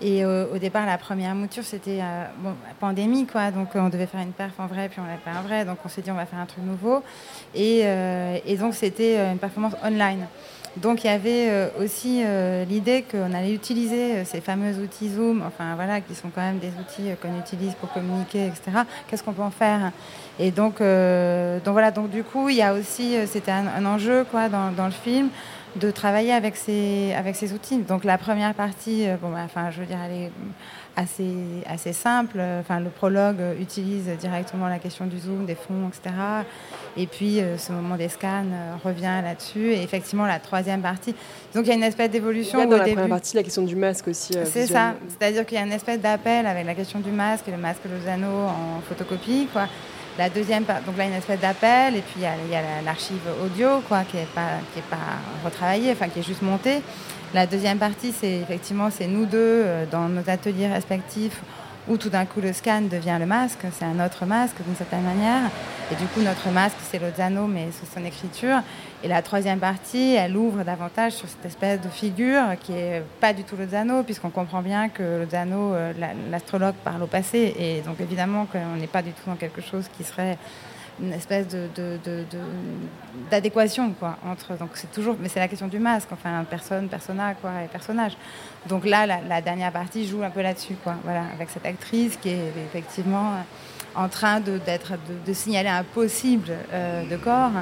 Et 0.00 0.24
euh, 0.24 0.46
au 0.54 0.58
départ, 0.58 0.86
la 0.86 0.98
première 0.98 1.34
mouture, 1.34 1.64
c'était 1.64 1.98
euh, 2.00 2.52
pandémie. 2.78 3.26
Donc 3.56 3.70
on 3.74 3.88
devait 3.88 4.06
faire 4.06 4.20
une 4.20 4.30
perf 4.30 4.54
en 4.58 4.68
vrai, 4.68 4.88
puis 4.88 5.00
on 5.00 5.06
l'a 5.06 5.18
fait 5.18 5.36
en 5.36 5.42
vrai. 5.42 5.64
Donc 5.64 5.78
on 5.84 5.88
s'est 5.88 6.02
dit 6.02 6.12
on 6.12 6.14
va 6.14 6.26
faire 6.26 6.38
un 6.38 6.46
truc 6.46 6.62
nouveau. 6.62 7.02
Et 7.56 7.84
donc 8.56 8.74
c'était 8.74 9.32
une 9.32 9.38
performance 9.38 9.74
online. 9.84 10.28
Donc 10.78 11.04
il 11.04 11.08
y 11.08 11.10
avait 11.10 11.50
euh, 11.50 11.68
aussi 11.78 12.22
euh, 12.24 12.64
l'idée 12.64 13.04
qu'on 13.10 13.34
allait 13.34 13.52
utiliser 13.52 14.12
euh, 14.12 14.24
ces 14.24 14.40
fameux 14.40 14.78
outils 14.78 15.10
Zoom, 15.10 15.42
enfin 15.46 15.74
voilà, 15.74 16.00
qui 16.00 16.14
sont 16.14 16.30
quand 16.34 16.40
même 16.40 16.58
des 16.58 16.68
outils 16.68 17.14
qu'on 17.20 17.38
utilise 17.38 17.74
pour 17.74 17.92
communiquer, 17.92 18.46
etc. 18.46 18.78
Qu'est-ce 19.06 19.22
qu'on 19.22 19.34
peut 19.34 19.42
en 19.42 19.50
faire? 19.50 19.92
Et 20.38 20.50
donc, 20.50 20.76
voilà, 20.78 21.90
donc 21.90 22.10
du 22.10 22.24
coup, 22.24 22.48
il 22.48 22.56
y 22.56 22.62
a 22.62 22.72
aussi, 22.72 23.14
c'était 23.26 23.52
un, 23.52 23.84
enjeu 23.84 24.24
quoi 24.24 24.48
dans, 24.48 24.86
le 24.86 24.90
film 24.90 25.28
de 25.76 25.90
travailler 25.90 26.32
avec 26.32 26.56
ces, 26.56 27.12
avec 27.16 27.36
ces 27.36 27.52
outils. 27.52 27.78
Donc 27.78 28.04
la 28.04 28.16
première 28.16 28.54
partie, 28.54 29.06
bon, 29.20 29.30
bah, 29.30 29.40
enfin 29.44 29.70
je 29.70 29.80
veux 29.80 29.86
dire, 29.86 29.98
elle 30.02 30.22
est 30.22 30.32
assez, 30.96 31.34
assez 31.66 31.92
simple. 31.92 32.40
Enfin, 32.60 32.80
le 32.80 32.90
prologue 32.90 33.40
utilise 33.60 34.08
directement 34.20 34.68
la 34.68 34.78
question 34.78 35.06
du 35.06 35.18
zoom, 35.18 35.46
des 35.46 35.54
fonds, 35.54 35.88
etc. 35.88 36.14
Et 36.96 37.06
puis, 37.06 37.40
euh, 37.40 37.56
ce 37.56 37.72
moment 37.72 37.96
des 37.96 38.08
scans 38.08 38.44
euh, 38.52 38.74
revient 38.84 39.20
là-dessus. 39.24 39.72
Et 39.72 39.82
effectivement, 39.82 40.26
la 40.26 40.38
troisième 40.38 40.82
partie. 40.82 41.14
Donc, 41.54 41.64
il 41.64 41.68
y 41.68 41.72
a 41.72 41.74
une 41.74 41.82
espèce 41.82 42.10
d'évolution. 42.10 42.64
Dans 42.64 42.76
la 42.76 42.84
début... 42.84 42.96
première 42.96 43.16
partie 43.16 43.36
la 43.36 43.42
question 43.42 43.62
du 43.62 43.76
masque 43.76 44.08
aussi. 44.08 44.36
Euh, 44.36 44.44
C'est 44.44 44.66
ça. 44.66 44.94
C'est-à-dire 45.08 45.46
qu'il 45.46 45.56
y 45.56 45.60
a 45.60 45.64
une 45.64 45.72
espèce 45.72 46.00
d'appel 46.00 46.46
avec 46.46 46.66
la 46.66 46.74
question 46.74 47.00
du 47.00 47.10
masque 47.10 47.46
le 47.46 47.56
masque 47.56 47.82
Lozano 47.90 48.26
en 48.26 48.80
photocopie, 48.88 49.48
quoi. 49.52 49.68
La 50.18 50.28
deuxième, 50.28 50.64
donc 50.64 50.96
là, 50.98 51.04
une 51.04 51.14
espèce 51.14 51.40
d'appel, 51.40 51.96
et 51.96 52.02
puis 52.02 52.16
il 52.16 52.22
y 52.22 52.26
a, 52.26 52.32
il 52.44 52.52
y 52.52 52.54
a 52.54 52.82
l'archive 52.84 53.20
audio, 53.42 53.80
quoi, 53.88 54.02
qui 54.02 54.18
n'est 54.18 54.26
pas, 54.26 54.58
qui 54.72 54.80
est 54.80 54.90
pas 54.90 54.96
retravaillée, 55.42 55.92
enfin, 55.92 56.08
qui 56.08 56.18
est 56.18 56.22
juste 56.22 56.42
montée. 56.42 56.82
La 57.34 57.46
deuxième 57.46 57.78
partie, 57.78 58.12
c'est 58.12 58.40
effectivement, 58.40 58.90
c'est 58.90 59.06
nous 59.06 59.24
deux 59.24 59.38
euh, 59.38 59.86
dans 59.90 60.06
nos 60.10 60.28
ateliers 60.28 60.66
respectifs 60.66 61.40
où 61.88 61.96
tout 61.96 62.10
d'un 62.10 62.26
coup 62.26 62.42
le 62.42 62.52
scan 62.52 62.82
devient 62.82 63.16
le 63.18 63.24
masque, 63.24 63.60
c'est 63.72 63.86
un 63.86 64.04
autre 64.04 64.26
masque 64.26 64.56
d'une 64.64 64.76
certaine 64.76 65.02
manière. 65.02 65.50
Et 65.90 65.94
du 65.94 66.04
coup, 66.04 66.20
notre 66.20 66.48
masque, 66.50 66.76
c'est 66.90 66.98
Lozano, 66.98 67.46
mais 67.46 67.68
sous 67.72 67.86
son 67.92 68.04
écriture. 68.04 68.58
Et 69.02 69.08
la 69.08 69.22
troisième 69.22 69.58
partie, 69.58 70.14
elle 70.14 70.36
ouvre 70.36 70.62
davantage 70.62 71.12
sur 71.12 71.28
cette 71.28 71.44
espèce 71.44 71.80
de 71.80 71.88
figure 71.88 72.42
qui 72.60 72.72
est 72.72 73.02
pas 73.20 73.32
du 73.32 73.44
tout 73.44 73.56
Lozano, 73.56 74.02
puisqu'on 74.02 74.30
comprend 74.30 74.60
bien 74.60 74.90
que 74.90 75.24
Lozano, 75.24 75.74
euh, 75.74 75.92
l'astrologue, 76.30 76.74
parle 76.84 77.02
au 77.02 77.08
passé. 77.08 77.54
Et 77.58 77.80
donc 77.80 78.00
évidemment 78.00 78.46
qu'on 78.46 78.76
n'est 78.78 78.86
pas 78.86 79.02
du 79.02 79.10
tout 79.10 79.28
dans 79.28 79.36
quelque 79.36 79.62
chose 79.62 79.86
qui 79.96 80.04
serait 80.04 80.38
une 81.00 81.12
espèce 81.12 81.46
de, 81.48 81.68
d'adéquation 83.30 83.94
quoi 83.98 84.16
entre 84.26 84.56
donc 84.58 84.70
c'est 84.74 84.90
toujours 84.92 85.16
mais 85.20 85.28
c'est 85.28 85.40
la 85.40 85.48
question 85.48 85.68
du 85.68 85.78
masque 85.78 86.08
enfin 86.12 86.44
personne 86.48 86.88
persona 86.88 87.34
quoi 87.34 87.50
et 87.64 87.68
personnage. 87.68 88.12
Donc 88.68 88.84
là 88.84 89.06
la, 89.06 89.40
dernière 89.40 89.72
partie 89.72 90.06
joue 90.06 90.22
un 90.22 90.30
peu 90.30 90.42
là-dessus 90.42 90.74
quoi 90.82 90.96
voilà 91.04 91.24
avec 91.34 91.50
cette 91.50 91.66
actrice 91.66 92.16
qui 92.16 92.28
est 92.30 92.52
effectivement 92.66 93.32
en 93.94 94.08
train 94.08 94.40
de 94.40 94.58
d'être 94.58 94.92
de, 95.26 95.32
signaler 95.32 95.68
un 95.68 95.84
possible 95.84 96.52
euh, 96.72 97.08
de 97.08 97.16
corps 97.16 97.52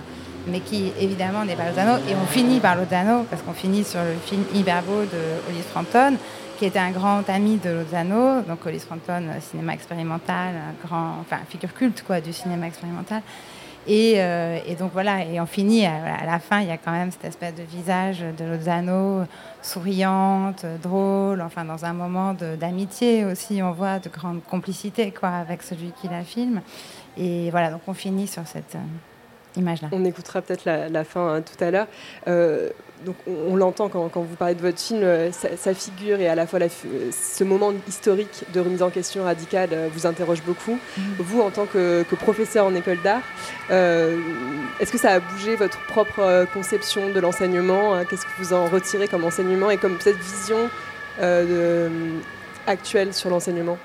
mais 0.47 0.61
qui 0.61 0.93
évidemment 0.99 1.45
n'est 1.45 1.57
pas 1.57 1.69
Lozano. 1.69 1.99
Et 2.09 2.15
on 2.15 2.27
finit 2.27 2.61
par 2.61 2.77
Lozano 2.77 3.25
parce 3.25 3.43
qu'on 3.43 3.53
finit 3.53 3.85
sur 3.85 4.01
le 4.01 4.15
film 4.25 4.43
hyper 4.55 4.83
beau 4.83 5.03
de 5.03 5.49
Hollis 5.49 5.63
Frampton 5.71 6.17
qui 6.61 6.67
était 6.67 6.79
un 6.79 6.91
grand 6.91 7.27
ami 7.31 7.57
de 7.57 7.71
Lozano, 7.71 8.43
donc 8.43 8.67
Hollis 8.67 8.81
Frampton, 8.81 9.23
cinéma 9.41 9.73
expérimental, 9.73 10.57
grand, 10.85 11.17
enfin 11.19 11.39
figure 11.49 11.73
culte 11.73 12.05
quoi 12.07 12.21
du 12.21 12.35
cinéma 12.35 12.67
expérimental. 12.67 13.23
Et, 13.87 14.17
euh, 14.19 14.59
et 14.67 14.75
donc 14.75 14.93
voilà, 14.93 15.25
et 15.25 15.41
on 15.41 15.47
finit 15.47 15.87
à, 15.87 16.17
à, 16.21 16.27
la 16.27 16.39
fin, 16.39 16.61
il 16.61 16.69
y 16.69 16.71
a 16.71 16.77
quand 16.77 16.91
même 16.93 17.11
cette 17.13 17.25
espèce 17.25 17.55
de 17.55 17.63
visage 17.63 18.23
de 18.37 18.45
Lozano, 18.45 19.25
souriante, 19.63 20.67
drôle, 20.83 21.41
enfin 21.41 21.65
dans 21.65 21.87
un 21.87 21.95
moment 21.95 22.35
d'amitié 22.35 23.25
aussi, 23.25 23.63
on 23.63 23.73
voit 23.73 23.99
de 23.99 24.11
grande 24.11 24.45
complicité 24.45 25.13
quoi 25.13 25.31
avec 25.31 25.63
celui 25.63 25.93
qui 25.93 26.09
la 26.09 26.25
filme. 26.25 26.61
Et 27.17 27.51
voilà, 27.51 27.71
donc 27.71 27.81
on 27.87 27.95
finit 27.95 28.27
sur 28.27 28.47
cette 28.47 28.75
euh, 28.75 29.10
image-là. 29.57 29.89
On 29.93 30.05
écoutera 30.05 30.43
peut-être 30.43 30.65
la, 30.65 30.89
la, 30.89 31.05
fin 31.05 31.35
hein, 31.35 31.43
tout 31.43 31.63
à 31.63 31.71
l'heure. 31.71 31.87
Euh, 32.29 32.71
donc 33.05 33.17
on, 33.27 33.53
on 33.53 33.57
l'entend 33.57 33.89
quand, 33.89 34.09
quand, 34.09 34.23
vous 34.23 34.37
parlez 34.37 34.55
de 34.55 34.61
votre 34.61 34.79
film, 34.79 35.01
euh, 35.03 35.33
sa, 35.33 35.57
sa, 35.57 35.75
figure 35.75 36.21
et 36.21 36.29
à 36.29 36.35
la 36.35 36.47
fois 36.47 36.59
la, 36.59 36.69
ce 36.69 37.45
moment 37.45 37.73
historique 37.89 38.45
de 38.53 38.61
remise 38.61 38.83
en 38.83 38.91
question 38.91 39.25
radicale 39.25 39.71
euh, 39.73 39.89
vous 39.93 40.07
interroge 40.07 40.43
beaucoup. 40.43 40.75
Mmh. 40.75 41.03
Vous, 41.19 41.41
en 41.41 41.51
tant 41.51 41.67
que, 41.67 42.05
que 42.09 42.15
professeur 42.15 42.67
en 42.67 42.75
école 42.75 43.01
d'art, 43.03 43.23
euh, 43.71 44.19
est-ce 44.81 44.93
que 44.93 44.99
ça 44.99 45.13
a 45.13 45.21
bougé 45.21 45.57
votre 45.57 45.81
propre 45.87 46.47
conception 46.53 47.13
de 47.13 47.21
l'enseignement 47.21 48.05
Qu'est-ce 48.05 48.25
que 48.25 48.31
vous 48.39 48.53
en 48.53 48.67
retirez 48.67 49.09
comme 49.09 49.25
enseignement 49.25 49.71
et 49.71 49.77
comme 49.77 49.99
cette 50.01 50.19
vision 50.19 50.69
de, 51.21 51.91
actuelle 52.67 53.13
sur 53.15 53.31
l'enseignement? 53.31 53.79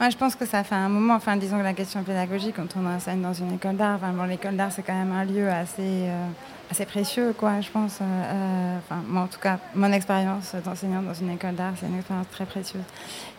Moi, 0.00 0.10
je 0.10 0.16
pense 0.16 0.34
que 0.34 0.44
ça 0.44 0.64
fait 0.64 0.74
un 0.74 0.88
moment, 0.88 1.14
enfin, 1.14 1.36
disons 1.36 1.58
que 1.58 1.62
la 1.62 1.72
question 1.72 2.02
pédagogique, 2.02 2.56
quand 2.56 2.76
on 2.76 2.84
enseigne 2.86 3.22
dans 3.22 3.32
une 3.32 3.52
école 3.52 3.76
d'art, 3.76 3.96
enfin, 3.96 4.12
bon, 4.12 4.24
l'école 4.24 4.56
d'art, 4.56 4.72
c'est 4.72 4.82
quand 4.82 4.94
même 4.94 5.12
un 5.12 5.24
lieu 5.24 5.48
assez, 5.48 5.82
euh, 5.82 6.26
assez 6.68 6.84
précieux, 6.84 7.32
quoi, 7.36 7.60
je 7.60 7.70
pense. 7.70 7.98
Euh, 8.02 8.78
enfin, 8.78 9.02
moi, 9.06 9.22
en 9.22 9.26
tout 9.28 9.38
cas, 9.38 9.58
mon 9.74 9.92
expérience 9.92 10.54
d'enseignante 10.64 11.06
dans 11.06 11.14
une 11.14 11.30
école 11.30 11.54
d'art, 11.54 11.74
c'est 11.78 11.86
une 11.86 11.96
expérience 11.96 12.26
très 12.32 12.44
précieuse. 12.44 12.82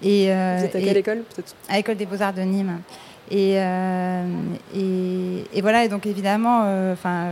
Et, 0.02 0.32
euh, 0.32 0.58
Vous 0.60 0.66
êtes 0.66 0.76
à 0.76 0.80
quelle 0.80 0.98
et, 0.98 1.00
école 1.02 1.24
À 1.68 1.76
l'école 1.76 1.98
des 1.98 2.06
beaux-arts 2.06 2.34
de 2.34 2.42
Nîmes. 2.42 2.80
Et, 3.30 3.56
euh, 3.60 4.26
et, 4.74 5.44
et, 5.54 5.62
voilà, 5.62 5.84
et 5.84 5.90
donc 5.90 6.06
évidemment, 6.06 6.60
enfin, 6.94 7.26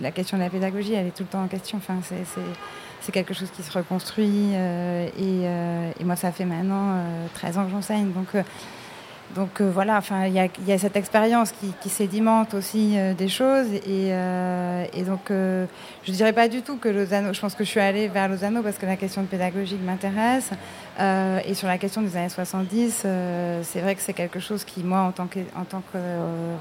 la 0.00 0.10
question 0.12 0.36
de 0.36 0.42
la 0.42 0.50
pédagogie, 0.50 0.92
elle 0.92 1.08
est 1.08 1.16
tout 1.16 1.22
le 1.24 1.28
temps 1.28 1.42
en 1.42 1.48
question. 1.48 1.78
Enfin, 1.78 1.98
c'est 2.02 2.40
c'est 3.04 3.12
quelque 3.12 3.34
chose 3.34 3.50
qui 3.50 3.62
se 3.62 3.72
reconstruit. 3.76 4.52
Euh, 4.54 5.06
et, 5.06 5.12
euh, 5.20 5.90
et, 6.00 6.04
moi, 6.04 6.16
ça 6.16 6.32
fait 6.32 6.44
maintenant 6.44 6.94
euh, 6.94 7.26
13 7.34 7.58
ans 7.58 7.64
que 7.66 7.70
j'enseigne. 7.70 8.12
Donc, 8.12 8.28
donc 9.34 9.60
voilà, 9.62 10.00
il 10.28 10.32
y, 10.66 10.72
a 10.72 10.78
cette 10.78 10.96
expérience 10.96 11.52
qui, 11.80 11.88
sédimente 11.88 12.54
aussi 12.54 12.96
des 13.18 13.26
choses. 13.26 13.66
Et, 13.72 14.12
donc, 15.04 15.22
je 15.30 15.66
ne 16.10 16.14
dirais 16.14 16.32
pas 16.32 16.46
du 16.46 16.62
tout 16.62 16.76
que 16.76 16.88
Lozano, 16.88 17.32
je 17.32 17.40
pense 17.40 17.56
que 17.56 17.64
je 17.64 17.70
suis 17.70 17.80
allée 17.80 18.06
vers 18.06 18.28
Lozano 18.28 18.62
parce 18.62 18.76
que 18.76 18.86
la 18.86 18.96
question 18.96 19.22
de 19.22 19.26
pédagogie 19.26 19.76
m'intéresse. 19.76 20.50
et 21.00 21.54
sur 21.54 21.66
la 21.66 21.78
question 21.78 22.02
des 22.02 22.16
années 22.16 22.28
70, 22.28 23.06
c'est 23.62 23.80
vrai 23.80 23.96
que 23.96 24.02
c'est 24.02 24.12
quelque 24.12 24.38
chose 24.38 24.62
qui, 24.62 24.84
moi, 24.84 25.00
en 25.00 25.10
tant 25.10 25.26
que, 25.26 25.40
en 25.56 25.64
tant 25.64 25.82
que 25.92 25.98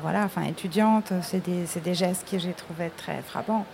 voilà, 0.02 0.28
étudiante, 0.50 1.14
c'est 1.22 1.46
des, 1.46 1.66
des 1.80 1.94
gestes 1.94 2.28
que 2.28 2.40
j'ai 2.40 2.54
trouvé 2.54 2.90
très 2.98 3.22
frappants. 3.22 3.68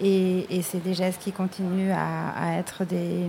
Et, 0.00 0.60
c'est 0.62 0.82
des 0.82 0.94
gestes 0.94 1.20
qui 1.22 1.32
continuent 1.32 1.92
à, 1.92 2.56
être 2.58 2.84
des, 2.84 3.24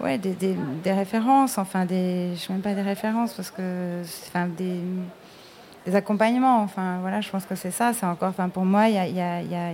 ouais, 0.00 0.18
des, 0.18 0.92
références, 0.92 1.58
enfin 1.58 1.84
des, 1.84 2.30
je 2.34 2.40
sais 2.40 2.52
même 2.52 2.62
pas 2.62 2.74
des 2.74 2.82
références 2.82 3.34
parce 3.34 3.50
que, 3.50 4.02
enfin 4.28 4.48
des, 4.48 5.94
accompagnements, 5.94 6.62
enfin 6.62 6.98
voilà, 7.02 7.20
je 7.20 7.28
pense 7.28 7.44
que 7.44 7.54
c'est 7.54 7.70
ça, 7.70 7.92
c'est 7.92 8.06
encore, 8.06 8.30
enfin 8.30 8.48
pour 8.48 8.64
moi, 8.64 8.88
il 8.88 8.94
y 8.94 8.98
a, 8.98 9.06
y, 9.06 9.20
a, 9.20 9.42
y, 9.42 9.54
a, 9.54 9.72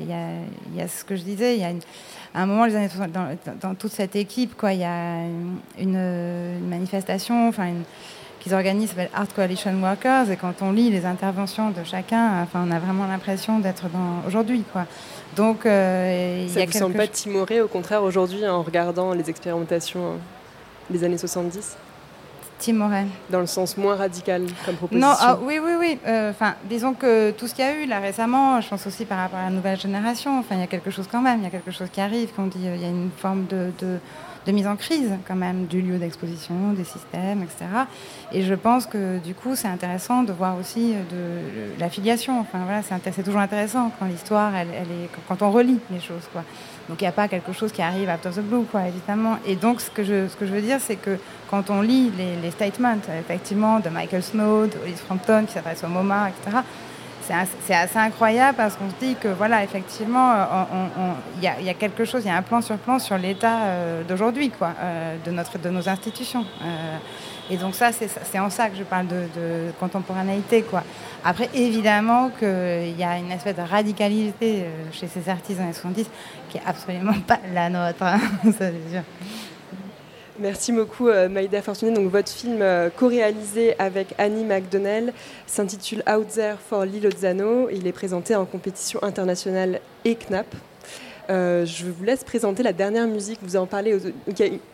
y 0.75 0.81
a, 0.81 0.89
ce 0.89 1.05
que 1.05 1.17
je 1.17 1.23
disais, 1.23 1.57
il 1.57 1.61
y 1.61 1.65
a 1.65 1.73
à 2.33 2.43
un 2.43 2.47
moment, 2.47 2.65
les 2.65 2.77
années 2.77 2.89
dans, 3.13 3.37
dans, 3.61 3.75
toute 3.75 3.91
cette 3.91 4.15
équipe, 4.15 4.55
il 4.65 4.79
y 4.79 4.85
a 4.85 5.25
une, 5.79 6.69
manifestation, 6.69 7.49
enfin 7.49 7.73
qu'ils 8.39 8.55
organisent 8.55 8.91
s'appelle 8.91 9.11
Art 9.15 9.29
Coalition 9.35 9.73
Workers 9.83 10.31
et 10.31 10.37
quand 10.37 10.63
on 10.63 10.73
lit 10.73 10.91
les 10.91 11.05
interventions 11.05 11.71
de 11.71 11.85
chacun, 11.85 12.43
enfin 12.43 12.65
on 12.67 12.71
a 12.71 12.79
vraiment 12.79 13.07
l'impression 13.07 13.59
d'être 13.59 13.89
dans 13.91 14.27
aujourd'hui 14.27 14.65
quoi. 14.73 14.87
Donc 15.37 15.65
euh, 15.65 16.49
ça 16.49 16.61
ne 16.61 16.67
vous 16.67 16.73
semble 16.73 16.97
pas 16.97 17.07
timoré 17.07 17.61
au 17.61 17.69
contraire 17.69 18.03
aujourd'hui 18.03 18.47
en 18.47 18.63
regardant 18.63 19.13
les 19.13 19.31
expérimentations 19.31 20.19
des 20.91 21.05
années 21.05 21.19
70 21.19 21.77
Timoré. 22.61 23.05
Dans 23.31 23.41
le 23.41 23.47
sens 23.47 23.79
moins 23.79 23.97
radical 23.97 24.45
comme 24.67 24.77
proposition. 24.77 25.09
Non, 25.09 25.15
ah, 25.19 25.39
oui, 25.43 25.59
oui, 25.59 25.73
oui. 25.79 25.99
Euh, 26.07 26.33
disons 26.69 26.93
que 26.93 27.31
tout 27.31 27.47
ce 27.47 27.55
qu'il 27.55 27.65
y 27.65 27.69
a 27.69 27.75
eu 27.75 27.87
là 27.87 28.01
récemment, 28.01 28.61
je 28.61 28.69
pense 28.69 28.87
aussi 28.87 29.07
par 29.07 29.17
rapport 29.17 29.39
à 29.39 29.45
la 29.45 29.51
nouvelle 29.51 29.81
génération. 29.81 30.39
Enfin, 30.39 30.57
il 30.57 30.61
y 30.61 30.65
a 30.65 30.67
quelque 30.67 30.91
chose 30.91 31.07
quand 31.11 31.23
même. 31.23 31.39
Il 31.39 31.45
y 31.45 31.47
a 31.47 31.51
quelque 31.51 31.71
chose 31.71 31.89
qui 31.91 32.03
arrive. 32.03 32.35
Qu'on 32.35 32.49
dit, 32.49 32.67
euh, 32.67 32.77
il 32.77 32.83
y 32.83 32.85
a 32.85 32.91
une 32.91 33.11
forme 33.17 33.47
de, 33.47 33.71
de 33.79 33.99
de 34.47 34.53
mise 34.53 34.67
en 34.67 34.77
crise 34.77 35.11
quand 35.27 35.37
même 35.37 35.67
du 35.67 35.83
lieu 35.83 35.99
d'exposition, 35.99 36.73
des 36.73 36.85
systèmes, 36.85 37.43
etc. 37.43 37.67
Et 38.33 38.43
je 38.43 38.55
pense 38.55 38.87
que 38.87 39.19
du 39.19 39.35
coup 39.35 39.55
c'est 39.55 39.69
intéressant 39.69 40.23
de 40.23 40.33
voir 40.33 40.57
aussi 40.59 40.95
de, 41.11 41.79
la 41.79 41.91
filiation. 41.91 42.41
Enfin 42.41 42.61
voilà, 42.65 42.83
c'est 42.83 43.23
toujours 43.23 43.41
intéressant 43.41 43.91
quand 43.99 44.07
l'histoire, 44.07 44.55
elle, 44.55 44.69
est 44.69 45.11
quand 45.29 45.43
on 45.43 45.51
relit 45.51 45.79
les 45.91 46.01
choses 46.01 46.29
quoi. 46.33 46.43
Donc 46.89 47.01
il 47.01 47.05
n'y 47.05 47.09
a 47.09 47.13
pas 47.13 47.29
quelque 47.29 47.53
chose 47.53 47.71
qui 47.71 47.83
arrive 47.83 48.09
after 48.09 48.31
the 48.31 48.41
blue 48.41 48.65
quoi, 48.65 48.87
évidemment. 48.89 49.37
Et 49.47 49.57
donc 49.57 49.81
ce 49.81 49.91
que 49.91 50.03
je, 50.03 50.29
ce 50.29 50.37
que 50.37 50.45
veux 50.45 50.63
dire, 50.63 50.79
c'est 50.81 50.97
que 50.97 51.19
quand 51.51 51.71
on 51.71 51.83
lit 51.83 52.11
les, 52.17 52.51
statements 52.51 52.97
effectivement 53.19 53.81
de 53.81 53.89
Michael 53.89 54.23
Snow, 54.23 54.67
de 54.67 54.77
Hollis 54.83 54.95
Frampton 54.95 55.45
qui 55.47 55.53
s'adresse 55.53 55.85
au 55.85 55.89
MoMA, 55.89 56.31
etc 56.31 56.59
c'est 57.23 57.75
assez 57.75 57.99
incroyable 57.99 58.57
parce 58.57 58.77
qu'on 58.77 58.91
se 58.91 58.95
dit 59.01 59.17
que 59.21 59.29
voilà, 59.29 59.63
effectivement, 59.63 60.33
euh, 60.33 61.13
il 61.37 61.43
y, 61.43 61.71
a 61.71 61.75
quelque 61.75 62.05
chose, 62.05 62.23
il 62.25 62.29
y 62.29 62.31
a 62.31 62.37
un 62.37 62.43
plan 62.43 62.61
sur 62.61 62.77
plan 62.79 62.99
sur 62.99 63.17
l'état 63.19 63.63
euh, 63.63 64.03
d'aujourd'hui, 64.05 64.51
quoi, 64.51 64.73
euh, 64.81 65.17
de, 65.25 65.31
notre, 65.31 65.59
de 65.59 65.71
nos 65.71 65.89
institutions. 65.89 66.45
et 67.51 67.57
donc 67.57 67.75
ça, 67.75 67.91
c'est 67.93 68.39
en 68.39 68.51
ça 68.51 68.69
que 68.69 68.77
je 68.77 68.85
parle 68.85 69.07
de, 69.07 69.73
contemporanéité, 69.79 70.63
quoi. 70.63 70.83
Après, 71.25 71.51
évidemment 71.55 72.31
qu'il 72.31 72.99
y 72.99 73.05
a 73.05 73.19
une 73.19 73.31
espèce 73.31 73.57
de 73.57 73.63
radicalité 73.63 74.65
chez 74.93 75.07
ces 75.07 75.29
artistes 75.29 75.61
des 75.61 75.73
70 75.73 76.07
qui 76.49 76.59
est 76.59 76.63
absolument 76.67 77.21
pas 77.27 77.39
la 77.53 77.69
nôtre, 77.69 78.03
hein, 78.03 78.21
ça. 78.59 78.67
Merci 80.39 80.73
beaucoup 80.73 81.09
euh, 81.09 81.29
Maïda 81.29 81.61
Fortuné. 81.61 81.93
Donc 81.93 82.11
votre 82.11 82.31
film 82.31 82.63
euh, 82.63 82.89
co-réalisé 82.91 83.75
avec 83.79 84.15
Annie 84.19 84.45
McDonnell 84.45 85.13
s'intitule 85.47 86.03
Out 86.11 86.29
There 86.29 86.57
for 86.59 86.85
Lilo 86.85 87.11
Zano. 87.11 87.69
Il 87.71 87.87
est 87.87 87.93
présenté 87.93 88.35
en 88.35 88.45
compétition 88.45 89.03
internationale 89.03 89.81
et. 90.05 90.17
Euh, 91.29 91.65
je 91.65 91.87
vous 91.87 92.05
laisse 92.05 92.25
présenter 92.25 92.63
la 92.63 92.73
dernière 92.73 93.07
musique. 93.07 93.39
Vous 93.43 93.57
en 93.57 93.67
parlez. 93.67 93.99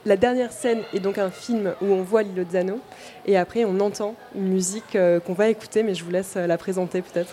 La 0.04 0.16
dernière 0.16 0.52
scène 0.52 0.80
est 0.94 1.00
donc 1.00 1.18
un 1.18 1.30
film 1.30 1.74
où 1.82 1.86
on 1.86 2.02
voit 2.02 2.22
Lilo 2.22 2.44
Zano 2.50 2.78
et 3.26 3.36
après 3.36 3.64
on 3.64 3.80
entend 3.80 4.14
une 4.34 4.48
musique 4.48 4.96
qu'on 5.26 5.34
va 5.34 5.48
écouter, 5.48 5.82
mais 5.82 5.94
je 5.94 6.04
vous 6.04 6.10
laisse 6.10 6.36
la 6.36 6.58
présenter 6.58 7.02
peut-être. 7.02 7.32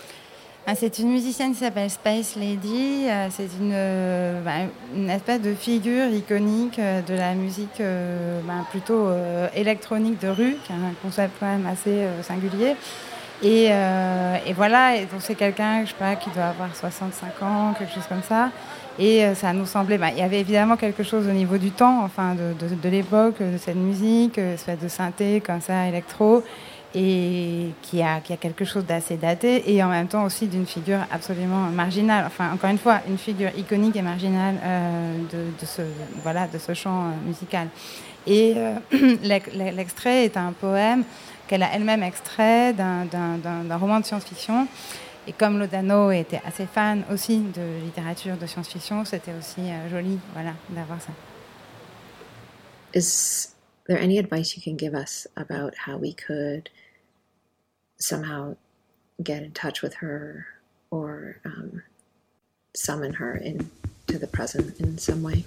Ah, 0.66 0.76
c'est 0.76 0.98
une 1.00 1.10
musicienne 1.10 1.52
qui 1.52 1.60
s'appelle 1.60 1.90
Space 1.90 2.38
Lady. 2.38 3.04
Euh, 3.10 3.28
c'est 3.30 3.50
une, 3.60 3.74
euh, 3.74 4.42
bah, 4.42 4.72
une, 4.96 5.10
espèce 5.10 5.42
de 5.42 5.54
figure 5.54 6.08
iconique 6.08 6.80
euh, 6.80 7.02
de 7.02 7.16
la 7.16 7.34
musique 7.34 7.82
bah, 8.48 8.66
plutôt 8.72 9.10
électronique 9.54 10.22
de 10.22 10.30
rue, 10.30 10.56
qui 10.64 10.72
est 10.72 10.76
un 10.76 10.94
concept 11.02 11.34
quand 11.38 11.48
même 11.48 11.66
assez 11.66 12.08
singulier. 12.22 12.76
Et, 13.44 13.72
voilà, 14.56 14.94
c'est 15.20 15.36
quelqu'un, 15.36 15.84
je 15.84 15.92
qui 15.92 16.30
doit 16.30 16.46
avoir 16.46 16.74
65 16.74 17.42
ans, 17.42 17.74
quelque 17.78 17.94
chose 17.94 18.08
comme 18.08 18.24
ça. 18.24 18.50
Et 18.98 19.36
ça 19.36 19.52
nous 19.52 19.66
semblait, 19.66 19.98
bah, 19.98 20.12
il 20.12 20.20
y 20.20 20.22
avait 20.22 20.40
évidemment 20.40 20.78
quelque 20.78 21.04
chose 21.04 21.28
au 21.28 21.34
niveau 21.34 21.58
du 21.58 21.72
temps, 21.72 22.04
enfin 22.06 22.36
de, 22.36 22.90
l'époque, 22.90 23.40
de 23.42 23.58
cette 23.58 23.76
musique, 23.76 24.38
espèce 24.38 24.80
de 24.80 24.88
synthé 24.88 25.42
comme 25.46 25.60
ça, 25.60 25.88
électro 25.88 26.42
et 26.96 27.70
qui 27.82 28.02
a, 28.02 28.20
qui 28.22 28.34
a 28.34 28.38
quelque 28.38 28.66
chose 28.66 28.86
d'assez 28.86 29.18
daté 29.18 29.74
et 29.74 29.84
en 29.84 29.90
même 29.90 30.08
temps 30.08 30.24
aussi 30.24 30.48
d'une 30.48 30.66
figure 30.66 31.00
absolument 31.12 31.70
marginale. 31.72 32.26
Enfin, 32.28 32.54
encore 32.54 32.70
une 32.70 32.78
fois, 32.78 33.02
une 33.08 33.18
figure 33.18 33.50
iconique 33.58 33.96
et 33.96 34.02
marginale 34.02 34.56
euh, 34.64 35.18
de, 35.60 35.66
ce, 35.66 35.82
voilà, 36.22 36.48
de 36.48 36.58
ce 36.58 36.74
chant 36.74 37.06
euh, 37.06 37.12
musical. 37.26 37.68
Et 38.28 38.54
euh, 38.58 38.76
l'extrait 39.76 40.26
est 40.26 40.38
un 40.38 40.52
poème 40.52 41.04
qu'elle 41.48 41.64
a 41.64 41.74
elle-même 41.74 42.04
extrait 42.04 42.74
d'un 42.74 43.78
roman 43.78 44.00
de 44.00 44.06
science-fiction. 44.06 44.68
Et 45.26 45.32
comme 45.32 45.58
Lodano 45.58 46.12
était 46.12 46.42
assez 46.46 46.66
fan 46.66 47.04
aussi 47.12 47.40
de 47.40 47.84
littérature 47.84 48.38
de 48.38 48.46
science-fiction, 48.46 49.06
c'était 49.06 49.32
aussi 49.38 49.62
joli 49.90 50.20
voilà, 50.34 50.52
d'avoir 50.70 51.02
ça. 51.02 51.12
Is 52.94 53.56
there 53.88 54.00
any 54.00 54.20
advice 54.20 54.56
you 54.56 54.62
can 54.62 54.78
give 54.78 54.94
us 54.94 55.28
about 55.36 55.74
how 55.88 55.98
we 55.98 56.14
could 56.14 56.70
somehow 58.04 58.56
get 59.24 59.42
in 59.44 59.52
touch 59.52 59.82
with 59.82 59.96
her 59.96 60.48
or 60.92 61.38
um, 61.46 61.82
summon 62.76 63.14
her 63.14 63.36
into 63.36 64.20
the 64.20 64.28
present 64.28 64.80
in 64.80 64.98
some 64.98 65.24
way. 65.24 65.46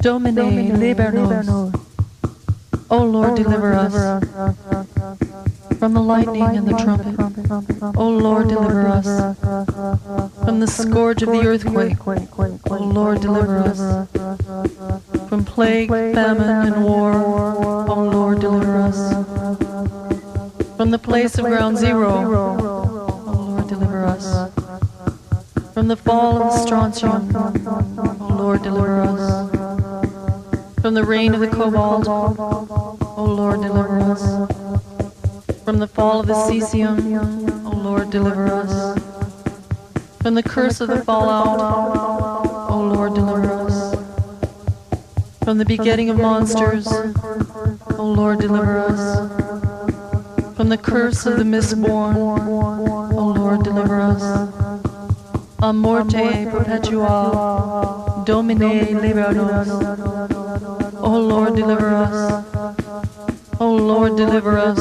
Domine, 0.00 0.34
Domine 0.34 0.78
liber 0.78 1.10
nos. 1.12 1.72
O 2.90 3.04
Lord, 3.04 3.36
deliver 3.36 3.72
us 3.72 3.94
from 5.78 5.94
the 5.94 6.00
lightning 6.02 6.56
and 6.56 6.68
the 6.68 6.76
trumpet. 6.76 7.96
O 7.96 8.08
Lord, 8.08 8.48
deliver 8.48 8.86
us 8.86 9.06
from 10.44 10.60
the 10.60 10.66
scourge 10.68 11.22
of 11.22 11.30
the 11.30 11.40
earthquake. 11.44 11.96
O 12.70 12.76
Lord, 12.76 13.20
deliver 13.20 13.58
us 13.58 14.08
from 15.34 15.44
plague, 15.44 15.88
famine, 15.88 16.72
and 16.72 16.84
war. 16.84 17.12
O 17.12 17.86
oh, 17.88 18.04
Lord, 18.04 18.40
deliver 18.40 18.76
us. 18.76 18.96
From 20.76 20.92
the 20.92 20.98
place 20.98 21.38
of 21.38 21.46
ground 21.46 21.76
zero, 21.76 22.08
O 22.08 22.22
Lord, 22.22 22.60
oh, 22.60 23.58
oh, 23.58 23.68
deliver 23.68 24.04
us. 24.04 24.52
From 25.72 25.88
the 25.88 25.96
fall 25.96 26.40
of 26.40 26.52
the 26.52 26.64
strontium. 26.64 27.34
O 28.20 28.36
Lord, 28.38 28.62
deliver 28.62 29.00
us. 29.00 29.50
from 30.80 30.94
the 30.94 31.02
reign 31.02 31.34
of 31.34 31.40
the 31.40 31.48
cobalt. 31.48 32.06
O 32.06 33.24
Lord, 33.24 33.60
deliver 33.60 33.98
us. 34.02 34.22
from 35.64 35.80
the 35.80 35.88
fall 35.88 36.20
of 36.20 36.28
the 36.28 36.34
cesium. 36.34 37.66
O 37.66 37.76
Lord, 37.76 38.10
deliver 38.10 38.46
us. 38.46 38.96
From 40.22 40.34
the 40.34 40.44
curse 40.44 40.80
of 40.80 40.90
the 40.90 41.02
fallout. 41.02 42.70
O 42.70 42.80
Lord, 42.80 43.14
deliver 43.14 43.22
us 43.22 43.23
from 45.44 45.58
the 45.58 45.64
begetting 45.64 46.08
of 46.08 46.16
monsters, 46.18 46.86
O 47.98 48.04
Lord, 48.04 48.40
deliver 48.40 48.78
us. 48.78 49.30
From 50.56 50.70
the 50.70 50.78
curse 50.78 51.26
of 51.26 51.36
the 51.36 51.44
misborn, 51.44 52.16
O 52.16 53.26
Lord, 53.36 53.62
deliver 53.62 54.00
us. 54.00 54.22
A 55.62 55.72
morte 55.72 56.46
perpetua, 56.50 58.22
Domine 58.24 59.00
libera 59.00 59.32
nos. 59.32 59.68
O 61.00 61.20
Lord, 61.20 61.54
deliver 61.56 61.88
us. 61.94 62.44
O 63.60 63.74
Lord, 63.74 64.16
deliver 64.16 64.58
us. 64.58 64.78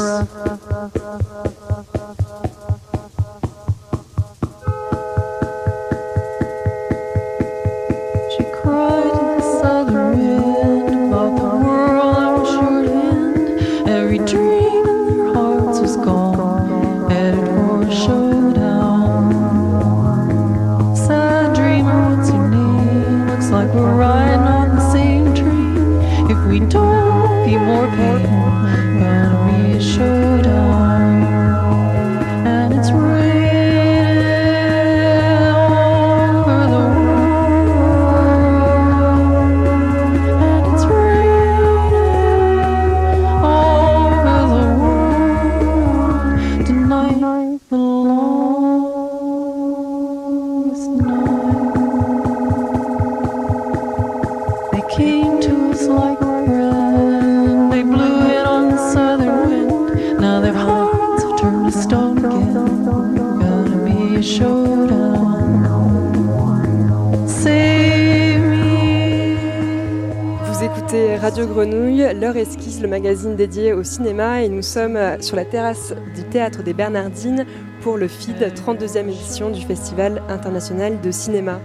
Le 72.84 72.90
magazine 72.90 73.38
dédié 73.38 73.72
au 73.72 73.82
cinéma, 73.82 74.42
et 74.44 74.50
nous 74.50 74.62
sommes 74.62 75.00
sur 75.22 75.38
la 75.38 75.46
terrasse 75.46 75.94
du 76.14 76.24
théâtre 76.26 76.64
des 76.64 76.74
Bernardines 76.74 77.46
pour 77.82 77.96
le 77.96 78.10
FID, 78.10 78.36
32e 78.54 79.08
édition 79.08 79.50
du 79.50 79.62
Festival 79.62 80.22
international 80.28 81.00
de 81.00 81.10
cinéma. 81.10 81.62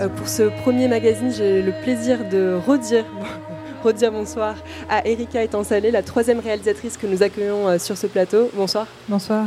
Euh, 0.00 0.08
pour 0.08 0.26
ce 0.26 0.42
premier 0.62 0.88
magazine, 0.88 1.32
j'ai 1.32 1.62
le 1.62 1.70
plaisir 1.84 2.28
de 2.28 2.58
redire, 2.66 3.04
redire 3.84 4.10
bonsoir 4.10 4.56
à 4.90 5.06
Erika 5.06 5.44
Etansalé, 5.44 5.92
la 5.92 6.02
troisième 6.02 6.40
réalisatrice 6.40 6.96
que 6.96 7.06
nous 7.06 7.22
accueillons 7.22 7.68
euh, 7.68 7.78
sur 7.78 7.96
ce 7.96 8.08
plateau. 8.08 8.50
Bonsoir. 8.54 8.88
Bonsoir. 9.08 9.46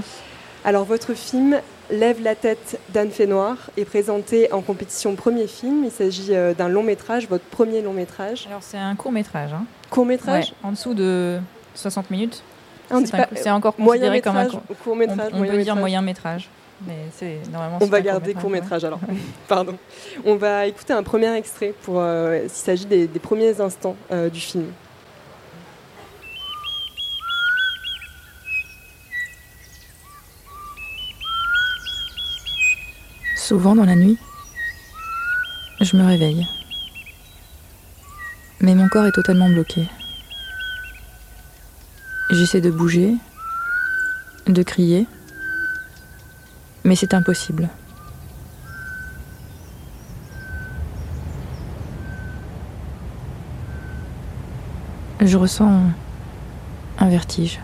Alors 0.63 0.85
votre 0.85 1.13
film 1.13 1.59
Lève 1.91 2.21
la 2.21 2.35
tête 2.35 2.78
d'Anne 2.93 3.11
Noir 3.27 3.57
est 3.77 3.85
présenté 3.85 4.51
en 4.51 4.61
compétition 4.61 5.15
premier 5.15 5.47
film. 5.47 5.83
Il 5.83 5.91
s'agit 5.91 6.33
euh, 6.35 6.53
d'un 6.53 6.69
long 6.69 6.83
métrage, 6.83 7.27
votre 7.27 7.45
premier 7.45 7.81
long 7.81 7.93
métrage. 7.93 8.45
Alors 8.47 8.63
c'est 8.63 8.77
un 8.77 8.95
court 8.95 9.11
métrage. 9.11 9.53
Hein. 9.53 9.65
Court 9.89 10.05
métrage 10.05 10.53
En 10.63 10.71
dessous 10.71 10.93
de 10.93 11.39
60 11.75 12.11
minutes. 12.11 12.43
Ah, 12.91 12.97
c'est 13.35 13.51
encore 13.51 13.75
considéré 13.75 14.21
comme 14.21 14.37
un 14.37 14.47
court 14.83 14.95
métrage. 14.95 15.31
On, 15.33 15.43
peut 15.43 15.61
dire 15.61 15.75
moyen 15.75 16.01
métrage. 16.01 16.49
Mais 16.87 16.95
c'est 17.11 17.39
normalement. 17.51 17.77
On 17.81 17.85
va 17.85 18.01
garder 18.01 18.33
court 18.33 18.49
métrage, 18.49 18.83
alors. 18.83 18.99
Pardon. 19.47 19.75
On 20.25 20.35
va 20.35 20.65
écouter 20.65 20.93
un 20.93 21.03
premier 21.03 21.31
extrait 21.35 21.73
pour 21.83 21.95
euh, 21.99 22.41
s'il 22.47 22.65
s'agit 22.65 22.85
des, 22.85 23.07
premiers 23.19 23.61
instants 23.61 23.95
euh, 24.11 24.29
du 24.29 24.39
film. 24.39 24.65
Souvent 33.49 33.73
dans 33.73 33.85
la 33.85 33.95
nuit, 33.95 34.19
je 35.81 35.97
me 35.97 36.05
réveille. 36.05 36.47
Mais 38.61 38.75
mon 38.75 38.87
corps 38.89 39.07
est 39.07 39.11
totalement 39.11 39.49
bloqué. 39.49 39.89
J'essaie 42.29 42.61
de 42.61 42.69
bouger, 42.69 43.15
de 44.45 44.61
crier, 44.61 45.07
mais 46.83 46.95
c'est 46.95 47.15
impossible. 47.15 47.69
Je 55.21 55.37
ressens 55.37 55.85
un 56.99 57.09
vertige, 57.09 57.59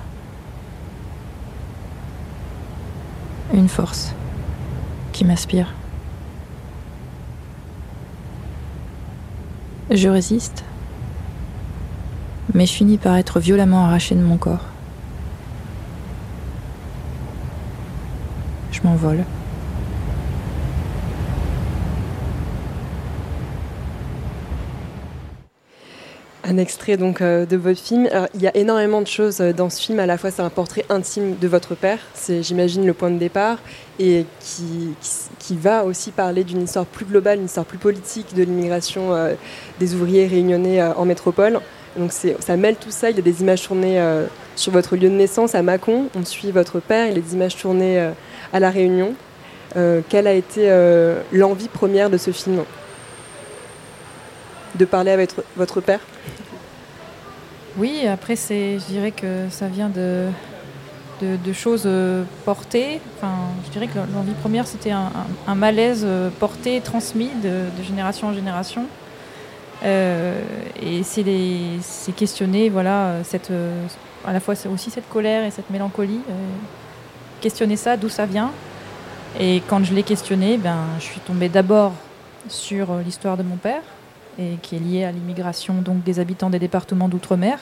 une 3.54 3.70
force 3.70 4.16
qui 5.16 5.24
m'aspire. 5.24 5.68
Je 9.90 10.10
résiste, 10.10 10.66
mais 12.54 12.66
je 12.66 12.74
finis 12.74 12.98
par 12.98 13.16
être 13.16 13.40
violemment 13.40 13.86
arraché 13.86 14.14
de 14.14 14.20
mon 14.20 14.38
corps. 14.38 14.66
Je 18.74 18.82
m'envole. 18.84 19.24
Un 26.56 26.58
extrait 26.58 26.96
donc 26.96 27.20
euh, 27.20 27.46
de 27.46 27.58
votre 27.58 27.82
film. 27.82 28.08
il 28.34 28.42
y 28.42 28.48
a 28.48 28.56
énormément 28.56 29.02
de 29.02 29.08
choses 29.08 29.42
euh, 29.42 29.52
dans 29.52 29.70
ce 29.70 29.82
film. 29.82 30.00
À 30.00 30.06
la 30.06 30.18
fois, 30.18 30.32
c'est 30.32 30.42
un 30.42 30.50
portrait 30.50 30.86
intime 30.88 31.36
de 31.36 31.50
votre 31.50 31.76
père. 31.76 32.00
C'est, 32.14 32.44
j'imagine, 32.44 32.86
le 32.86 32.94
point 32.94 33.12
de 33.12 33.18
départ 33.18 33.58
et 34.00 34.26
qui, 34.40 34.94
qui, 35.38 35.58
va 35.58 35.84
aussi 35.84 36.12
parler 36.12 36.46
d'une 36.46 36.62
histoire 36.62 36.86
plus 36.86 37.04
globale, 37.04 37.40
une 37.40 37.46
histoire 37.48 37.66
plus 37.66 37.78
politique 37.78 38.34
de 38.34 38.44
l'immigration 38.44 39.14
euh, 39.14 39.34
des 39.82 39.96
ouvriers 39.96 40.28
réunionnais 40.28 40.82
en 40.82 41.04
métropole. 41.04 41.60
Donc 41.98 42.14
ça 42.14 42.56
mêle 42.56 42.78
tout 42.78 42.92
ça. 42.92 43.10
Il 43.10 43.18
y 43.18 43.20
a 43.20 43.22
des 43.22 43.42
images 43.42 43.64
tournées 43.64 44.02
sur 44.56 44.72
votre 44.72 44.96
lieu 44.96 45.10
de 45.10 45.16
naissance 45.16 45.56
à 45.56 45.62
Mâcon. 45.62 46.08
On 46.16 46.24
suit 46.24 46.52
votre 46.52 46.80
père. 46.80 47.08
Il 47.08 47.16
y 47.16 47.18
a 47.18 47.22
des 47.22 47.34
images 47.34 47.58
tournées 47.58 48.12
à 48.54 48.60
La 48.62 48.70
Réunion. 48.70 49.14
quelle 50.10 50.28
a 50.28 50.34
été 50.34 50.70
l'envie 51.32 51.70
première 51.70 52.10
de 52.10 52.18
ce 52.18 52.32
film? 52.32 52.64
De 54.76 54.84
parler 54.84 55.12
avec 55.12 55.32
votre 55.56 55.80
père? 55.80 56.02
Oui, 57.78 58.08
après, 58.08 58.36
c'est, 58.36 58.80
je 58.80 58.86
dirais 58.86 59.12
que 59.12 59.48
ça 59.50 59.68
vient 59.68 59.90
de, 59.90 60.28
de, 61.22 61.54
choses 61.54 61.84
euh, 61.86 62.24
portées. 62.46 63.02
Enfin, 63.18 63.34
je 63.66 63.72
dirais 63.72 63.88
que 63.88 63.98
l'envie 64.14 64.34
première, 64.34 64.68
c'était 64.68 64.92
un, 64.92 65.56
malaise 65.56 66.04
euh, 66.06 66.30
porté, 66.40 66.80
transmis 66.82 67.32
de, 67.44 67.84
génération 67.84 68.28
en 68.28 68.34
génération. 68.34 68.86
Euh, 69.84 70.42
et 70.82 71.04
c'est, 71.04 71.24
questionner, 72.16 72.70
voilà, 72.70 73.24
cette, 73.24 73.52
à 74.26 74.32
la 74.32 74.40
fois 74.40 74.54
aussi 74.74 74.90
cette 74.90 75.10
colère 75.10 75.44
et 75.44 75.52
cette 75.52 75.70
mélancolie. 75.70 76.22
questionner 77.42 77.76
ça, 77.76 77.98
d'où 77.98 78.10
ça 78.10 78.26
vient. 78.26 78.52
Et 79.38 79.62
quand 79.68 79.84
je 79.84 79.94
l'ai 79.94 80.04
questionné, 80.04 80.58
ben, 80.58 80.78
je 81.00 81.04
suis 81.04 81.20
tombée 81.20 81.50
d'abord 81.50 81.92
sur 82.48 82.96
l'histoire 83.04 83.36
de 83.36 83.44
mon 83.44 83.58
père, 83.58 83.82
et 84.40 84.58
qui 84.62 84.76
est 84.76 84.80
lié 84.80 85.04
à 85.04 85.12
l'immigration 85.12 85.82
donc 85.82 86.04
des 86.04 86.20
habitants 86.20 86.50
des 86.50 86.60
départements 86.60 87.10
d'outre-mer, 87.10 87.60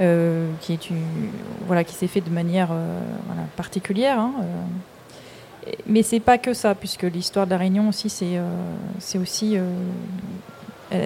euh, 0.00 0.50
qui 0.60 0.72
est 0.74 0.88
voilà 1.66 1.84
qui 1.84 1.94
s'est 1.94 2.06
fait 2.06 2.20
de 2.20 2.30
manière 2.30 2.68
euh, 2.72 3.00
particulière. 3.56 4.18
Hein, 4.18 4.32
euh. 4.42 5.70
mais 5.86 6.02
c'est 6.02 6.20
pas 6.20 6.38
que 6.38 6.54
ça, 6.54 6.74
puisque 6.74 7.02
l'histoire 7.02 7.46
de 7.46 7.50
la 7.50 7.58
Réunion 7.58 7.88
aussi, 7.88 8.08
c'est 8.08 8.40
c'est 8.98 9.18
aussi 9.18 9.56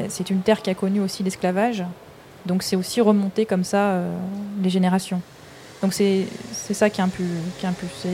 c'est 0.08 0.30
une 0.30 0.40
terre 0.40 0.62
qui 0.62 0.70
a 0.70 0.74
connu 0.74 1.00
aussi 1.00 1.22
l'esclavage, 1.22 1.84
donc 2.44 2.62
c'est 2.62 2.76
aussi 2.76 3.00
remonté 3.00 3.46
comme 3.46 3.64
ça 3.64 4.00
les 4.62 4.70
générations. 4.70 5.20
Donc 5.82 5.92
c'est 5.92 6.26
ça 6.52 6.88
qui 6.88 7.02
qui 7.58 7.66
a 7.66 7.68
impulsé. 7.68 8.08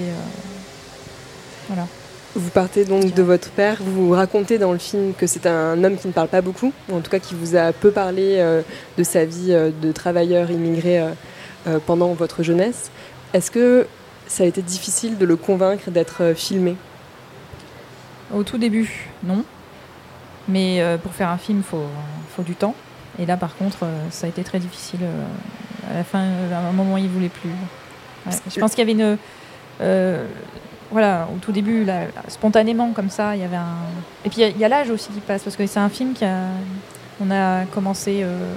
voilà. 1.68 1.86
Vous 2.34 2.48
partez 2.48 2.86
donc 2.86 3.12
de 3.12 3.22
votre 3.22 3.50
père, 3.50 3.76
vous 3.80 4.12
racontez 4.12 4.56
dans 4.56 4.72
le 4.72 4.78
film 4.78 5.12
que 5.12 5.26
c'est 5.26 5.46
un 5.46 5.84
homme 5.84 5.98
qui 5.98 6.08
ne 6.08 6.14
parle 6.14 6.28
pas 6.28 6.40
beaucoup, 6.40 6.72
ou 6.88 6.96
en 6.96 7.02
tout 7.02 7.10
cas 7.10 7.18
qui 7.18 7.34
vous 7.34 7.56
a 7.56 7.74
peu 7.74 7.90
parlé 7.90 8.36
euh, 8.38 8.62
de 8.96 9.02
sa 9.02 9.26
vie 9.26 9.52
euh, 9.52 9.70
de 9.82 9.92
travailleur 9.92 10.50
immigré 10.50 11.00
euh, 11.66 11.78
pendant 11.84 12.14
votre 12.14 12.42
jeunesse. 12.42 12.90
Est-ce 13.34 13.50
que 13.50 13.86
ça 14.28 14.44
a 14.44 14.46
été 14.46 14.62
difficile 14.62 15.18
de 15.18 15.26
le 15.26 15.36
convaincre 15.36 15.90
d'être 15.90 16.32
filmé? 16.34 16.76
Au 18.34 18.44
tout 18.44 18.56
début, 18.56 19.10
non. 19.24 19.44
Mais 20.48 20.82
pour 21.02 21.12
faire 21.12 21.28
un 21.28 21.36
film, 21.36 21.58
il 21.58 21.64
faut, 21.64 21.84
faut, 22.34 22.42
du 22.42 22.54
temps. 22.54 22.74
Et 23.18 23.26
là, 23.26 23.36
par 23.36 23.56
contre, 23.56 23.86
ça 24.10 24.26
a 24.26 24.28
été 24.30 24.42
très 24.42 24.58
difficile. 24.58 25.00
à 25.90 25.94
la 25.94 26.02
fin, 26.02 26.20
à 26.20 26.68
un 26.68 26.72
moment, 26.72 26.96
il 26.96 27.04
ne 27.04 27.08
voulait 27.10 27.28
plus. 27.28 27.50
Je 28.50 28.58
pense 28.58 28.74
qu'il 28.74 28.88
y 28.88 28.90
avait 28.90 28.92
une 28.92 29.18
voilà, 30.92 31.26
au 31.34 31.38
tout 31.38 31.52
début, 31.52 31.86
spontanément 32.28 32.92
comme 32.92 33.08
ça, 33.08 33.34
il 33.34 33.40
y 33.40 33.44
avait 33.44 33.56
un. 33.56 33.76
Et 34.24 34.28
puis 34.28 34.42
il 34.42 34.58
y 34.58 34.64
a, 34.64 34.68
l'âge 34.68 34.90
aussi 34.90 35.08
qui 35.08 35.20
passe, 35.20 35.42
parce 35.42 35.56
que 35.56 35.66
c'est 35.66 35.80
un 35.80 35.88
film 35.88 36.12
qui 36.12 36.24
a. 36.24 36.44
On 37.20 37.30
a 37.30 37.64
commencé 37.66 38.20
euh, 38.22 38.52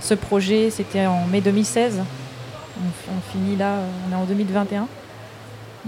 ce 0.00 0.14
projet, 0.14 0.70
c'était 0.70 1.06
en 1.06 1.26
mai 1.26 1.40
2016. 1.40 2.02
On, 2.78 3.32
finit 3.32 3.56
là, 3.56 3.74
on 4.08 4.12
est 4.12 4.16
en 4.16 4.24
2021. 4.24 4.86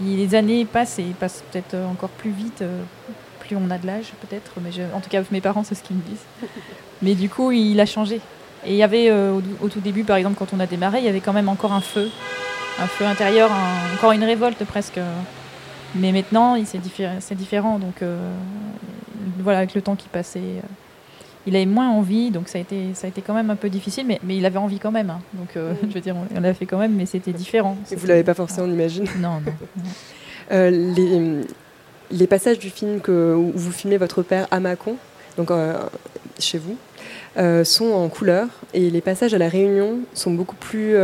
les 0.03 0.35
années 0.35 0.65
passent 0.65 0.99
et 0.99 1.05
passent 1.19 1.45
peut-être 1.51 1.77
encore 1.91 2.09
plus 2.09 2.31
vite, 2.31 2.63
euh, 2.63 2.83
plus 3.41 3.57
on 3.57 3.71
a 3.71 3.79
de 3.79 3.87
l'âge 3.87 4.13
peut-être. 4.21 4.53
Mais 4.63 4.71
en 4.95 5.01
tout 5.01 5.11
cas, 5.11 5.23
mes 5.31 5.41
parents, 5.41 5.65
c'est 5.65 5.75
ce 5.75 5.83
qu'ils 5.83 5.97
me 5.97 6.03
disent. 6.03 6.25
Mais 7.03 7.15
du 7.15 7.29
coup, 7.29 7.53
il 7.53 7.79
a 7.81 7.87
changé. 7.87 8.21
Et 8.65 8.73
il 8.73 8.77
y 8.77 8.83
avait 8.83 9.09
euh, 9.11 9.41
au, 9.61 9.69
tout 9.69 9.81
début, 9.81 10.05
par 10.05 10.17
exemple, 10.17 10.37
quand 10.39 10.53
on 10.53 10.61
a 10.61 10.67
démarré, 10.67 10.99
il 10.99 11.05
y 11.05 11.09
avait 11.09 11.21
quand 11.21 11.33
même 11.33 11.49
encore 11.49 11.73
un 11.73 11.81
feu, 11.81 12.11
un 12.81 12.87
feu 12.87 13.07
intérieur, 13.07 13.51
encore 13.97 14.13
une 14.13 14.25
révolte 14.25 14.65
presque. 14.65 15.01
Mais 15.95 16.13
maintenant, 16.13 16.57
c'est 16.65 16.79
différent, 16.79 17.19
différent. 17.33 17.79
Donc 17.79 18.03
euh, 18.03 18.31
voilà, 19.41 19.59
avec 19.59 19.75
le 19.75 19.83
temps 19.83 19.97
qui 19.97 20.09
passait, 20.09 20.39
euh, 20.39 20.63
il 21.47 21.57
avait 21.57 21.67
moins 21.67 21.91
envie. 21.91 22.31
Donc 22.31 22.49
ça 22.49 22.59
a 22.59 22.61
été, 22.61 22.95
ça 22.95 23.07
a 23.07 23.09
été 23.11 23.23
quand 23.23 23.35
même 23.35 23.51
un 23.51 23.57
peu 23.57 23.69
difficile, 23.69 24.07
mais, 24.07 24.21
mais 24.23 24.37
il 24.37 24.45
avait 24.47 24.59
envie 24.59 24.79
quand 24.79 24.91
même. 24.91 25.11
Hein. 25.11 25.21
Donc 25.35 25.57
euh, 25.57 25.75
je 25.83 25.95
veux 25.95 26.01
dire, 26.01 26.17
on 26.35 26.41
l'a 26.41 26.55
fait 26.55 26.67
quand 26.67 26.79
même, 26.79 26.95
mais 26.95 27.07
c'était 27.07 27.33
différent. 27.33 27.77
Et 27.91 27.97
vous 27.97 28.07
l'avez 28.07 28.25
pas 28.25 28.35
forcément, 28.35 28.67
on 28.67 28.73
imagine 28.73 29.05
Non, 29.21 29.41
non. 29.45 29.53
les, 30.71 31.43
les, 32.11 32.27
passages 32.27 32.59
du 32.59 32.71
film 32.71 33.01
que, 33.01 33.35
où 33.35 33.53
vous 33.55 33.73
filmez 33.73 33.99
votre 33.99 34.23
père 34.23 34.47
à 34.51 34.61
Mâcon, 34.61 34.97
donc 35.37 35.51
chez 36.39 36.59
vous, 36.59 36.77
sont 37.65 37.93
en 37.93 38.09
couleur 38.09 38.49
et 38.73 38.91
les 38.91 39.01
passages 39.03 39.35
à 39.35 39.39
la 39.39 39.49
Réunion 39.49 39.99
sont 40.15 40.33
beaucoup 40.33 40.57
plus 40.57 40.97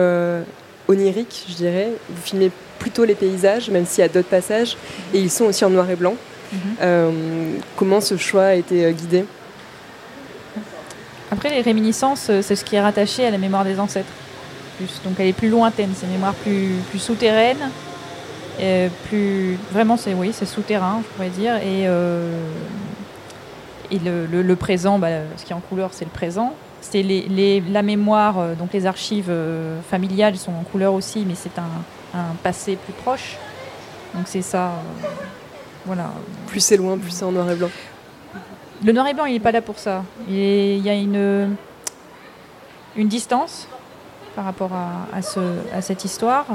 oniriques, 0.88 1.44
je 1.48 1.54
dirais. 1.54 1.90
Vous 2.08 2.22
filmez 2.22 2.50
plutôt 2.84 3.06
les 3.06 3.14
paysages, 3.14 3.70
même 3.70 3.86
s'il 3.86 4.02
y 4.02 4.04
a 4.04 4.08
d'autres 4.08 4.28
passages, 4.28 4.76
et 5.14 5.18
ils 5.18 5.30
sont 5.30 5.46
aussi 5.46 5.64
en 5.64 5.70
noir 5.70 5.88
et 5.88 5.96
blanc. 5.96 6.16
Mhm. 6.52 6.58
Euh, 6.82 7.10
comment 7.76 8.02
ce 8.02 8.18
choix 8.18 8.48
a 8.48 8.54
été 8.54 8.84
euh, 8.84 8.90
guidé? 8.92 9.24
Après, 11.32 11.48
les 11.48 11.62
réminiscences, 11.62 12.26
euh, 12.28 12.42
c'est 12.42 12.56
ce 12.56 12.62
qui 12.62 12.76
est 12.76 12.82
rattaché 12.82 13.24
à 13.24 13.30
la 13.30 13.38
mémoire 13.38 13.64
des 13.64 13.80
ancêtres. 13.80 14.12
Donc 15.02 15.14
elle 15.18 15.28
est 15.28 15.32
plus 15.32 15.48
lointaine, 15.48 15.92
c'est 15.96 16.04
une 16.04 16.12
mémoire 16.12 16.34
plus, 16.34 16.72
plus 16.90 16.98
souterraine. 16.98 17.70
plus 19.08 19.56
vraiment 19.72 19.96
c'est 19.96 20.14
oui 20.14 20.32
c'est 20.32 20.46
souterrain 20.46 21.00
je 21.02 21.08
pourrais 21.12 21.34
dire 21.42 21.54
et, 21.56 21.82
et 23.94 23.98
le, 24.04 24.42
le, 24.42 24.56
présent 24.56 24.98
bah, 24.98 25.08
ce 25.36 25.44
qui 25.44 25.52
est 25.52 25.56
en 25.56 25.66
couleur 25.70 25.90
c'est 25.92 26.04
le 26.04 26.10
présent 26.10 26.54
c'est 26.90 27.02
les, 27.02 27.62
la 27.70 27.82
mémoire, 27.82 28.56
donc 28.58 28.72
les 28.72 28.86
archives 28.86 29.30
euh, 29.30 29.80
familiales 29.90 30.36
sont 30.36 30.52
en 30.52 30.64
couleur 30.70 30.92
aussi, 30.94 31.24
mais 31.26 31.34
c'est 31.34 31.58
un, 31.58 31.70
un, 32.14 32.34
passé 32.42 32.76
plus 32.76 32.92
proche. 32.92 33.36
Donc 34.14 34.24
c'est 34.26 34.42
ça, 34.42 34.66
euh, 34.66 35.08
voilà. 35.86 36.10
Plus 36.46 36.60
c'est 36.60 36.76
loin, 36.76 36.96
plus 36.98 37.10
c'est 37.10 37.24
en 37.24 37.32
noir 37.32 37.50
et 37.50 37.56
blanc. 37.56 37.70
Le 38.84 38.92
noir 38.92 39.06
et 39.08 39.14
blanc, 39.14 39.24
il 39.24 39.34
n'est 39.34 39.40
pas 39.40 39.52
là 39.52 39.62
pour 39.62 39.78
ça. 39.78 40.04
Il 40.28 40.78
y 40.78 40.90
a 40.90 40.94
une, 40.94 41.56
une 42.96 43.08
distance 43.08 43.68
par 44.36 44.44
rapport 44.44 44.72
à, 44.72 45.16
à, 45.16 45.22
ce, 45.22 45.40
à 45.72 45.80
cette 45.80 46.04
histoire, 46.04 46.46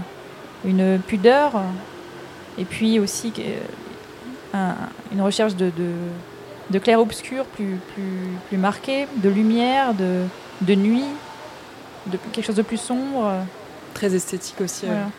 une 0.66 1.00
pudeur, 1.00 1.54
et 2.58 2.66
puis 2.66 3.00
aussi 3.00 3.34
un, 4.54 4.76
une 5.12 5.22
recherche 5.22 5.56
de, 5.56 5.66
de 5.66 5.92
de 6.70 6.80
clair-obscur 6.80 7.46
plus, 7.46 7.80
plus, 7.94 8.30
plus 8.48 8.58
marqué, 8.58 9.08
de 9.18 9.30
lumière, 9.30 9.94
de, 9.94 10.24
de 10.62 10.76
nuit, 10.76 11.06
de 12.08 12.18
quelque 12.32 12.46
chose 12.46 12.56
de 12.56 12.62
plus 12.62 12.78
sombre. 12.78 13.34
Très 13.94 14.16
esthétique 14.16 14.62
aussi. 14.62 14.86
Voilà. 14.86 15.10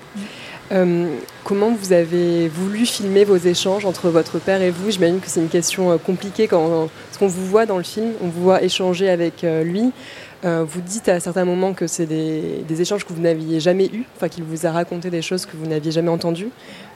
Euh, 0.72 1.16
comment 1.42 1.70
vous 1.70 1.92
avez 1.92 2.48
voulu 2.48 2.86
filmer 2.86 3.24
vos 3.24 3.36
échanges 3.36 3.84
entre 3.84 4.08
votre 4.08 4.38
père 4.38 4.62
et 4.62 4.70
vous? 4.70 4.90
J'imagine 4.90 5.20
que 5.20 5.28
c'est 5.28 5.40
une 5.40 5.48
question 5.48 5.90
euh, 5.90 5.96
compliquée 5.98 6.46
quand 6.46 6.88
ce 7.10 7.18
qu'on 7.18 7.26
vous 7.26 7.44
voit 7.46 7.66
dans 7.66 7.76
le 7.76 7.82
film, 7.82 8.12
on 8.22 8.28
vous 8.28 8.42
voit 8.42 8.62
échanger 8.62 9.08
avec 9.08 9.42
euh, 9.42 9.64
lui. 9.64 9.92
Euh, 10.42 10.64
vous 10.66 10.80
dites 10.80 11.08
à 11.10 11.20
certains 11.20 11.44
moments 11.44 11.74
que 11.74 11.86
c'est 11.86 12.06
des, 12.06 12.64
des, 12.66 12.80
échanges 12.80 13.04
que 13.04 13.12
vous 13.12 13.20
n'aviez 13.20 13.60
jamais 13.60 13.90
eus, 13.92 14.04
enfin 14.16 14.28
qu'il 14.28 14.42
vous 14.42 14.64
a 14.64 14.72
raconté 14.72 15.10
des 15.10 15.20
choses 15.20 15.44
que 15.44 15.54
vous 15.54 15.66
n'aviez 15.66 15.92
jamais 15.92 16.08
entendues. 16.08 16.48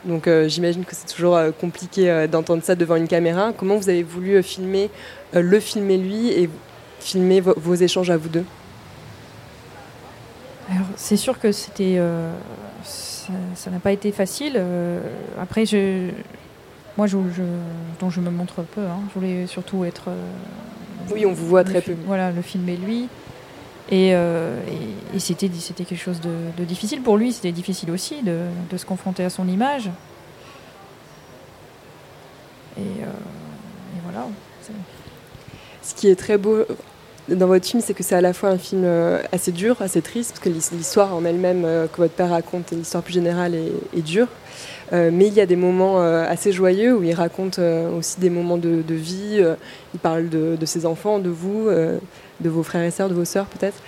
Donc 0.06 0.26
euh, 0.26 0.48
j'imagine 0.48 0.84
que 0.84 0.94
c'est 0.94 1.12
toujours 1.12 1.36
euh, 1.36 1.50
compliqué 1.50 2.10
euh, 2.10 2.26
d'entendre 2.26 2.62
ça 2.62 2.74
devant 2.74 2.96
une 2.96 3.08
caméra. 3.08 3.52
Comment 3.54 3.76
vous 3.76 3.90
avez 3.90 4.02
voulu 4.02 4.42
filmer, 4.42 4.88
le 5.34 5.60
filmer 5.60 5.98
lui 5.98 6.28
et 6.28 6.48
filmer 7.00 7.42
vo 7.42 7.52
vos 7.56 7.74
échanges 7.74 8.08
à 8.08 8.16
vous 8.16 8.30
deux? 8.30 8.44
C'est 10.96 11.16
sûr 11.16 11.38
que 11.38 11.52
c'était, 11.52 12.00
ça 12.82 13.70
n'a 13.70 13.78
pas 13.78 13.92
été 13.92 14.12
facile. 14.12 14.60
après, 15.40 15.66
je, 15.66 16.10
moi, 16.96 17.06
je, 17.06 17.18
je, 17.36 17.42
dont 18.00 18.10
je 18.10 18.20
me 18.20 18.30
montre 18.30 18.62
peu. 18.62 18.82
Hein. 18.82 19.00
Je 19.08 19.14
voulais 19.18 19.46
surtout 19.46 19.84
être. 19.84 20.10
oui, 21.12 21.26
on 21.26 21.32
vous 21.32 21.46
voit 21.46 21.64
très 21.64 21.80
peu. 21.80 21.94
Voilà, 22.06 22.32
le 22.32 22.42
lui. 22.86 23.08
Et, 23.90 24.14
euh, 24.14 24.58
et, 24.66 25.16
et 25.16 25.18
c'était, 25.18 25.50
c'était 25.58 25.84
quelque 25.84 26.00
chose 26.00 26.20
de, 26.20 26.32
de, 26.56 26.64
difficile 26.64 27.02
pour 27.02 27.18
lui, 27.18 27.32
c'était 27.32 27.52
difficile 27.52 27.90
aussi 27.90 28.22
de, 28.22 28.38
de, 28.70 28.76
se 28.78 28.86
confronter 28.86 29.24
à 29.24 29.30
son 29.30 29.46
image. 29.46 29.90
Et, 32.78 32.80
euh, 32.80 33.06
et 33.06 34.00
voilà. 34.02 34.26
Ce 35.82 35.94
qui 35.94 36.08
est 36.08 36.16
très 36.16 36.38
beau 36.38 36.64
dans 37.28 37.46
votre 37.46 37.66
film, 37.66 37.82
c'est 37.84 37.94
que 37.94 38.02
c'est 38.02 38.14
à 38.14 38.20
la 38.20 38.32
fois 38.32 38.50
un 38.50 38.58
film 38.58 38.82
euh, 38.84 39.22
assez 39.32 39.52
dur, 39.52 39.76
assez 39.80 40.02
triste, 40.02 40.30
parce 40.30 40.40
que 40.40 40.74
l'histoire 40.74 41.14
en 41.14 41.24
elle-même 41.24 41.62
que 41.92 41.96
votre 41.96 42.14
père 42.14 42.30
raconte, 42.30 42.70
l'histoire 42.72 43.02
plus 43.02 43.14
générale, 43.14 43.54
est, 43.54 44.02
dure. 44.02 44.28
Euh, 44.92 45.10
mais 45.12 45.26
il 45.26 45.34
y 45.34 45.40
a 45.40 45.46
des 45.46 45.56
moments 45.56 46.02
euh, 46.02 46.24
assez 46.28 46.52
joyeux 46.52 46.94
où 46.94 47.02
il 47.02 47.14
raconte 47.14 47.58
euh, 47.58 47.90
aussi 47.96 48.20
des 48.20 48.30
moments 48.30 48.58
de, 48.58 48.82
vie. 48.88 49.42
il 49.94 50.00
parle 50.00 50.28
de, 50.28 50.56
de, 50.56 50.66
ses 50.66 50.86
enfants, 50.86 51.18
de 51.18 51.30
vous, 51.30 51.68
de 51.68 52.48
vos 52.48 52.62
frères 52.62 52.84
et 52.84 52.90
sœurs, 52.90 53.08
de 53.08 53.14
vos 53.14 53.24
sœurs 53.24 53.46
peut-être, 53.46 53.78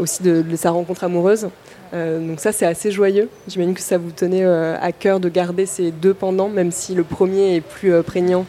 aussi 0.00 0.22
de, 0.22 0.42
de, 0.42 0.56
sa 0.56 0.70
rencontre 0.70 1.04
amoureuse. 1.04 1.48
donc 1.92 2.40
ça, 2.40 2.52
c'est 2.52 2.66
assez 2.66 2.90
joyeux. 2.90 3.28
J'imagine 3.48 3.74
que 3.74 3.80
ça 3.80 3.98
vous 3.98 4.10
tenait 4.10 4.44
à 4.44 4.92
cœur 4.92 5.20
de 5.20 5.28
garder 5.28 5.66
ces 5.66 5.90
deux 5.90 6.14
pendants, 6.14 6.48
même 6.48 6.72
si 6.72 6.94
le 6.94 7.04
premier 7.04 7.56
est 7.56 7.60
plus 7.60 8.02
prégnant 8.02 8.46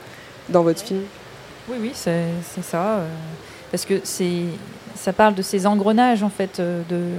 dans 0.49 0.63
votre 0.63 0.81
film. 0.81 1.01
Oui, 1.69 1.77
oui, 1.81 1.91
c'est 1.93 2.63
ça. 2.63 3.01
Parce 3.71 3.85
que 3.85 4.01
ça 4.03 5.13
parle 5.13 5.35
de 5.35 5.41
ces 5.41 5.67
engrenages 5.67 6.23
en 6.23 6.29
fait 6.29 6.59
de, 6.59 7.09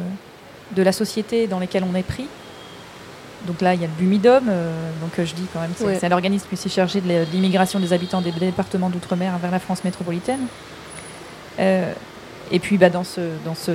de 0.75 0.83
la 0.83 0.93
société 0.93 1.47
dans 1.47 1.59
lesquels 1.59 1.85
on 1.85 1.95
est 1.95 2.03
pris 2.03 2.29
donc 3.47 3.61
là, 3.61 3.75
il 3.75 3.81
y 3.81 3.85
a 3.85 3.87
le 3.87 3.93
Bumidom, 3.93 4.49
euh, 4.49 4.91
donc 5.01 5.19
euh, 5.19 5.25
je 5.25 5.35
dis 5.35 5.47
quand 5.53 5.61
même, 5.61 5.71
c'est 5.77 5.85
ouais. 5.85 6.09
l'organisme 6.09 6.47
qui 6.51 6.57
s'est 6.57 6.69
chargé 6.69 7.01
de 7.01 7.25
l'immigration 7.33 7.79
des 7.79 7.93
habitants 7.93 8.21
des 8.21 8.33
départements 8.33 8.91
d'outre-mer 8.91 9.39
vers 9.39 9.51
la 9.51 9.61
France 9.61 9.85
métropolitaine. 9.85 10.41
Euh, 11.61 11.93
et 12.51 12.59
puis, 12.59 12.79
bah, 12.79 12.91
dans 12.91 13.05
ce, 13.05 13.21
dans 13.45 13.55
ce, 13.55 13.73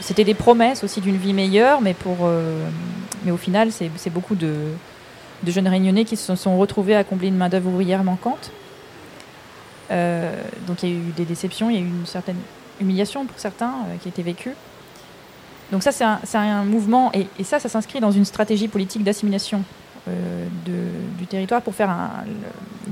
c'était 0.00 0.24
des 0.24 0.34
promesses 0.34 0.82
aussi 0.82 1.00
d'une 1.00 1.16
vie 1.16 1.34
meilleure, 1.34 1.80
mais 1.82 1.92
pour, 1.92 2.18
euh, 2.22 2.64
mais 3.24 3.32
au 3.32 3.36
final, 3.36 3.70
c'est 3.70 4.10
beaucoup 4.10 4.34
de, 4.34 4.54
de, 5.42 5.50
jeunes 5.50 5.68
Réunionnais 5.68 6.04
qui 6.04 6.16
se 6.16 6.34
sont 6.34 6.58
retrouvés 6.58 6.96
à 6.96 7.04
combler 7.04 7.28
une 7.28 7.36
main 7.36 7.48
d'œuvre 7.48 7.68
ouvrière 7.68 8.02
manquante. 8.02 8.50
Euh, 9.90 10.34
donc, 10.66 10.82
il 10.82 10.88
y 10.88 10.92
a 10.92 10.96
eu 10.96 11.12
des 11.16 11.24
déceptions, 11.24 11.70
il 11.70 11.76
y 11.76 11.78
a 11.78 11.82
eu 11.82 11.86
une 11.86 12.06
certaine 12.06 12.38
humiliation 12.80 13.26
pour 13.26 13.38
certains 13.38 13.74
qui 14.00 14.08
a 14.08 14.10
été 14.10 14.22
vécue. 14.22 14.54
Donc 15.72 15.82
ça, 15.84 15.92
c'est 15.92 16.38
un, 16.38 16.64
mouvement, 16.64 17.12
et, 17.12 17.28
ça, 17.44 17.60
ça 17.60 17.68
s'inscrit 17.68 18.00
dans 18.00 18.10
une 18.10 18.24
stratégie 18.24 18.66
politique 18.66 19.04
d'assimilation 19.04 19.62
euh, 20.08 20.46
du 21.18 21.26
territoire 21.26 21.62
pour 21.62 21.74
faire 21.74 21.94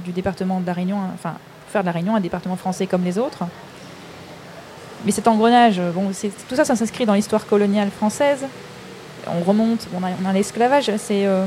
du 0.05 0.13
département 0.13 0.61
de 0.61 0.67
la 0.67 0.75
Réunion, 0.75 0.99
enfin, 1.15 1.35
pour 1.63 1.73
faire 1.73 1.83
de 1.83 1.87
la 1.87 1.93
Réunion 1.93 2.15
un 2.15 2.21
département 2.21 2.57
français 2.57 2.87
comme 2.87 3.03
les 3.05 3.19
autres. 3.19 3.45
Mais 5.05 5.13
cet 5.13 5.27
engrenage, 5.27 5.81
bon, 5.95 6.11
tout 6.49 6.55
ça, 6.55 6.65
ça 6.65 6.77
s'inscrit 6.77 7.07
dans 7.07 7.15
l'histoire 7.15 7.47
coloniale 7.47 7.91
française. 7.91 8.45
On 9.27 9.43
remonte, 9.43 9.89
on 9.95 10.27
a, 10.27 10.33
l'esclavage, 10.33 10.91
c'est 10.99 11.27
euh, 11.27 11.47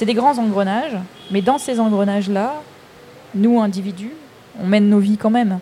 des 0.00 0.14
grands 0.14 0.38
engrenages, 0.38 0.96
mais 1.30 1.42
dans 1.42 1.58
ces 1.58 1.80
engrenages-là, 1.80 2.54
nous, 3.34 3.60
individus, 3.60 4.12
on 4.60 4.66
mène 4.66 4.88
nos 4.88 4.98
vies 4.98 5.16
quand 5.16 5.30
même. 5.30 5.58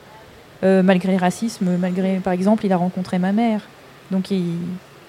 Euh, 0.62 0.82
malgré 0.82 1.12
le 1.12 1.18
racisme, 1.18 1.76
malgré, 1.78 2.16
par 2.16 2.32
exemple, 2.32 2.66
il 2.66 2.72
a 2.72 2.76
rencontré 2.76 3.18
ma 3.18 3.32
mère. 3.32 3.62
Donc 4.10 4.26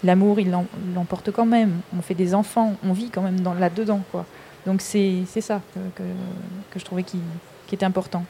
l'amour, 0.04 0.40
il 0.40 0.56
l'emporte 0.96 1.32
quand 1.32 1.46
même. 1.46 1.82
On 1.98 2.02
fait 2.02 2.14
des 2.14 2.34
enfants, 2.34 2.76
on 2.84 2.94
vit 2.94 3.10
quand 3.10 3.22
même 3.22 3.44
là-dedans. 3.60 4.02
Quoi. 4.12 4.26
Donc 4.66 4.82
c'est 4.82 5.26
ça 5.26 5.62
que, 5.74 5.80
que, 5.96 6.04
que, 6.72 6.80
je 6.80 6.86
trouvais 6.86 7.04
qui, 7.04 7.20
qui 7.68 7.76
était 7.76 7.86
important. 7.86 8.24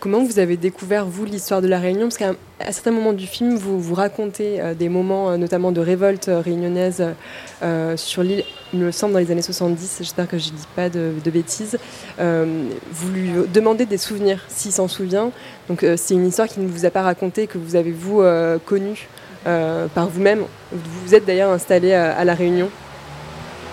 Comment 0.00 0.22
vous 0.22 0.38
avez 0.38 0.56
découvert, 0.56 1.06
vous, 1.06 1.24
l'histoire 1.24 1.60
de 1.60 1.66
la 1.66 1.80
Réunion? 1.80 2.02
Parce 2.02 2.18
qu'à 2.18 2.32
certains 2.70 2.92
moments 2.92 3.12
du 3.12 3.26
film, 3.26 3.56
vous, 3.56 3.80
vous 3.80 3.94
racontez 3.94 4.60
euh, 4.60 4.72
des 4.72 4.88
moments, 4.88 5.30
euh, 5.30 5.36
notamment 5.36 5.72
de 5.72 5.80
révolte 5.80 6.28
euh, 6.28 6.40
réunionnaise 6.40 7.04
sur 7.96 8.22
l'île, 8.22 8.44
il 8.72 8.78
me 8.78 8.92
semble, 8.92 9.14
dans 9.14 9.18
les 9.18 9.32
années 9.32 9.42
70. 9.42 9.96
J'espère 9.98 10.28
que 10.28 10.38
je 10.38 10.52
ne 10.52 10.56
dis 10.56 10.68
pas 10.76 10.88
de, 10.88 11.12
bêtises. 11.32 11.78
Vous 12.18 13.10
lui 13.12 13.32
demandez 13.52 13.86
des 13.86 13.98
souvenirs, 13.98 14.44
s'il 14.48 14.70
s'en 14.70 14.86
souvient. 14.86 15.32
Donc, 15.68 15.84
c'est 15.96 16.14
une 16.14 16.26
histoire 16.26 16.46
qui 16.46 16.60
ne 16.60 16.68
vous 16.68 16.84
a 16.84 16.90
pas 16.90 17.02
racontée, 17.02 17.48
que 17.48 17.58
vous 17.58 17.74
avez, 17.74 17.90
vous, 17.90 18.22
connue 18.66 19.08
par 19.44 20.08
vous-même. 20.08 20.44
Vous 20.70 21.06
vous 21.06 21.14
êtes 21.14 21.26
d'ailleurs 21.26 21.50
installé 21.50 21.92
à 21.92 22.24
La 22.24 22.34
Réunion. 22.34 22.70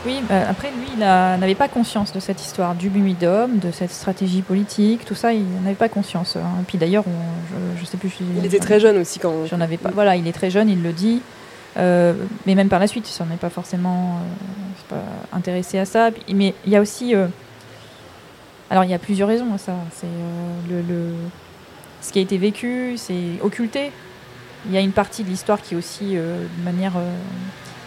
Oui, 0.05 0.21
bah 0.29 0.47
après 0.47 0.69
lui, 0.69 0.87
il 0.93 0.99
n'avait 0.99 1.55
pas 1.55 1.67
conscience 1.67 2.13
de 2.13 2.19
cette 2.19 2.41
histoire 2.41 2.75
du 2.75 2.89
Bumidum, 2.89 3.57
de 3.57 3.71
cette 3.71 3.91
stratégie 3.91 4.43
politique, 4.43 5.03
tout 5.03 5.15
ça, 5.15 5.33
il 5.33 5.45
n'avait 5.63 5.73
pas 5.75 5.89
conscience. 5.89 6.35
Hein. 6.35 6.45
Et 6.61 6.63
puis 6.63 6.77
d'ailleurs, 6.77 7.03
je, 7.49 7.81
je 7.81 7.85
sais 7.85 7.97
plus. 7.97 8.11
Il 8.37 8.45
était 8.45 8.59
très 8.59 8.79
jeune 8.79 8.97
aussi 8.97 9.17
quand. 9.17 9.45
J'en 9.47 9.61
avais 9.61 9.77
pas. 9.77 9.89
Voilà, 9.91 10.15
il 10.15 10.27
est 10.27 10.31
très 10.31 10.51
jeune, 10.51 10.69
il 10.69 10.83
le 10.83 10.93
dit. 10.93 11.21
Euh, 11.77 12.13
mais 12.45 12.55
même 12.55 12.69
par 12.69 12.79
la 12.79 12.87
suite, 12.87 13.09
il 13.09 13.13
s'en 13.13 13.25
est 13.33 13.39
pas 13.39 13.49
forcément 13.49 14.19
euh, 14.91 14.95
pas 14.95 15.35
intéressé 15.35 15.79
à 15.79 15.85
ça. 15.85 16.11
Mais 16.31 16.53
il 16.65 16.71
y 16.71 16.75
a 16.75 16.81
aussi. 16.81 17.15
Euh, 17.15 17.27
alors 18.69 18.83
il 18.83 18.91
y 18.91 18.93
a 18.93 18.99
plusieurs 18.99 19.27
raisons 19.27 19.53
à 19.53 19.57
ça. 19.57 19.73
C'est 19.91 20.07
le, 20.69 20.81
le, 20.81 21.13
ce 22.01 22.11
qui 22.11 22.19
a 22.19 22.21
été 22.21 22.37
vécu, 22.37 22.93
c'est 22.97 23.41
occulté. 23.41 23.91
Il 24.67 24.71
y 24.71 24.77
a 24.77 24.81
une 24.81 24.91
partie 24.91 25.23
de 25.23 25.29
l'histoire 25.29 25.61
qui 25.61 25.73
est 25.73 25.77
aussi, 25.77 26.15
de 26.15 26.63
manière 26.63 26.93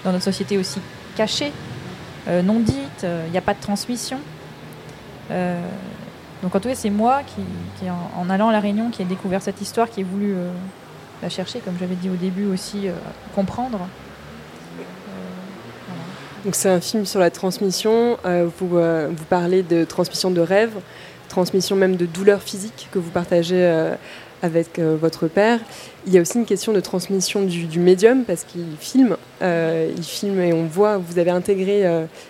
dans 0.04 0.12
notre 0.12 0.24
société 0.24 0.56
aussi 0.58 0.80
cachée 1.16 1.46
euh, 1.46 1.77
non 2.42 2.60
dite, 2.60 2.76
il 3.02 3.06
euh, 3.06 3.28
n'y 3.28 3.38
a 3.38 3.42
pas 3.42 3.54
de 3.54 3.60
transmission. 3.60 4.18
Euh, 5.30 5.60
donc 6.42 6.54
en 6.54 6.60
tout 6.60 6.68
cas, 6.68 6.74
c'est 6.74 6.90
moi 6.90 7.22
qui, 7.24 7.88
en, 7.90 8.30
allant 8.30 8.48
à 8.48 8.52
La 8.52 8.60
Réunion, 8.60 8.90
qui 8.90 9.02
ai 9.02 9.04
découvert 9.04 9.42
cette 9.42 9.60
histoire, 9.60 9.90
qui 9.90 10.00
ai 10.00 10.04
voulu 10.04 10.34
la 11.20 11.28
chercher, 11.28 11.58
comme 11.58 11.74
j'avais 11.80 11.96
dit 11.96 12.08
au 12.08 12.14
début 12.14 12.46
aussi, 12.46 12.86
comprendre. 13.34 13.80
Donc 16.44 16.54
c'est 16.54 16.68
un 16.68 16.80
film 16.80 17.04
sur 17.04 17.20
la 17.20 17.30
transmission. 17.30 18.16
Euh, 18.24 18.48
vous, 18.58 18.78
euh, 18.78 19.10
parlez 19.28 19.62
de 19.62 19.84
transmission 19.84 20.30
de 20.30 20.40
rêves, 20.40 20.76
transmission 21.28 21.76
même 21.76 21.96
de 21.96 22.06
douleurs 22.06 22.42
physiques 22.42 22.88
que 22.92 22.98
vous 22.98 23.10
partagez 23.10 23.64
euh, 23.64 23.94
avec 24.42 24.78
votre 24.78 25.26
père. 25.26 25.60
Il 26.06 26.12
y 26.12 26.18
a 26.18 26.20
aussi 26.20 26.38
une 26.38 26.44
question 26.44 26.72
de 26.72 26.80
transmission 26.80 27.42
du, 27.42 27.78
médium 27.78 28.24
parce 28.24 28.44
qu'il 28.44 28.76
filme, 28.78 29.16
il 29.40 30.02
filme 30.02 30.40
et 30.40 30.52
on 30.52 30.64
voit. 30.64 30.98
Vous 30.98 31.18
avez 31.18 31.30
intégré 31.30 31.84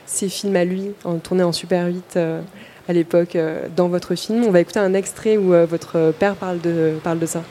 ces 0.07 0.29
films 0.29 0.57
à 0.57 0.65
lui, 0.65 0.93
en 1.05 1.17
tourné 1.17 1.43
en 1.43 1.53
Super 1.53 1.87
8 1.87 2.19
à 2.89 2.93
l'époque 2.93 3.37
dans 3.77 3.89
votre 3.89 4.15
film. 4.15 4.45
On 4.45 4.51
va 4.51 4.61
écouter 4.61 4.81
un 4.81 4.95
extrait 4.95 5.37
où 5.37 5.53
votre 5.67 6.13
père 6.19 6.35
parle 6.35 6.61
de 6.61 6.95
parle 7.03 7.19
de 7.19 7.27
ça. 7.27 7.43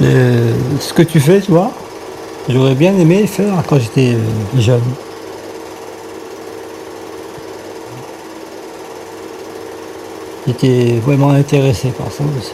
Ce 0.00 0.92
que 0.92 1.02
tu 1.02 1.18
fais, 1.18 1.40
toi, 1.40 1.72
J'aurais 2.48 2.74
bien 2.74 2.96
aimé 2.96 3.26
faire 3.26 3.62
quand 3.68 3.78
j'étais 3.78 4.16
jeune. 4.56 4.80
J'étais 10.48 10.98
vraiment 11.04 11.28
intéressé 11.28 11.90
par 11.90 12.10
ça 12.10 12.24
aussi. 12.38 12.52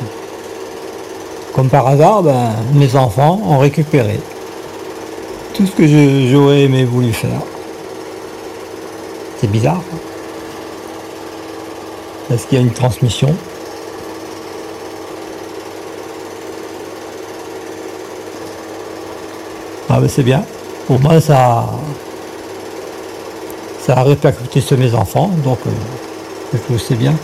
Comme 1.55 1.69
par 1.69 1.87
hasard, 1.87 2.25
ben, 2.25 2.51
mes 2.75 2.97
enfants 2.97 3.41
ont 3.47 3.59
récupéré 3.59 4.19
tout 5.55 5.65
ce 5.65 5.71
que 5.71 5.87
j'aurais 6.29 6.63
aimé 6.63 6.85
voulu 6.85 7.13
faire. 7.13 7.41
C'est 9.41 9.47
bizarre. 9.49 9.81
hein. 9.93 9.99
Est-ce 12.35 12.49
qu'il 12.49 12.59
y 12.59 12.61
a 12.61 12.65
une 12.65 12.73
transmission? 12.73 13.33
Ah 19.89 20.01
ben 20.01 20.09
c'est 20.09 20.23
bien. 20.23 20.43
Au 20.89 20.99
moins 20.99 21.21
ça, 21.21 21.67
ça 23.81 23.99
a 23.99 24.03
répercuté 24.03 24.61
sur 24.61 24.77
mes 24.79 24.95
enfants, 24.95 25.31
donc 25.45 25.59
euh, 25.67 25.71
je 26.53 26.59
trouve 26.59 26.81
c'est 26.81 26.97
bien. 26.97 27.15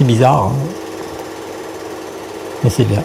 C'est 0.00 0.06
bizarre, 0.06 0.44
hein. 0.44 0.52
mais 2.64 2.70
c'est 2.70 2.84
bien. 2.86 3.02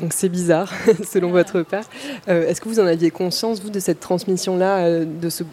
Donc 0.00 0.12
c'est 0.12 0.28
bizarre, 0.28 0.72
selon 1.08 1.30
votre 1.30 1.62
père. 1.62 1.84
Euh, 2.28 2.48
Est-ce 2.48 2.60
que 2.60 2.68
vous 2.68 2.80
en 2.80 2.86
aviez 2.86 3.12
conscience, 3.12 3.60
vous, 3.62 3.70
de 3.70 3.78
cette 3.78 4.00
transmission-là, 4.00 4.78
euh, 4.78 5.04
de, 5.04 5.28
ce, 5.30 5.44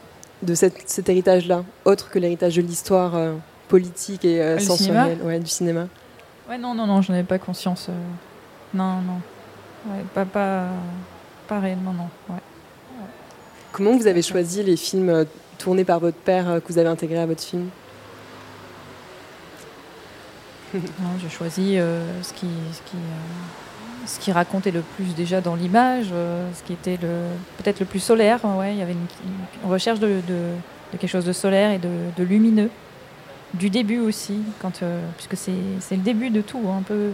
de 0.41 0.55
cette- 0.55 0.82
cet 0.89 1.09
héritage-là, 1.09 1.63
autre 1.86 2.09
que 2.09 2.18
l'héritage 2.18 2.55
de 2.55 2.63
l'histoire 2.63 3.16
euh, 3.16 3.34
politique 3.68 4.26
et 4.26 4.41
euh, 4.41 4.55
Le 4.55 4.59
sensorielle 4.61 5.11
cinéma 5.18 5.28
ouais, 5.30 5.39
du 5.39 5.47
cinéma 5.47 5.88
Ouais, 6.49 6.57
non, 6.57 6.74
non, 6.74 6.88
non, 6.88 7.03
je 7.03 7.11
n'avais 7.11 7.24
pas 7.24 7.38
conscience. 7.38 7.86
euh, 7.89 7.93
Non, 8.74 8.95
non. 9.01 9.22
Ouais, 9.93 10.01
pas, 10.16 10.26
pas, 10.26 10.63
pas 11.47 11.59
réellement, 11.59 11.93
non. 11.93 12.09
Ouais. 12.30 12.41
Comment 13.74 13.95
vous 13.95 14.07
avez 14.07 14.24
choisi 14.24 14.63
les 14.63 14.76
films 14.76 15.26
tournés 15.59 15.86
par 15.86 15.99
votre 15.99 16.18
père 16.18 16.49
euh, 16.49 16.59
que 16.59 16.74
vous 16.74 16.80
avez 16.80 16.89
intégrés 16.89 17.20
à 17.20 17.28
votre 17.28 17.43
film? 17.43 17.68
Non, 20.80 21.09
j'ai 21.21 21.30
choisi 21.30 21.78
euh, 21.78 22.21
ce, 22.23 22.34
qui, 22.34 22.47
ce, 22.73 22.80
qui, 22.89 22.97
euh, 22.97 24.05
ce 24.07 24.19
qui 24.19 24.32
racontait 24.32 24.71
le 24.71 24.82
plus 24.82 25.15
déjà 25.15 25.41
dans 25.41 25.55
l'image, 25.55 26.07
euh, 26.11 26.49
ce 26.53 26.63
qui 26.63 26.73
était 26.73 26.97
le 27.01 27.09
peut-être 27.57 27.80
le 27.80 27.86
plus 27.86 27.99
solaire. 27.99 28.39
Ouais, 28.43 28.73
y 28.80 28.82
avait 28.82 28.95
recherche 29.69 29.99
de, 29.99 30.21
de- 30.28 30.53
quelque 30.97 31.07
chose 31.09 31.26
de 31.26 31.34
solaire 31.34 31.71
et 31.71 31.78
de, 31.80 31.89
lumineux. 32.23 32.69
Du 33.53 33.69
début 33.69 33.99
aussi, 33.99 34.39
quand, 34.61 34.82
puisque 35.17 35.38
c'est 35.38 35.95
le 35.95 36.01
début 36.01 36.30
de 36.30 36.41
tout, 36.41 36.61
un 36.78 36.82
peu. 36.82 37.11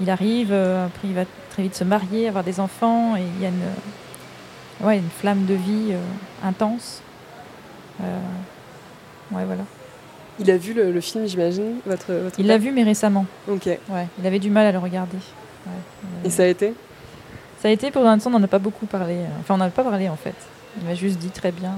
Il 0.00 0.08
arrive, 0.10 0.52
après 0.52 1.08
il 1.08 1.14
va 1.14 1.24
très 1.50 1.62
vite 1.62 1.74
se 1.74 1.84
marier, 1.84 2.28
avoir 2.28 2.44
des 2.44 2.60
enfants, 2.60 3.16
et 3.16 3.22
il 3.22 3.42
y 3.42 3.46
a 3.46 3.48
une, 3.50 4.86
ouais, 4.86 4.98
une 4.98 5.10
flamme 5.10 5.44
de 5.44 5.54
vie 5.54 5.92
intense. 6.42 7.00
Ouais, 8.00 9.44
voilà. 9.44 9.64
Il 10.40 10.50
a 10.50 10.56
vu 10.56 10.72
le, 10.74 10.90
le 10.90 11.00
film, 11.00 11.26
j'imagine, 11.26 11.76
votre, 11.86 12.12
votre 12.12 12.38
Il 12.40 12.46
l'a 12.46 12.58
vu, 12.58 12.72
mais 12.72 12.82
récemment. 12.82 13.24
Ok. 13.48 13.66
Ouais, 13.66 14.08
il 14.18 14.26
avait 14.26 14.38
du 14.40 14.50
mal 14.50 14.66
à 14.66 14.72
le 14.72 14.78
regarder. 14.78 15.16
Ouais. 15.66 15.72
Et 16.24 16.30
ça 16.30 16.42
a 16.42 16.46
été 16.46 16.74
Ça 17.62 17.68
a 17.68 17.70
été 17.70 17.90
pour 17.90 18.02
l'instant, 18.02 18.30
on 18.30 18.38
n'en 18.38 18.42
a 18.44 18.48
pas 18.48 18.58
beaucoup 18.58 18.86
parlé. 18.86 19.16
Enfin, 19.40 19.54
on 19.54 19.58
n'en 19.58 19.66
a 19.66 19.70
pas 19.70 19.84
parlé 19.84 20.08
en 20.08 20.16
fait. 20.16 20.34
Il 20.80 20.88
m'a 20.88 20.94
juste 20.94 21.18
dit 21.18 21.28
très 21.30 21.52
bien, 21.52 21.72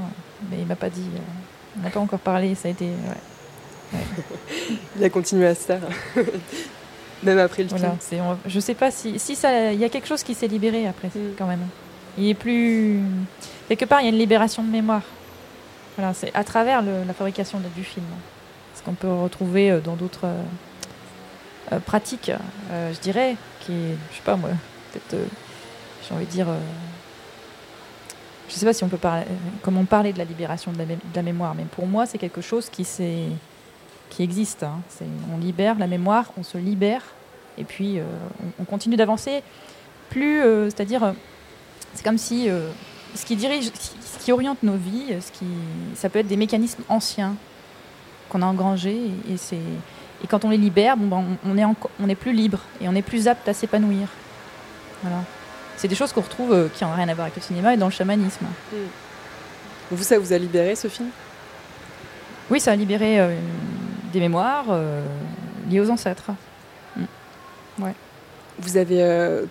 mais 0.50 0.57
il 0.61 0.66
m'a 0.66 0.74
pas 0.76 0.88
dit. 0.88 1.04
euh, 1.14 1.18
on 1.78 1.82
n'a 1.82 1.90
pas 1.90 2.00
encore 2.00 2.18
parlé. 2.18 2.54
Ça 2.54 2.68
a 2.68 2.70
été. 2.70 2.86
ouais. 2.86 3.98
Il 4.98 5.04
a 5.04 5.11
continué 5.11 5.46
à 5.46 5.54
se 5.54 5.66
taire, 5.66 5.80
même 7.22 7.38
après 7.38 7.62
le 7.62 7.68
Voilà, 7.68 7.94
film. 8.00 8.22
on- 8.24 8.36
je 8.48 8.59
sais 8.61 8.74
pas 8.74 8.90
si, 8.90 9.18
si 9.18 9.36
ça, 9.36 9.72
il 9.72 9.78
y 9.78 9.84
a 9.84 9.88
quelque 9.88 10.09
chose 10.09 10.22
qui 10.22 10.34
s'est 10.34 10.48
libéré 10.48 10.86
après 10.88 11.09
Mm. 11.09 11.34
quand 11.38 11.46
même. 11.46 11.61
Il 12.18 12.26
est 12.28 12.34
plus 12.34 12.98
quelque 13.68 13.84
part, 13.84 14.00
il 14.00 14.04
y 14.04 14.07
a 14.07 14.11
une 14.11 14.18
libération 14.18 14.62
de 14.64 14.70
mémoire. 14.70 15.02
Voilà, 15.96 16.14
c'est 16.14 16.30
à 16.34 16.42
travers 16.44 16.82
le- 16.82 17.04
la 17.07 17.12
fabrication 17.14 17.59
de- 17.61 17.68
du 17.76 17.84
film, 17.84 18.04
qu'on 18.87 18.95
peut 18.95 19.12
retrouver 19.12 19.70
euh, 19.70 19.80
dans 19.80 19.97
d'autres 19.97 20.24
euh, 20.24 20.43
euh, 21.72 21.80
pratiques, 21.80 22.30
je 22.70 22.99
dirais, 23.01 23.37
qui, 23.61 23.72
je 24.12 24.16
sais 24.16 24.22
pas 24.24 24.37
moi, 24.37 24.51
peut-être, 24.93 25.20
j'ai 26.09 26.14
envie 26.14 26.24
de 26.24 26.30
dire, 26.30 26.47
je 28.49 28.55
sais 28.55 28.64
pas 28.64 28.72
si 28.72 28.84
on 28.84 28.89
peut 28.89 28.97
parler, 28.97 29.24
comment 29.62 29.84
parler 29.84 30.12
de 30.12 30.18
la 30.18 30.24
libération 30.24 30.72
de 30.72 30.78
la, 30.78 30.84
de 30.84 30.93
la 31.14 31.22
mémoire, 31.22 31.55
mais 31.57 31.64
pour 31.64 31.87
moi, 31.87 32.07
c'est 32.07 32.18
quelque 32.18 32.41
chose 32.41 32.70
qui 32.70 32.87
qui 34.09 34.22
existe. 34.22 34.62
hein. 34.62 34.78
On 35.34 35.39
libère 35.39 35.76
la 35.80 35.89
mémoire, 35.89 36.30
on 36.39 36.45
se 36.45 36.57
libère, 36.57 37.03
et 37.59 37.64
puis 37.64 37.99
on, 38.59 38.62
on 38.62 38.64
continue 38.64 38.95
d'avancer. 38.95 39.43
Plus, 40.11 40.41
c'est-à-dire, 40.66 41.12
c'est 41.93 42.05
comme 42.05 42.18
si 42.18 42.49
ce 43.16 43.24
qui 43.26 43.34
dirige, 43.34 43.64
ce 43.74 44.24
qui- 44.24 44.30
oriente 44.30 44.62
nos 44.62 44.76
vies, 44.76 45.14
ce 45.20 45.32
qui, 45.32 45.47
ça 45.97 46.09
peut 46.09 46.20
être 46.20 46.28
des 46.28 46.37
mécanismes 46.37 46.84
anciens 46.89 47.34
qu'on 48.37 48.43
a 48.43 48.47
engrangés, 48.47 49.11
et, 49.28 49.32
et 49.34 49.37
c'est 49.37 49.57
et 49.57 50.26
quand 50.26 50.45
on 50.45 50.51
les 50.51 50.57
libère, 50.57 50.97
bon, 50.97 51.09
ben, 51.09 51.24
on, 51.45 51.53
on 51.53 51.59
est 51.59 51.64
on 52.01 52.09
est 52.09 52.14
plus 52.14 52.32
libre 52.32 52.61
et 52.80 52.89
on 52.89 52.95
est 52.95 53.03
plus 53.03 53.28
apte 53.28 53.49
à 53.49 53.55
s'épanouir. 53.55 54.09
Voilà. 55.03 55.18
C'est 55.76 55.89
des 55.89 55.95
choses 55.95 56.12
qu'on 56.12 56.22
retrouve 56.22 56.53
euh, 56.53 56.68
qui 56.74 56.84
n'ont 56.84 56.93
rien 56.95 57.09
à 57.09 57.14
voir 57.14 57.26
avec 57.26 57.37
le 57.37 57.43
cinéma 57.43 57.74
et 57.74 57.76
dans 57.76 57.87
le 57.87 57.93
chamanisme. 57.93 58.47
Vous, 59.91 60.03
ça 60.03 60.18
vous 60.18 60.32
a 60.32 60.39
libéré 60.39 60.74
ce 60.74 60.89
film? 60.89 61.09
Oui, 62.51 62.61
ça 62.61 62.72
a 62.72 62.76
libéré 62.76 63.20
euh, 63.20 63.37
des 64.12 64.20
mémoires 64.20 64.64
euh, 64.70 65.03
liées 65.68 65.80
aux 65.80 65.91
ancêtres. 65.91 66.30
Mm. 66.97 67.03
Ouais. 67.84 67.95
Vous 68.59 68.78
avez 68.78 69.05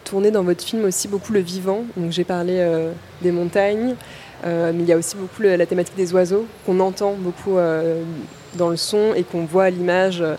tourné 0.04 0.32
dans 0.32 0.42
votre 0.42 0.64
film 0.64 0.84
aussi 0.86 1.08
beaucoup 1.08 1.32
le 1.32 1.42
vivant. 1.42 1.84
Donc 1.96 2.12
j'ai 2.12 2.24
parlé 2.24 2.56
des 3.22 3.32
montagnes, 3.32 3.94
mais 4.44 4.74
il 4.80 4.86
y 4.86 4.94
a 4.94 4.98
aussi 4.98 5.16
beaucoup 5.16 5.44
le- 5.44 5.56
la 5.58 5.68
thématique 5.68 5.96
des 5.96 6.12
oiseaux 6.12 6.48
qu'on 6.66 6.80
entend 6.80 7.14
beaucoup 7.14 7.60
dans 8.56 8.70
le 8.70 8.78
son 8.78 9.14
et 9.16 9.24
qu'on 9.24 9.46
voit 9.46 9.66
à 9.66 9.70
l'image. 9.70 10.22
euh, 10.22 10.36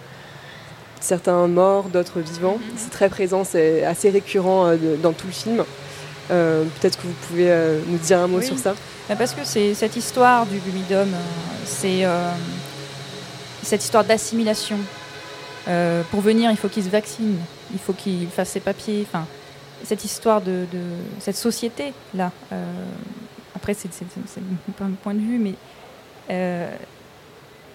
certains 0.99 1.47
morts, 1.47 1.85
d'autres 1.85 2.21
vivants. 2.21 2.59
C'est 2.77 2.91
très 2.91 3.09
présent, 3.09 3.45
c'est 3.45 3.85
assez 3.85 4.11
récurrent 4.11 4.67
euh, 4.67 4.97
dans 4.97 5.13
tout 5.13 5.27
le 5.27 5.33
film. 5.33 5.65
Euh, 6.31 6.65
Peut-être 6.81 6.97
que 6.97 7.07
vous 7.07 7.15
pouvez 7.29 7.51
euh, 7.51 7.79
nous 7.87 7.99
dire 7.99 8.19
un 8.21 8.27
mot 8.27 8.39
Oui. 8.39 8.47
sur 8.47 8.59
ça. 8.59 8.75
Bah, 9.09 9.15
Parce 9.17 9.33
que 9.33 9.45
c'est 9.45 9.75
cette 9.75 9.95
histoire 9.95 10.47
du 10.47 10.59
Gumidum, 10.59 11.09
euh, 11.15 11.17
c'est 11.65 12.05
euh, 12.05 12.31
cette 13.63 13.85
histoire 13.85 14.05
d'assimilation. 14.05 14.79
Pour 16.11 16.21
venir, 16.21 16.51
il 16.53 16.57
faut 16.57 16.69
qu'il 16.69 16.85
se 16.85 16.89
vaccine, 16.89 17.37
il 17.73 17.79
faut 17.81 17.93
qu'il 17.93 18.29
fasse 18.29 18.51
ses 18.51 18.61
papiers. 18.61 19.05
Enfin, 19.09 19.27
cette 19.85 20.05
histoire 20.05 20.41
de, 20.41 20.65
de 20.73 20.81
cette 21.21 21.37
société 21.37 21.93
là. 22.15 22.31
après, 23.55 23.75
c'est 23.75 23.89
un 24.81 24.91
point 25.03 25.15
de 25.15 25.19
vue, 25.21 25.39
mais 25.41 25.55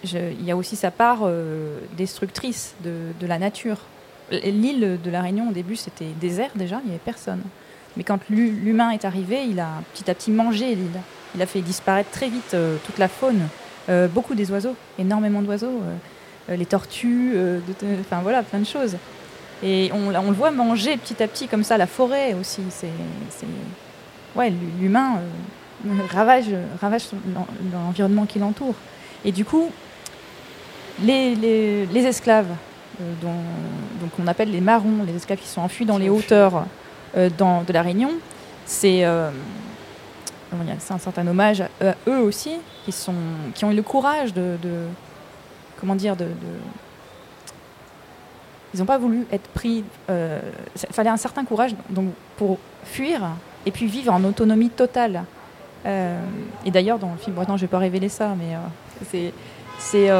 il 0.03 0.43
y 0.45 0.51
a 0.51 0.55
aussi 0.57 0.75
sa 0.75 0.91
part 0.91 1.19
euh, 1.23 1.77
destructrice 1.97 2.73
de, 2.83 3.27
la 3.27 3.37
nature. 3.39 3.77
L'île 4.31 4.97
de 5.03 5.11
la 5.11 5.21
Réunion, 5.21 5.49
au 5.49 5.51
début, 5.53 5.75
c'était 5.75 6.07
désert 6.19 6.51
déjà, 6.55 6.79
il 6.83 6.87
n'y 6.87 6.91
avait 6.91 7.03
personne. 7.03 7.41
Mais 7.97 8.03
quand 8.03 8.19
l'hu- 8.29 8.51
l'humain 8.63 8.91
est 8.91 9.03
arrivé, 9.05 9.43
il 9.49 9.59
a 9.59 9.69
petit 9.93 10.09
à 10.09 10.13
petit 10.13 10.31
mangé 10.31 10.75
l'île. 10.75 11.01
Il 11.35 11.41
a 11.41 11.45
fait 11.45 11.61
disparaître 11.61 12.09
très 12.11 12.29
vite 12.29 12.53
euh, 12.53 12.77
toute 12.85 12.97
la 12.97 13.07
faune, 13.07 13.41
euh, 13.89 14.07
beaucoup 14.07 14.33
des 14.35 14.49
oiseaux, 14.51 14.75
énormément 14.99 15.41
d'oiseaux, 15.41 15.81
les 16.49 16.65
tortues, 16.65 17.33
enfin 18.01 18.21
voilà, 18.21 18.41
plein 18.43 18.59
de 18.59 18.65
choses. 18.65 18.97
Et 19.63 19.91
on, 19.93 20.13
on 20.13 20.29
le 20.31 20.35
voit 20.35 20.51
manger 20.51 20.97
petit 20.97 21.21
à 21.21 21.27
petit 21.27 21.47
comme 21.47 21.63
ça 21.63 21.77
la 21.77 21.87
forêt 21.87 22.33
aussi. 22.33 22.61
C'est, 22.69 22.87
ouais, 24.35 24.49
l'hu- 24.49 24.57
l'humain 24.81 25.19
ravage, 26.11 26.45
ravage 26.81 27.03
l'environnement 27.73 28.25
qui 28.25 28.39
l'entoure. 28.39 28.75
Et 29.23 29.31
du 29.31 29.45
coup, 29.45 29.69
les, 31.01 31.35
les- 31.35 31.85
les 31.87 32.05
esclaves, 32.05 32.47
euh, 33.01 33.13
dont, 33.21 33.29
donc 34.01 34.11
on 34.21 34.27
appelle 34.27 34.51
les 34.51 34.61
marrons, 34.61 35.03
les 35.05 35.15
esclaves 35.15 35.39
qui 35.39 35.47
sont 35.47 35.61
enfuis 35.61 35.85
dans 35.85 35.97
les 35.97 36.09
hauteurs 36.09 36.65
euh, 37.17 37.29
dans, 37.37 37.63
de 37.63 37.73
la 37.73 37.81
Réunion, 37.81 38.11
c'est 38.65 39.03
euh, 39.05 39.29
c'est 40.79 40.93
un 40.93 40.97
certain 40.97 41.25
hommage 41.27 41.61
à, 41.61 41.95
eux 42.07 42.19
aussi, 42.19 42.51
qui, 42.85 42.91
sont, 42.91 43.13
qui 43.55 43.63
ont 43.63 43.71
eu 43.71 43.75
le 43.75 43.83
courage 43.83 44.33
de, 44.33 44.57
de- 44.61 44.85
comment 45.79 45.95
dire, 45.95 46.15
de, 46.17 46.25
de- 46.25 46.31
ils 48.73 48.79
n'ont 48.79 48.85
pas 48.85 48.97
voulu 48.97 49.25
être 49.31 49.47
pris. 49.49 49.83
euh, 50.09 50.39
Il 50.75 50.93
fallait 50.93 51.09
un 51.09 51.17
certain 51.17 51.43
courage 51.45 51.75
donc, 51.89 52.09
pour 52.37 52.57
fuir 52.85 53.21
et 53.65 53.71
puis 53.71 53.85
vivre 53.85 54.13
en 54.13 54.23
autonomie 54.23 54.69
totale. 54.69 55.23
Euh, 55.85 56.19
et 56.65 56.71
d'ailleurs, 56.71 56.97
dans 56.99 57.11
le 57.11 57.17
film, 57.17 57.35
bon, 57.35 57.41
non, 57.41 57.47
je 57.49 57.53
ne 57.53 57.59
vais 57.61 57.67
pas 57.67 57.79
révéler 57.79 58.07
ça, 58.09 58.33
mais 58.37 58.55
euh, 58.55 58.59
c'est. 59.79 60.11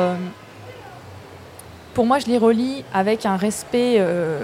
Pour 1.94 2.06
moi, 2.06 2.20
je 2.20 2.28
les 2.28 2.38
relis 2.38 2.84
avec 2.94 3.26
un 3.26 3.36
respect 3.36 3.96
euh, 3.98 4.40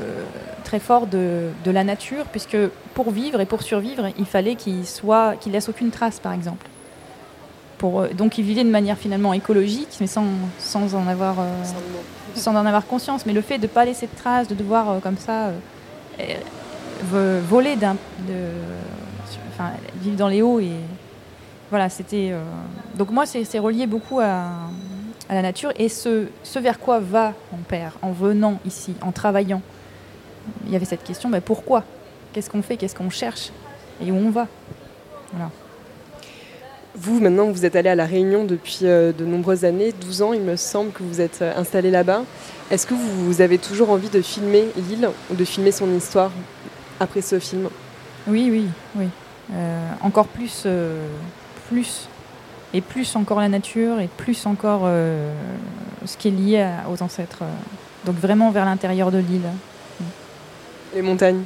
très 0.64 0.80
fort 0.80 1.08
de, 1.08 1.50
la 1.66 1.84
nature, 1.84 2.26
puisque 2.26 2.58
pour 2.93 3.12
vivre 3.12 3.39
et 3.39 3.45
pour 3.45 3.62
survivre, 3.62 4.08
il 4.18 4.26
fallait 4.26 4.56
qu'ils 4.56 4.86
soient, 4.86 5.36
laissent 5.52 5.70
aucune 5.70 5.91
trace, 5.91 6.20
par 6.20 6.34
exemple. 6.34 6.68
Euh, 7.84 8.14
donc, 8.14 8.38
ils 8.38 8.43
vivaient 8.43 8.64
de 8.64 8.70
manière 8.70 8.98
finalement 8.98 9.34
écologique, 9.34 9.98
mais 10.02 10.08
sans, 10.08 10.26
sans 10.60 10.95
en 10.95 11.08
avoir, 11.08 11.39
euh, 11.39 11.45
conscience. 12.88 13.26
Mais 13.26 13.34
le 13.34 13.41
fait 13.41 13.58
de 13.58 13.64
ne 13.64 13.68
pas 13.68 13.86
laisser 13.86 14.08
de 14.08 14.16
traces, 14.16 14.48
de 14.48 14.56
devoir 14.56 15.00
comme 15.02 15.18
ça 15.18 15.52
vo- 17.04 17.39
voler 17.48 17.76
enfin, 19.54 19.72
vivre 20.02 20.18
dans 20.18 20.28
les 20.28 20.41
hauts 20.41 20.60
et, 20.60 20.72
voilà, 21.70 21.89
c'était. 21.89 22.34
Donc 22.95 23.12
moi, 23.12 23.26
c'est 23.26 23.60
relié 23.60 23.88
beaucoup 23.88 24.22
à, 24.22 24.52
à 25.30 25.36
la 25.36 25.41
nature 25.41 25.71
et 25.78 25.89
ce, 25.89 26.28
ce 26.43 26.59
vers 26.59 26.80
quoi 26.80 26.99
va 26.99 27.34
mon 27.51 27.59
père 27.59 27.93
en 28.01 28.11
venant 28.11 28.59
ici, 28.65 28.95
en 29.01 29.11
travaillant? 29.11 29.61
Il 30.65 30.71
y 30.71 30.75
avait 30.75 30.86
cette 30.86 31.03
question, 31.03 31.30
mais 31.30 31.41
pourquoi? 31.41 31.84
Qu'est-ce 32.34 32.49
qu'on 32.49 32.61
fait? 32.61 32.78
Qu'est-ce 32.78 32.95
qu'on 32.95 33.09
cherche? 33.09 33.51
Et 34.01 34.11
où 34.11 34.15
on 34.15 34.30
va? 34.30 34.47
Voilà. 35.34 35.49
Vous, 36.95 37.19
maintenant, 37.19 37.51
vous 37.51 37.65
êtes 37.65 37.75
allé 37.75 37.89
à 37.89 37.95
La 37.95 38.05
Réunion 38.05 38.43
depuis 38.43 38.80
euh, 38.84 39.11
de 39.11 39.23
nombreuses 39.23 39.65
années, 39.65 39.93
12 40.01 40.21
ans, 40.23 40.34
il 40.34 40.41
me 40.41 40.55
semble 40.55 40.91
que 40.91 41.03
vous 41.03 41.21
êtes 41.21 41.41
euh, 41.41 41.53
installé 41.55 41.91
là-bas. 41.91 42.23
Est-ce 42.71 42.88
que 42.88 42.95
vous, 42.95 43.25
vous 43.25 43.41
avez 43.41 43.59
toujours 43.59 43.91
envie 43.91 44.09
de 44.09 44.21
filmer 44.21 44.65
l'île 44.75 45.09
ou 45.32 45.36
de 45.36 45.45
filmer 45.45 45.71
son 45.71 45.93
histoire 45.95 46.32
après 46.99 47.21
ce 47.21 47.38
film? 47.39 47.69
Oui, 48.28 48.49
oui, 48.51 48.67
oui. 48.95 49.07
Euh, 49.53 49.91
encore 50.01 50.28
plus, 50.28 50.63
euh, 50.65 51.07
plus, 51.69 52.07
et 52.74 52.82
plus 52.82 53.15
encore 53.15 53.39
la 53.39 53.49
nature, 53.49 53.99
et 53.99 54.07
plus 54.18 54.45
encore 54.45 54.82
euh, 54.86 55.32
ce 56.05 56.18
qui 56.18 56.28
est 56.28 56.32
lié 56.32 56.61
à- 56.61 56.89
aux 56.89 57.01
ancêtres. 57.01 57.39
euh. 57.43 57.51
Donc 58.05 58.15
vraiment 58.18 58.51
vers 58.51 58.65
l'intérieur 58.65 59.11
de 59.11 59.18
l'île. 59.20 59.41
Les 60.95 61.01
montagnes 61.01 61.43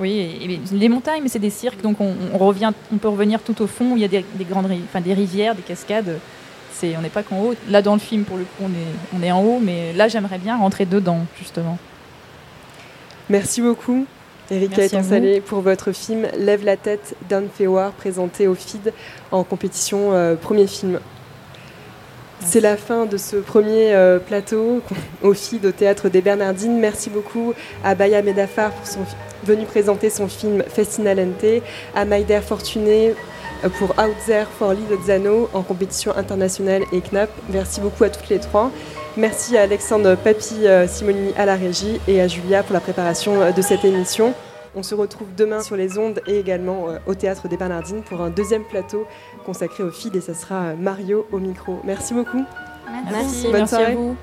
Oui, 0.00 0.12
et- 0.12 0.44
et 0.44 0.60
les 0.72 0.88
montagnes, 0.88 1.22
mais 1.22 1.28
c'est 1.28 1.38
des 1.40 1.50
cirques, 1.50 1.80
donc 1.82 2.00
on, 2.00 2.14
on 2.32 2.38
revient, 2.38 2.70
on 2.92 2.98
peut 2.98 3.08
revenir 3.08 3.40
tout 3.42 3.60
au 3.62 3.66
fond 3.66 3.92
où 3.92 3.96
il 3.96 4.02
y 4.02 4.04
a 4.04 4.08
des, 4.08 4.24
des 4.34 4.44
grandes, 4.44 4.70
enfin 4.84 5.00
des 5.00 5.12
rivières, 5.14 5.54
des 5.56 5.62
cascades. 5.62 6.18
C'est, 6.72 6.96
on 6.96 7.00
n'est 7.00 7.08
pas 7.08 7.24
qu'en 7.24 7.40
haut. 7.40 7.54
Là, 7.68 7.82
dans 7.82 7.94
le 7.94 7.98
film, 7.98 8.22
pour 8.22 8.36
le 8.36 8.44
coup, 8.44 8.62
on 8.62 8.68
est, 8.68 9.18
on 9.18 9.22
est 9.24 9.32
en 9.32 9.42
haut, 9.42 9.58
mais 9.60 9.92
là, 9.94 10.06
j'aimerais 10.06 10.38
bien 10.38 10.56
rentrer 10.56 10.86
dedans, 10.86 11.26
justement. 11.36 11.76
Merci 13.28 13.60
beaucoup, 13.60 14.06
Erika 14.50 14.82
Etansalé, 14.82 15.40
pour 15.40 15.60
votre 15.60 15.92
film 15.92 16.26
Lève 16.38 16.64
la 16.64 16.76
tête 16.76 17.14
d'Anne 17.28 17.48
Féoir, 17.52 17.92
présenté 17.92 18.46
au 18.46 18.54
FID 18.54 18.92
en 19.30 19.44
compétition 19.44 20.12
euh, 20.12 20.36
premier 20.36 20.66
film. 20.66 21.00
C'est 22.40 22.60
la 22.60 22.76
fin 22.76 23.04
de 23.04 23.16
ce 23.16 23.36
premier 23.36 23.94
euh, 23.94 24.18
plateau 24.18 24.80
au 25.22 25.34
FID 25.34 25.66
au 25.66 25.72
Théâtre 25.72 26.08
des 26.08 26.22
Bernardines. 26.22 26.78
Merci 26.78 27.10
beaucoup 27.10 27.52
à 27.84 27.94
Baya 27.94 28.22
Medafar 28.22 28.70
pour 28.70 28.86
son 28.86 29.00
venu 29.44 29.66
présenter 29.66 30.08
son 30.08 30.28
film 30.28 30.62
Festinalente, 30.66 31.62
à 31.94 32.04
Maider 32.04 32.40
Fortuné 32.40 33.14
euh, 33.64 33.68
pour 33.68 33.90
Out 33.90 34.14
There 34.26 34.46
for 34.58 34.72
Lozano 34.72 35.50
en 35.52 35.62
compétition 35.62 36.16
internationale 36.16 36.84
et 36.92 37.02
CNAP. 37.02 37.30
Merci 37.50 37.80
beaucoup 37.80 38.04
à 38.04 38.08
toutes 38.08 38.28
les 38.30 38.38
trois. 38.38 38.70
Merci 39.18 39.56
à 39.56 39.62
Alexandre 39.62 40.14
Papi 40.14 40.64
euh, 40.64 40.86
Simonini 40.86 41.32
à 41.36 41.44
la 41.44 41.56
régie 41.56 42.00
et 42.06 42.20
à 42.20 42.28
Julia 42.28 42.62
pour 42.62 42.72
la 42.72 42.78
préparation 42.78 43.42
euh, 43.42 43.50
de 43.50 43.60
cette 43.62 43.84
émission. 43.84 44.32
On 44.76 44.84
se 44.84 44.94
retrouve 44.94 45.26
demain 45.36 45.60
sur 45.60 45.74
les 45.74 45.98
ondes 45.98 46.22
et 46.28 46.38
également 46.38 46.88
euh, 46.88 46.98
au 47.04 47.16
Théâtre 47.16 47.48
des 47.48 47.56
Bernardines 47.56 48.02
pour 48.02 48.20
un 48.20 48.30
deuxième 48.30 48.62
plateau 48.62 49.08
consacré 49.44 49.82
au 49.82 49.90
FID 49.90 50.14
et 50.14 50.20
ça 50.20 50.34
sera 50.34 50.74
Mario 50.74 51.26
au 51.32 51.38
micro. 51.38 51.80
Merci 51.82 52.14
beaucoup. 52.14 52.44
Merci. 53.10 53.42
Bonne 53.42 53.52
merci 53.54 53.74
soirée. 53.74 53.92
à 53.92 53.96
vous. 53.96 54.16